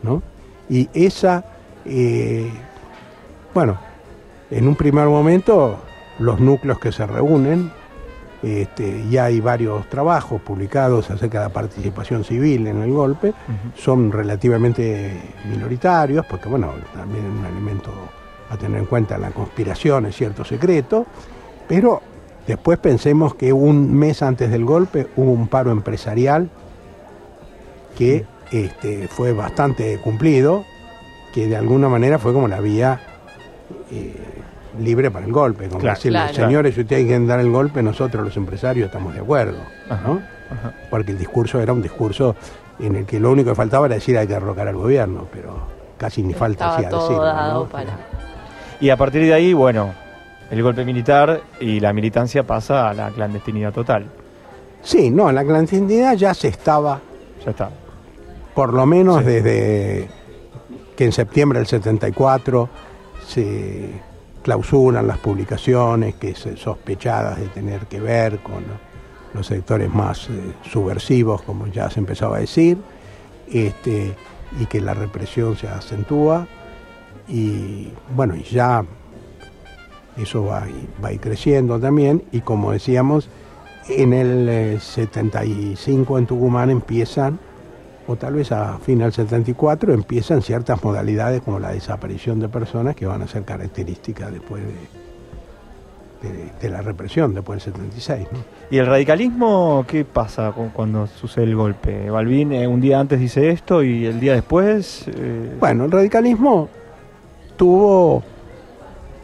¿no? 0.04 0.22
Y 0.70 0.90
esa, 0.94 1.44
eh, 1.86 2.52
bueno, 3.54 3.80
en 4.52 4.68
un 4.68 4.76
primer 4.76 5.08
momento 5.08 5.80
los 6.20 6.40
núcleos 6.40 6.80
que 6.80 6.92
se 6.92 7.06
reúnen, 7.06 7.72
este, 8.44 9.08
ya 9.10 9.26
hay 9.26 9.40
varios 9.40 9.88
trabajos 9.88 10.42
publicados 10.42 11.12
acerca 11.12 11.40
de 11.40 11.46
la 11.46 11.54
participación 11.54 12.24
civil 12.24 12.66
en 12.68 12.82
el 12.82 12.92
golpe, 12.92 13.34
son 13.76 14.12
relativamente 14.12 15.22
minoritarios, 15.46 16.26
porque 16.26 16.50
bueno, 16.50 16.74
también 16.96 17.26
es 17.26 17.32
un 17.32 17.46
elemento 17.46 17.92
a 18.50 18.58
tener 18.58 18.80
en 18.80 18.86
cuenta 18.86 19.18
la 19.18 19.30
conspiración, 19.30 20.08
es 20.08 20.16
cierto 20.16 20.44
secreto, 20.44 21.06
pero 21.68 22.02
después 22.48 22.80
pensemos 22.80 23.36
que 23.36 23.54
un 23.54 23.94
mes 23.94 24.24
antes 24.24 24.50
del 24.50 24.66
golpe 24.66 25.08
hubo 25.16 25.32
un 25.32 25.48
paro 25.48 25.72
empresarial 25.72 26.50
que 27.96 28.26
este, 28.52 29.08
fue 29.08 29.34
bastante 29.34 30.00
cumplido, 30.00 30.66
que 31.34 31.48
de 31.48 31.56
alguna 31.56 31.88
manera 31.90 32.20
fue 32.20 32.34
como 32.34 32.48
la 32.48 32.60
vía 32.60 33.00
eh, 33.92 34.41
libre 34.80 35.12
para 35.12 35.26
el 35.26 35.32
golpe, 35.32 35.68
como 35.68 35.84
decirle, 35.84 36.34
señores, 36.34 36.76
si 36.76 36.82
ustedes 36.82 37.06
quieren 37.06 37.28
dar 37.28 37.40
el 37.40 37.50
golpe, 37.50 37.82
nosotros 37.84 38.24
los 38.24 38.38
empresarios 38.38 38.88
estamos 38.88 39.14
de 39.14 39.20
acuerdo, 39.20 39.60
porque 40.90 41.12
el 41.12 41.18
discurso 41.18 41.60
era 41.60 41.74
un 41.74 41.82
discurso 41.82 42.36
en 42.80 42.96
el 42.96 43.06
que 43.06 43.20
lo 43.20 43.32
único 43.32 43.52
que 43.52 43.56
faltaba 43.56 43.86
era 43.86 43.96
decir 43.96 44.18
hay 44.18 44.28
que 44.28 44.34
derrocar 44.34 44.68
al 44.68 44.76
gobierno, 44.76 45.28
pero 45.32 45.56
casi 45.98 46.24
ni 46.24 46.34
falta 46.34 46.76
hacía 46.76 46.90
decirlo. 46.90 47.68
Y 48.80 48.90
a 48.90 48.98
partir 48.98 49.22
de 49.24 49.34
ahí, 49.34 49.54
bueno, 49.54 49.94
el 50.50 50.64
golpe 50.64 50.84
militar 50.84 51.42
y 51.60 51.80
la 51.80 51.94
militancia 51.94 52.44
pasa 52.44 52.90
a 52.90 52.94
la 52.94 53.10
clandestinidad 53.12 53.72
total. 53.72 54.08
Sí, 54.82 55.12
no, 55.12 55.32
la 55.32 55.44
clandestinidad 55.44 56.16
ya 56.16 56.34
se 56.34 56.48
estaba 56.48 57.00
ya 57.46 57.52
está. 57.52 57.70
por 58.54 58.74
lo 58.74 58.86
menos 58.86 59.24
desde 59.24 60.10
que 60.96 61.06
en 61.06 61.12
septiembre 61.12 61.60
del 61.60 61.68
74 61.68 62.70
se 63.28 63.90
clausuran 64.44 65.08
las 65.08 65.18
publicaciones 65.18 66.16
que 66.16 66.36
sospechadas 66.36 67.40
de 67.40 67.48
tener 67.48 67.88
que 67.88 68.00
ver 68.00 68.40
con 68.40 68.64
los 69.34 69.48
sectores 69.48 69.94
más 69.94 70.30
eh, 70.30 70.54
subversivos, 70.70 71.42
como 71.44 71.68
ya 71.68 71.90
se 71.90 72.00
empezaba 72.00 72.38
a 72.38 72.40
decir, 72.42 72.78
este, 73.52 74.16
y 74.60 74.66
que 74.66 74.82
la 74.82 74.94
represión 74.94 75.56
se 75.56 75.68
acentúa. 75.68 76.48
Y 77.28 77.90
bueno, 78.16 78.36
y 78.36 78.44
ya 78.44 78.84
eso 80.18 80.46
va, 80.46 80.68
va 81.04 81.10
a 81.10 81.14
ir 81.14 81.20
creciendo 81.20 81.80
también, 81.80 82.24
y 82.32 82.42
como 82.42 82.72
decíamos, 82.72 83.30
en 83.88 84.14
el 84.14 84.80
75 84.80 86.16
eh, 86.16 86.20
en 86.20 86.28
Tucumán 86.28 86.70
empiezan 86.70 87.40
o 88.12 88.16
tal 88.18 88.34
vez 88.34 88.52
a 88.52 88.78
final 88.80 89.12
del 89.12 89.14
74 89.14 89.94
empiezan 89.94 90.42
ciertas 90.42 90.84
modalidades 90.84 91.42
como 91.42 91.60
la 91.60 91.72
desaparición 91.72 92.40
de 92.40 92.50
personas 92.50 92.96
que 92.96 93.06
van 93.06 93.22
a 93.22 93.28
ser 93.28 93.44
características 93.44 94.32
después 94.32 94.62
de, 96.22 96.70
la 96.70 96.82
represión, 96.82 97.34
después 97.34 97.64
del 97.64 97.74
76. 97.74 98.28
¿Y 98.70 98.78
el 98.78 98.86
radicalismo 98.86 99.86
qué 99.88 100.06
pasa 100.06 100.54
cuando 100.74 101.08
sucede 101.08 101.46
el 101.46 101.56
golpe? 101.56 102.10
Balvin 102.10 102.52
eh, 102.54 102.68
un 102.68 102.82
día 102.82 103.00
antes 103.00 103.20
dice 103.20 103.50
esto 103.50 103.82
y 103.82 104.06
el 104.06 104.20
día 104.20 104.34
después... 104.34 105.06
Eh, 105.08 105.56
bueno, 105.60 105.86
el 105.86 105.92
radicalismo 105.92 106.70
tuvo 107.56 108.24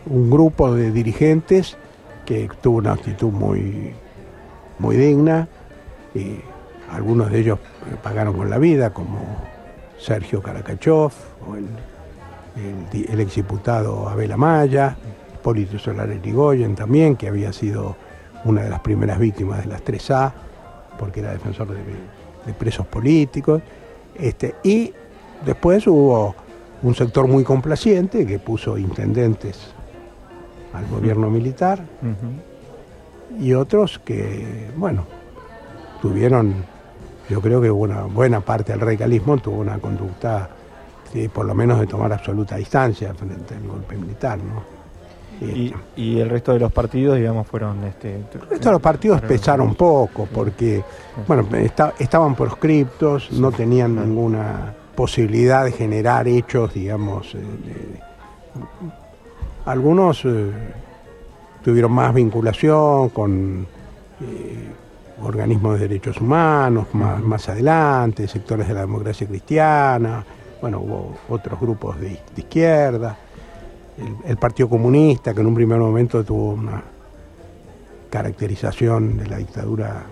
un 0.10 0.30
grupo 0.30 0.74
de 0.74 0.92
dirigentes 0.92 1.78
que 2.26 2.50
tuvo 2.62 2.78
una 2.78 2.94
actitud 2.94 3.32
muy, 3.32 3.94
muy 4.80 4.96
digna. 4.96 5.48
Y 6.16 6.40
algunos 6.92 7.32
de 7.32 7.40
ellos 7.40 7.60
pagaron 8.04 8.34
con 8.34 8.50
la 8.50 8.58
vida, 8.58 8.94
como 8.94 9.20
Sergio 9.98 10.42
Karakachov, 10.42 11.12
o 11.48 11.56
el, 11.56 11.68
el, 13.10 13.20
exdiputado 13.20 14.08
Abel 14.10 14.32
Amaya, 14.32 14.96
Polito 15.42 15.78
Solares 15.78 16.22
Rigoyen 16.22 16.76
también, 16.76 17.16
que 17.16 17.28
había 17.28 17.52
sido 17.54 17.96
una 18.46 18.64
de 18.64 18.70
las 18.70 18.80
primeras 18.80 19.20
víctimas 19.20 19.64
de 19.64 19.68
las 19.68 19.84
3A, 19.84 20.32
porque 20.98 21.20
era 21.20 21.32
defensor 21.32 21.68
de, 21.68 22.54
presos 22.54 22.88
políticos. 22.88 23.62
Este, 24.16 24.56
y 24.64 24.94
después 25.46 25.86
hubo 25.88 26.34
un 26.82 26.96
sector 26.96 27.28
muy 27.28 27.44
complaciente 27.44 28.26
que 28.26 28.40
puso 28.40 28.78
intendentes 28.78 29.74
al 30.74 30.88
gobierno 30.88 31.30
militar 31.30 31.84
y 33.40 33.54
otros 33.54 34.00
que, 34.00 34.70
bueno, 34.78 35.06
tuvieron 36.02 36.56
yo 37.30 37.42
creo 37.42 37.62
que 37.62 37.70
una 37.70 38.04
buena 38.04 38.42
parte 38.42 38.72
del 38.72 38.82
radicalismo 38.82 39.38
tuvo 39.38 39.58
una 39.58 39.80
conducta, 39.80 40.50
por 41.34 41.46
lo 41.46 41.56
menos 41.56 41.80
de 41.80 41.88
tomar 41.88 42.12
absoluta 42.14 42.56
distancia 42.56 43.14
frente 43.14 43.56
al 43.56 43.68
golpe 43.68 43.96
militar, 43.96 44.38
¿no? 44.38 44.78
Y, 45.40 46.20
el 46.20 46.30
resto 46.30 46.54
de 46.54 46.60
los 46.60 46.72
partidos, 46.72 47.18
digamos, 47.18 47.46
fueron... 47.46 47.84
Este, 47.84 48.16
el 48.16 48.42
resto 48.50 48.70
de 48.70 48.72
los 48.72 48.82
partidos 48.82 49.22
pesaron 49.22 49.76
poco, 49.76 50.28
porque, 50.34 50.84
bueno, 51.28 51.48
estaban 52.00 52.34
proscriptos, 52.34 53.32
no 53.34 53.52
tenían 53.52 53.96
ninguna 53.96 54.74
posibilidad 54.96 55.66
de 55.66 55.74
generar 55.74 56.28
hechos, 56.28 56.74
digamos, 56.74 57.36
eh, 57.36 58.00
algunos... 59.66 60.26
Eh, 60.26 60.52
tuvieron 61.68 61.92
más 61.92 62.14
vinculación 62.14 63.10
con 63.10 63.68
eh, 64.22 64.70
organismos 65.24 65.80
de 65.80 65.88
derechos 65.88 66.20
humanos 66.22 66.88
más, 66.94 67.22
más 67.22 67.50
adelante, 67.50 68.28
sectores 68.28 68.68
de 68.68 68.74
la 68.74 68.82
democracia 68.82 69.28
cristiana, 69.28 70.24
bueno, 70.62 70.80
hubo 70.80 71.18
otros 71.30 71.60
grupos 71.60 72.00
de, 72.00 72.20
izquierda, 72.36 73.18
el, 74.26 74.38
Partido 74.38 74.70
Comunista, 74.70 75.34
que 75.34 75.42
en 75.42 75.48
un 75.48 75.56
primer 75.56 75.80
momento 75.80 76.24
tuvo 76.24 76.54
una 76.54 76.82
caracterización 78.10 79.18
de 79.18 79.28
la 79.28 79.38
dictadura 79.38 80.04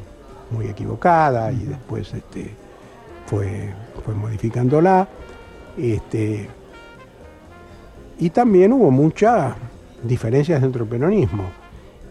muy 0.51 0.68
equivocada 0.68 1.51
y 1.51 1.64
después 1.64 2.14
este, 2.14 2.53
fue, 3.26 3.74
fue 4.03 4.14
modificándola. 4.14 5.08
Este, 5.78 6.47
y 8.20 8.30
también 8.30 8.74
hubo 8.74 8.91
muchas 8.91 9.56
diferencias 10.03 10.62
dentro 10.62 10.86
del 10.86 10.89
peronismo. 10.89 11.64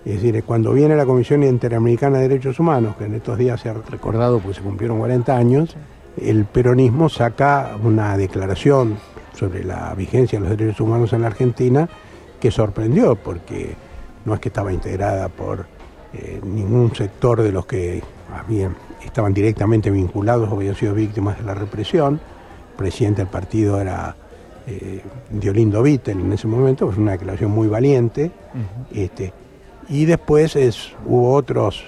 Es 0.05 0.23
decir, 0.23 0.45
cuando 0.45 0.73
viene 0.73 0.97
la 0.97 1.07
Comisión 1.07 1.43
Interamericana 1.43 2.19
de 2.19 2.29
Derechos 2.29 2.61
Humanos, 2.61 2.97
que 2.97 3.05
en 3.05 3.15
estos 3.15 3.39
días 3.39 3.61
se 3.61 3.71
ha 3.71 3.75
recordado 3.75 4.39
porque 4.39 4.57
se 4.57 4.63
cumplieron 4.63 4.99
40 4.99 5.35
años, 5.35 5.77
el 6.21 6.45
peronismo 6.45 7.09
saca 7.09 7.77
una 7.83 8.17
declaración 8.17 8.99
sobre 9.35 9.65
la 9.65 9.95
vigencia 9.95 10.39
de 10.39 10.49
los 10.49 10.59
derechos 10.59 10.81
humanos 10.81 11.13
en 11.13 11.23
la 11.23 11.29
Argentina 11.29 11.89
que 12.39 12.51
sorprendió 12.51 13.17
porque 13.17 13.75
no 14.27 14.35
es 14.35 14.41
que 14.41 14.49
estaba 14.49 14.73
integrada 14.73 15.29
por 15.29 15.67
eh, 16.13 16.41
ningún 16.45 16.95
sector 16.95 17.43
de 17.43 17.51
los 17.51 17.65
que 17.65 18.03
habían, 18.33 18.77
estaban 19.05 19.33
directamente 19.33 19.91
vinculados 19.91 20.51
o 20.51 20.55
habían 20.55 20.75
sido 20.75 20.95
víctimas 20.95 21.39
de 21.39 21.45
la 21.45 21.55
represión. 21.55 22.21
El 22.71 22.77
presidente 22.77 23.23
del 23.23 23.31
partido 23.31 23.81
era 23.81 24.15
eh, 24.67 25.03
Diolindo 25.31 25.83
Vittel 25.83 26.21
en 26.21 26.33
ese 26.33 26.47
momento, 26.47 26.91
fue 26.91 27.03
una 27.03 27.13
declaración 27.13 27.51
muy 27.51 27.69
valiente. 27.69 28.31
este, 28.93 29.33
y 29.89 30.05
después 30.05 30.57
es, 30.57 30.93
hubo 31.07 31.35
otros 31.35 31.85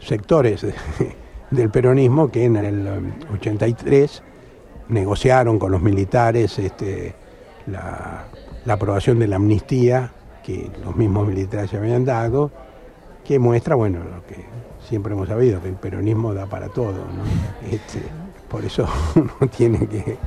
sectores 0.00 0.66
del 1.50 1.70
peronismo 1.70 2.30
que 2.30 2.44
en 2.44 2.56
el 2.56 3.14
83 3.32 4.22
um, 4.88 4.94
negociaron 4.94 5.58
con 5.58 5.72
los 5.72 5.80
militares 5.80 6.58
este, 6.58 7.14
la, 7.66 8.26
aprobación 8.68 9.18
de 9.18 9.28
la 9.28 9.36
amnistía 9.36 10.12
que 10.42 10.70
los 10.84 10.94
mismos 10.96 11.26
militares 11.26 11.70
se 11.70 11.78
habían 11.78 12.04
dado, 12.04 12.50
que 13.24 13.38
muestra, 13.38 13.76
bueno, 13.76 14.00
lo 14.00 14.26
que 14.26 14.44
siempre 14.86 15.14
hemos 15.14 15.28
sabido, 15.28 15.62
que 15.62 15.68
el 15.68 15.76
peronismo 15.76 16.34
da 16.34 16.46
para 16.46 16.68
todo. 16.68 17.04
Este, 17.70 18.02
por 18.48 18.62
eso 18.62 18.86
uno 19.16 19.48
tiene 19.56 19.86
que... 19.86 20.18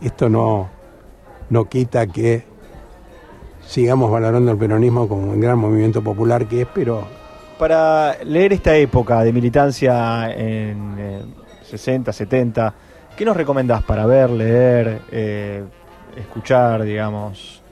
Esto 0.00 0.28
no, 0.28 0.68
no 1.48 1.68
quita 1.68 2.08
que 2.08 2.51
sigamos 3.66 4.10
valorando 4.10 4.52
el 4.52 4.58
peronismo 4.58 5.08
como 5.08 5.32
un 5.32 5.40
gran 5.40 5.58
movimiento 5.58 6.02
popular 6.02 6.46
que 6.46 6.62
es, 6.62 6.68
pero 6.72 7.06
para 7.62 8.16
leer 8.24 8.52
esta 8.54 8.74
época 8.76 9.22
de 9.22 9.32
militancia 9.32 10.30
en 10.32 11.32
60, 11.64 12.10
eh, 12.10 12.14
70, 12.14 12.74
¿qué 13.16 13.24
nos 13.24 13.36
recomendás 13.36 13.84
para 13.84 14.04
ver, 14.04 14.30
leer, 14.30 15.02
eh, 15.12 15.62
escuchar, 16.16 16.82
digamos, 16.82 17.62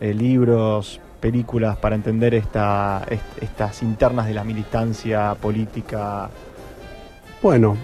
eh, 0.00 0.12
libros, 0.12 1.00
películas 1.20 1.76
para 1.76 1.94
entender 1.94 2.34
esta, 2.34 3.06
estas 3.40 3.84
internas 3.84 4.26
de 4.26 4.34
la 4.34 4.42
militancia 4.42 5.36
política? 5.40 6.28
Bueno, 7.40 7.76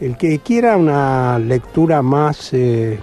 el 0.00 0.16
que 0.16 0.38
quiera 0.38 0.76
una 0.76 1.36
lectura 1.40 2.00
más 2.00 2.52
desde 2.52 3.00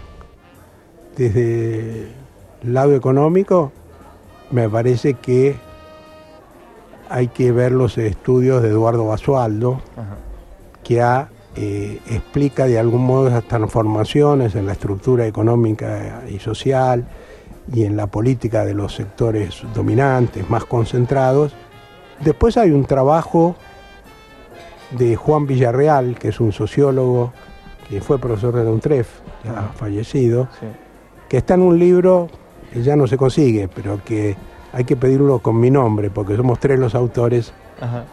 el 1.18 2.21
lado 2.64 2.96
económico, 2.96 3.72
me 4.52 4.70
parece 4.70 5.16
que 5.16 5.56
hay 7.10 7.28
que 7.28 7.52
ver 7.52 7.72
los 7.72 7.98
estudios 7.98 8.62
de 8.62 8.70
Eduardo 8.70 9.06
Basualdo, 9.06 9.82
que 10.84 11.02
eh, 11.56 12.00
explica 12.10 12.66
de 12.66 12.80
algún 12.80 13.04
modo 13.06 13.28
esas 13.28 13.44
transformaciones 13.44 14.56
en 14.56 14.66
la 14.66 14.74
estructura 14.74 15.28
económica 15.28 16.24
y 16.30 16.40
social 16.40 17.06
y 17.74 17.84
en 17.84 17.98
la 17.98 18.08
política 18.08 18.64
de 18.66 18.74
los 18.74 18.96
sectores 18.96 19.62
dominantes, 19.74 20.50
más 20.50 20.66
concentrados. 20.66 21.54
Después 22.22 22.58
hay 22.58 22.72
un 22.72 22.86
trabajo 22.86 23.56
de 24.92 25.16
Juan 25.16 25.48
Villarreal, 25.48 26.18
que 26.18 26.30
es 26.30 26.40
un 26.40 26.52
sociólogo 26.52 27.34
que 27.90 28.02
fue 28.02 28.20
profesor 28.20 28.56
de 28.56 28.64
la 28.64 28.72
UNTREF, 28.72 29.10
ya 29.44 29.60
ha 29.60 29.74
fallecido, 29.74 30.48
que 31.28 31.38
está 31.38 31.56
en 31.56 31.62
un 31.62 31.78
libro 31.78 32.30
que 32.72 32.82
ya 32.82 32.96
no 32.96 33.08
se 33.08 33.18
consigue, 33.18 33.68
pero 33.68 34.00
que 34.04 34.36
hay 34.74 34.84
que 34.84 34.96
pedirlo 34.96 35.40
con 35.40 35.60
mi 35.60 35.70
nombre, 35.70 36.10
porque 36.10 36.36
somos 36.36 36.60
tres 36.60 36.80
los 36.80 36.96
autores, 36.96 37.52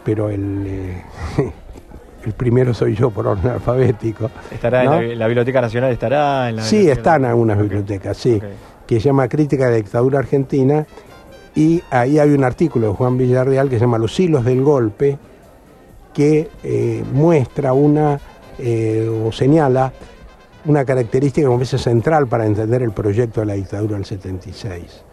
pero 0.03 0.29
el, 0.29 0.65
eh, 0.67 1.03
el 2.25 2.33
primero 2.33 2.73
soy 2.73 2.95
yo 2.95 3.09
por 3.09 3.27
orden 3.27 3.51
alfabético. 3.51 4.29
¿Estará 4.51 5.01
en 5.01 5.17
la, 5.17 5.27
Biblioteca 5.27 5.61
Nacional? 5.61 5.91
¿Estará 5.91 6.49
en 6.49 6.57
la 6.57 6.63
Sí, 6.63 6.89
está 6.89 7.15
en 7.15 7.25
algunas 7.25 7.57
bibliotecas, 7.57 8.17
sí, 8.17 8.41
que 8.85 8.99
se 8.99 9.05
llama 9.05 9.27
Crítica 9.27 9.65
de 9.65 9.71
la 9.71 9.77
Dictadura 9.77 10.19
Argentina, 10.19 10.85
y 11.55 11.81
ahí 11.89 12.19
hay 12.19 12.31
un 12.31 12.43
artículo 12.43 12.89
de 12.89 12.93
Juan 12.93 13.17
Villarreal 13.17 13.69
que 13.69 13.75
se 13.75 13.81
llama 13.81 13.97
Los 13.97 14.19
hilos 14.19 14.43
del 14.43 14.61
golpe, 14.61 15.17
que 16.13 16.49
eh, 16.63 17.03
muestra 17.13 17.73
una, 17.73 18.19
eh, 18.57 19.09
o 19.25 19.31
señala 19.31 19.93
una 20.65 20.85
característica 20.85 21.47
como 21.47 21.59
veces 21.59 21.81
central 21.81 22.27
para 22.27 22.45
entender 22.45 22.81
el 22.81 22.91
proyecto 22.91 23.39
de 23.41 23.45
la 23.45 23.53
dictadura 23.53 23.95
del 23.95 24.05
76, 24.05 25.03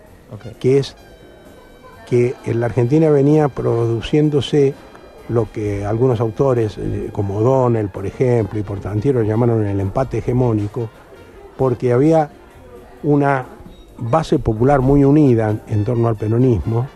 que 0.58 0.78
es 0.78 0.96
que 2.08 2.34
en 2.44 2.60
la 2.60 2.66
Argentina 2.66 3.10
venía 3.10 3.48
produciéndose 3.48 4.74
lo 5.28 5.50
que 5.50 5.84
algunos 5.84 6.20
autores, 6.20 6.78
eh, 6.78 7.10
como 7.12 7.40
Donnell, 7.40 7.88
por 7.88 8.06
ejemplo, 8.06 8.58
y 8.58 8.62
Portantiero, 8.62 9.22
llamaron 9.22 9.66
el 9.66 9.80
empate 9.80 10.18
hegemónico, 10.18 10.88
porque 11.56 11.92
había 11.92 12.30
una 13.02 13.44
base 13.98 14.38
popular 14.38 14.80
muy 14.80 15.04
unida 15.04 15.56
en 15.66 15.84
torno 15.84 16.08
al 16.08 16.16
peronismo, 16.16 16.86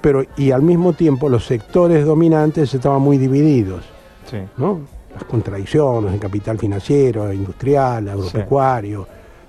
pero 0.00 0.24
y 0.36 0.50
al 0.50 0.62
mismo 0.62 0.92
tiempo 0.92 1.28
los 1.28 1.46
sectores 1.46 2.04
dominantes 2.04 2.72
estaban 2.74 3.00
muy 3.00 3.18
divididos. 3.18 3.84
Las 5.18 5.26
contradicciones, 5.26 6.14
el 6.14 6.20
capital 6.20 6.58
financiero, 6.58 7.32
industrial, 7.32 8.08
agropecuario, 8.08 9.04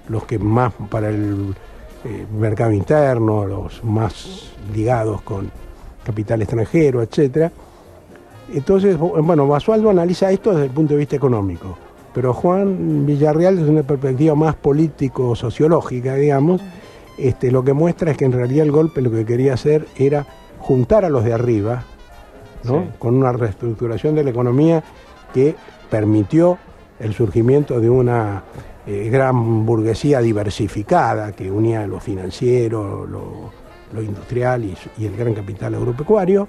los 0.08 0.24
que 0.26 0.40
más 0.40 0.74
para 0.90 1.10
el 1.10 1.54
eh, 2.04 2.26
mercado 2.34 2.72
interno, 2.72 3.46
los 3.46 3.84
más 3.84 4.52
ligados 4.74 5.22
con 5.22 5.52
capital 6.04 6.42
extranjero, 6.42 7.04
etc. 7.04 7.52
Entonces, 8.52 8.98
bueno, 8.98 9.48
Basualdo 9.48 9.92
analiza 9.92 10.32
esto 10.32 10.50
desde 10.52 10.66
el 10.66 10.72
punto 10.72 10.96
de 10.96 11.00
vista 11.02 11.16
económico, 11.16 11.78
pero 12.16 12.34
Juan 12.34 13.06
Villarreal 13.06 13.58
desde 13.58 13.70
una 13.70 13.84
perspectiva 13.84 14.34
más 14.34 14.56
político-sociológica, 14.56 16.16
digamos, 16.16 16.62
este, 17.20 17.52
lo 17.52 17.64
que 17.64 17.74
muestra 17.74 18.10
es 18.10 18.18
que 18.18 18.26
en 18.26 18.32
realidad 18.32 18.66
el 18.66 18.72
golpe 18.72 19.04
lo 19.04 19.12
que 19.12 19.24
quería 19.24 19.54
hacer 19.54 19.86
era 19.96 20.26
juntar 20.58 21.06
a 21.06 21.10
los 21.10 21.24
de 21.24 21.34
arriba, 21.34 21.84
con 22.98 23.16
una 23.16 23.32
reestructuración 23.32 24.16
de 24.16 24.24
la 24.24 24.32
economía 24.32 24.84
que 25.34 25.56
permitió 25.90 26.58
el 27.00 27.14
surgimiento 27.14 27.80
de 27.80 27.90
una 27.90 28.44
eh, 28.86 29.10
gran 29.10 29.66
burguesía 29.66 30.20
diversificada 30.20 31.32
que 31.34 31.52
unía 31.52 31.86
lo 31.88 32.00
financiero, 32.00 33.06
lo, 33.06 33.52
industrial 34.02 34.66
y, 34.66 35.06
el 35.06 35.16
gran 35.16 35.34
capital 35.34 35.76
agropecuario, 35.76 36.48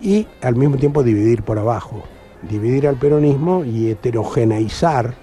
y 0.00 0.26
al 0.42 0.56
mismo 0.56 0.76
tiempo 0.76 1.02
dividir 1.02 1.42
por 1.42 1.58
abajo, 1.58 2.02
dividir 2.42 2.86
al 2.86 2.96
peronismo 2.96 3.64
y 3.64 3.90
heterogeneizar 3.90 5.14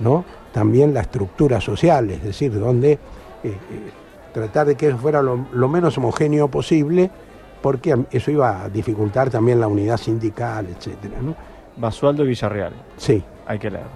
¿no? 0.00 0.24
también 0.52 0.94
la 0.94 1.00
estructura 1.00 1.60
social, 1.60 2.10
es 2.10 2.22
decir, 2.22 2.58
donde 2.58 2.92
eh, 2.92 2.98
eh, 3.44 3.56
tratar 4.32 4.66
de 4.66 4.74
que 4.74 4.94
fuera 4.96 5.22
lo, 5.22 5.68
menos 5.68 5.96
homogéneo 5.98 6.48
posible, 6.48 7.10
porque 7.62 7.96
eso 8.10 8.30
iba 8.30 8.64
a 8.64 8.68
dificultar 8.68 9.30
también 9.30 9.60
la 9.60 9.68
unidad 9.68 9.96
sindical, 9.96 10.66
etc. 10.66 10.96
¿no? 11.22 11.34
Basualdo 11.76 12.24
Villarreal. 12.24 12.72
Sí. 12.96 13.22
Hay 13.46 13.58
que 13.58 13.70
leerlo. 13.70 13.90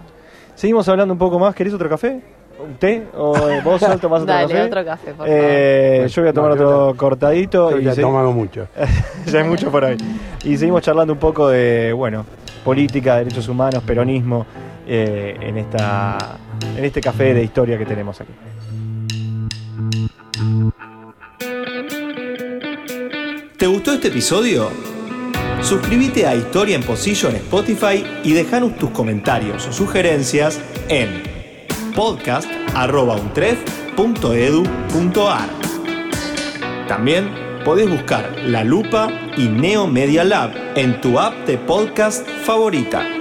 Seguimos 0.55 0.89
hablando 0.89 1.13
un 1.15 1.19
poco 1.19 1.39
más. 1.39 1.55
¿Querés 1.55 1.73
otro 1.73 1.89
café? 1.89 2.21
¿Un 2.63 2.75
té? 2.75 3.07
¿O 3.15 3.33
vos 3.65 3.81
tomás 3.81 4.23
otro 4.23 4.27
Dale, 4.27 4.49
café? 4.49 4.63
otro 4.63 4.85
café, 4.85 5.15
por 5.15 5.27
eh, 5.29 5.95
favor. 5.97 6.11
Yo 6.11 6.23
voy 6.23 6.29
a 6.29 6.33
tomar 6.33 6.51
otro 6.53 6.95
cortadito. 6.97 7.71
Yo 7.71 7.79
ya 7.79 7.93
he 7.93 7.97
tomado 7.97 8.33
mucho. 8.33 8.69
ya 9.27 9.39
hay 9.41 9.49
mucho 9.49 9.71
por 9.71 9.85
ahí. 9.85 9.97
Y 10.45 10.57
seguimos 10.57 10.83
charlando 10.83 11.13
un 11.13 11.19
poco 11.19 11.49
de, 11.49 11.93
bueno, 11.93 12.25
política, 12.65 13.17
derechos 13.17 13.49
humanos, 13.49 13.83
peronismo, 13.83 14.47
eh, 14.87 15.37
en, 15.41 15.57
esta, 15.57 16.19
en 16.77 16.85
este 16.85 17.01
café 17.01 17.33
de 17.33 17.43
historia 17.43 17.79
que 17.79 17.87
tenemos 17.87 18.21
aquí. 18.21 18.33
¿Te 23.57 23.67
gustó 23.67 23.93
este 23.93 24.09
episodio? 24.09 24.71
Suscríbete 25.63 26.27
a 26.27 26.35
Historia 26.35 26.77
en 26.77 26.83
Pocillo 26.83 27.29
en 27.29 27.37
Spotify 27.37 28.05
y 28.25 28.33
dejanos 28.33 28.77
tus 28.77 28.91
comentarios 28.91 29.67
o 29.67 29.73
sugerencias 29.73 30.61
en 30.89 31.23
podcast.untref.com.ar. 31.95 33.81
neo.edu.ar. 34.01 35.49
También 36.89 37.31
podés 37.65 37.89
buscar 37.91 38.37
La 38.45 38.65
Lupa 38.65 39.09
y 39.37 39.49
Neo 39.49 39.87
Media 39.87 40.25
Lab 40.25 40.53
en 40.75 41.01
tu 41.01 41.19
app 41.19 41.47
de 41.47 41.59
podcast 41.59 42.27
favorita. 42.45 43.20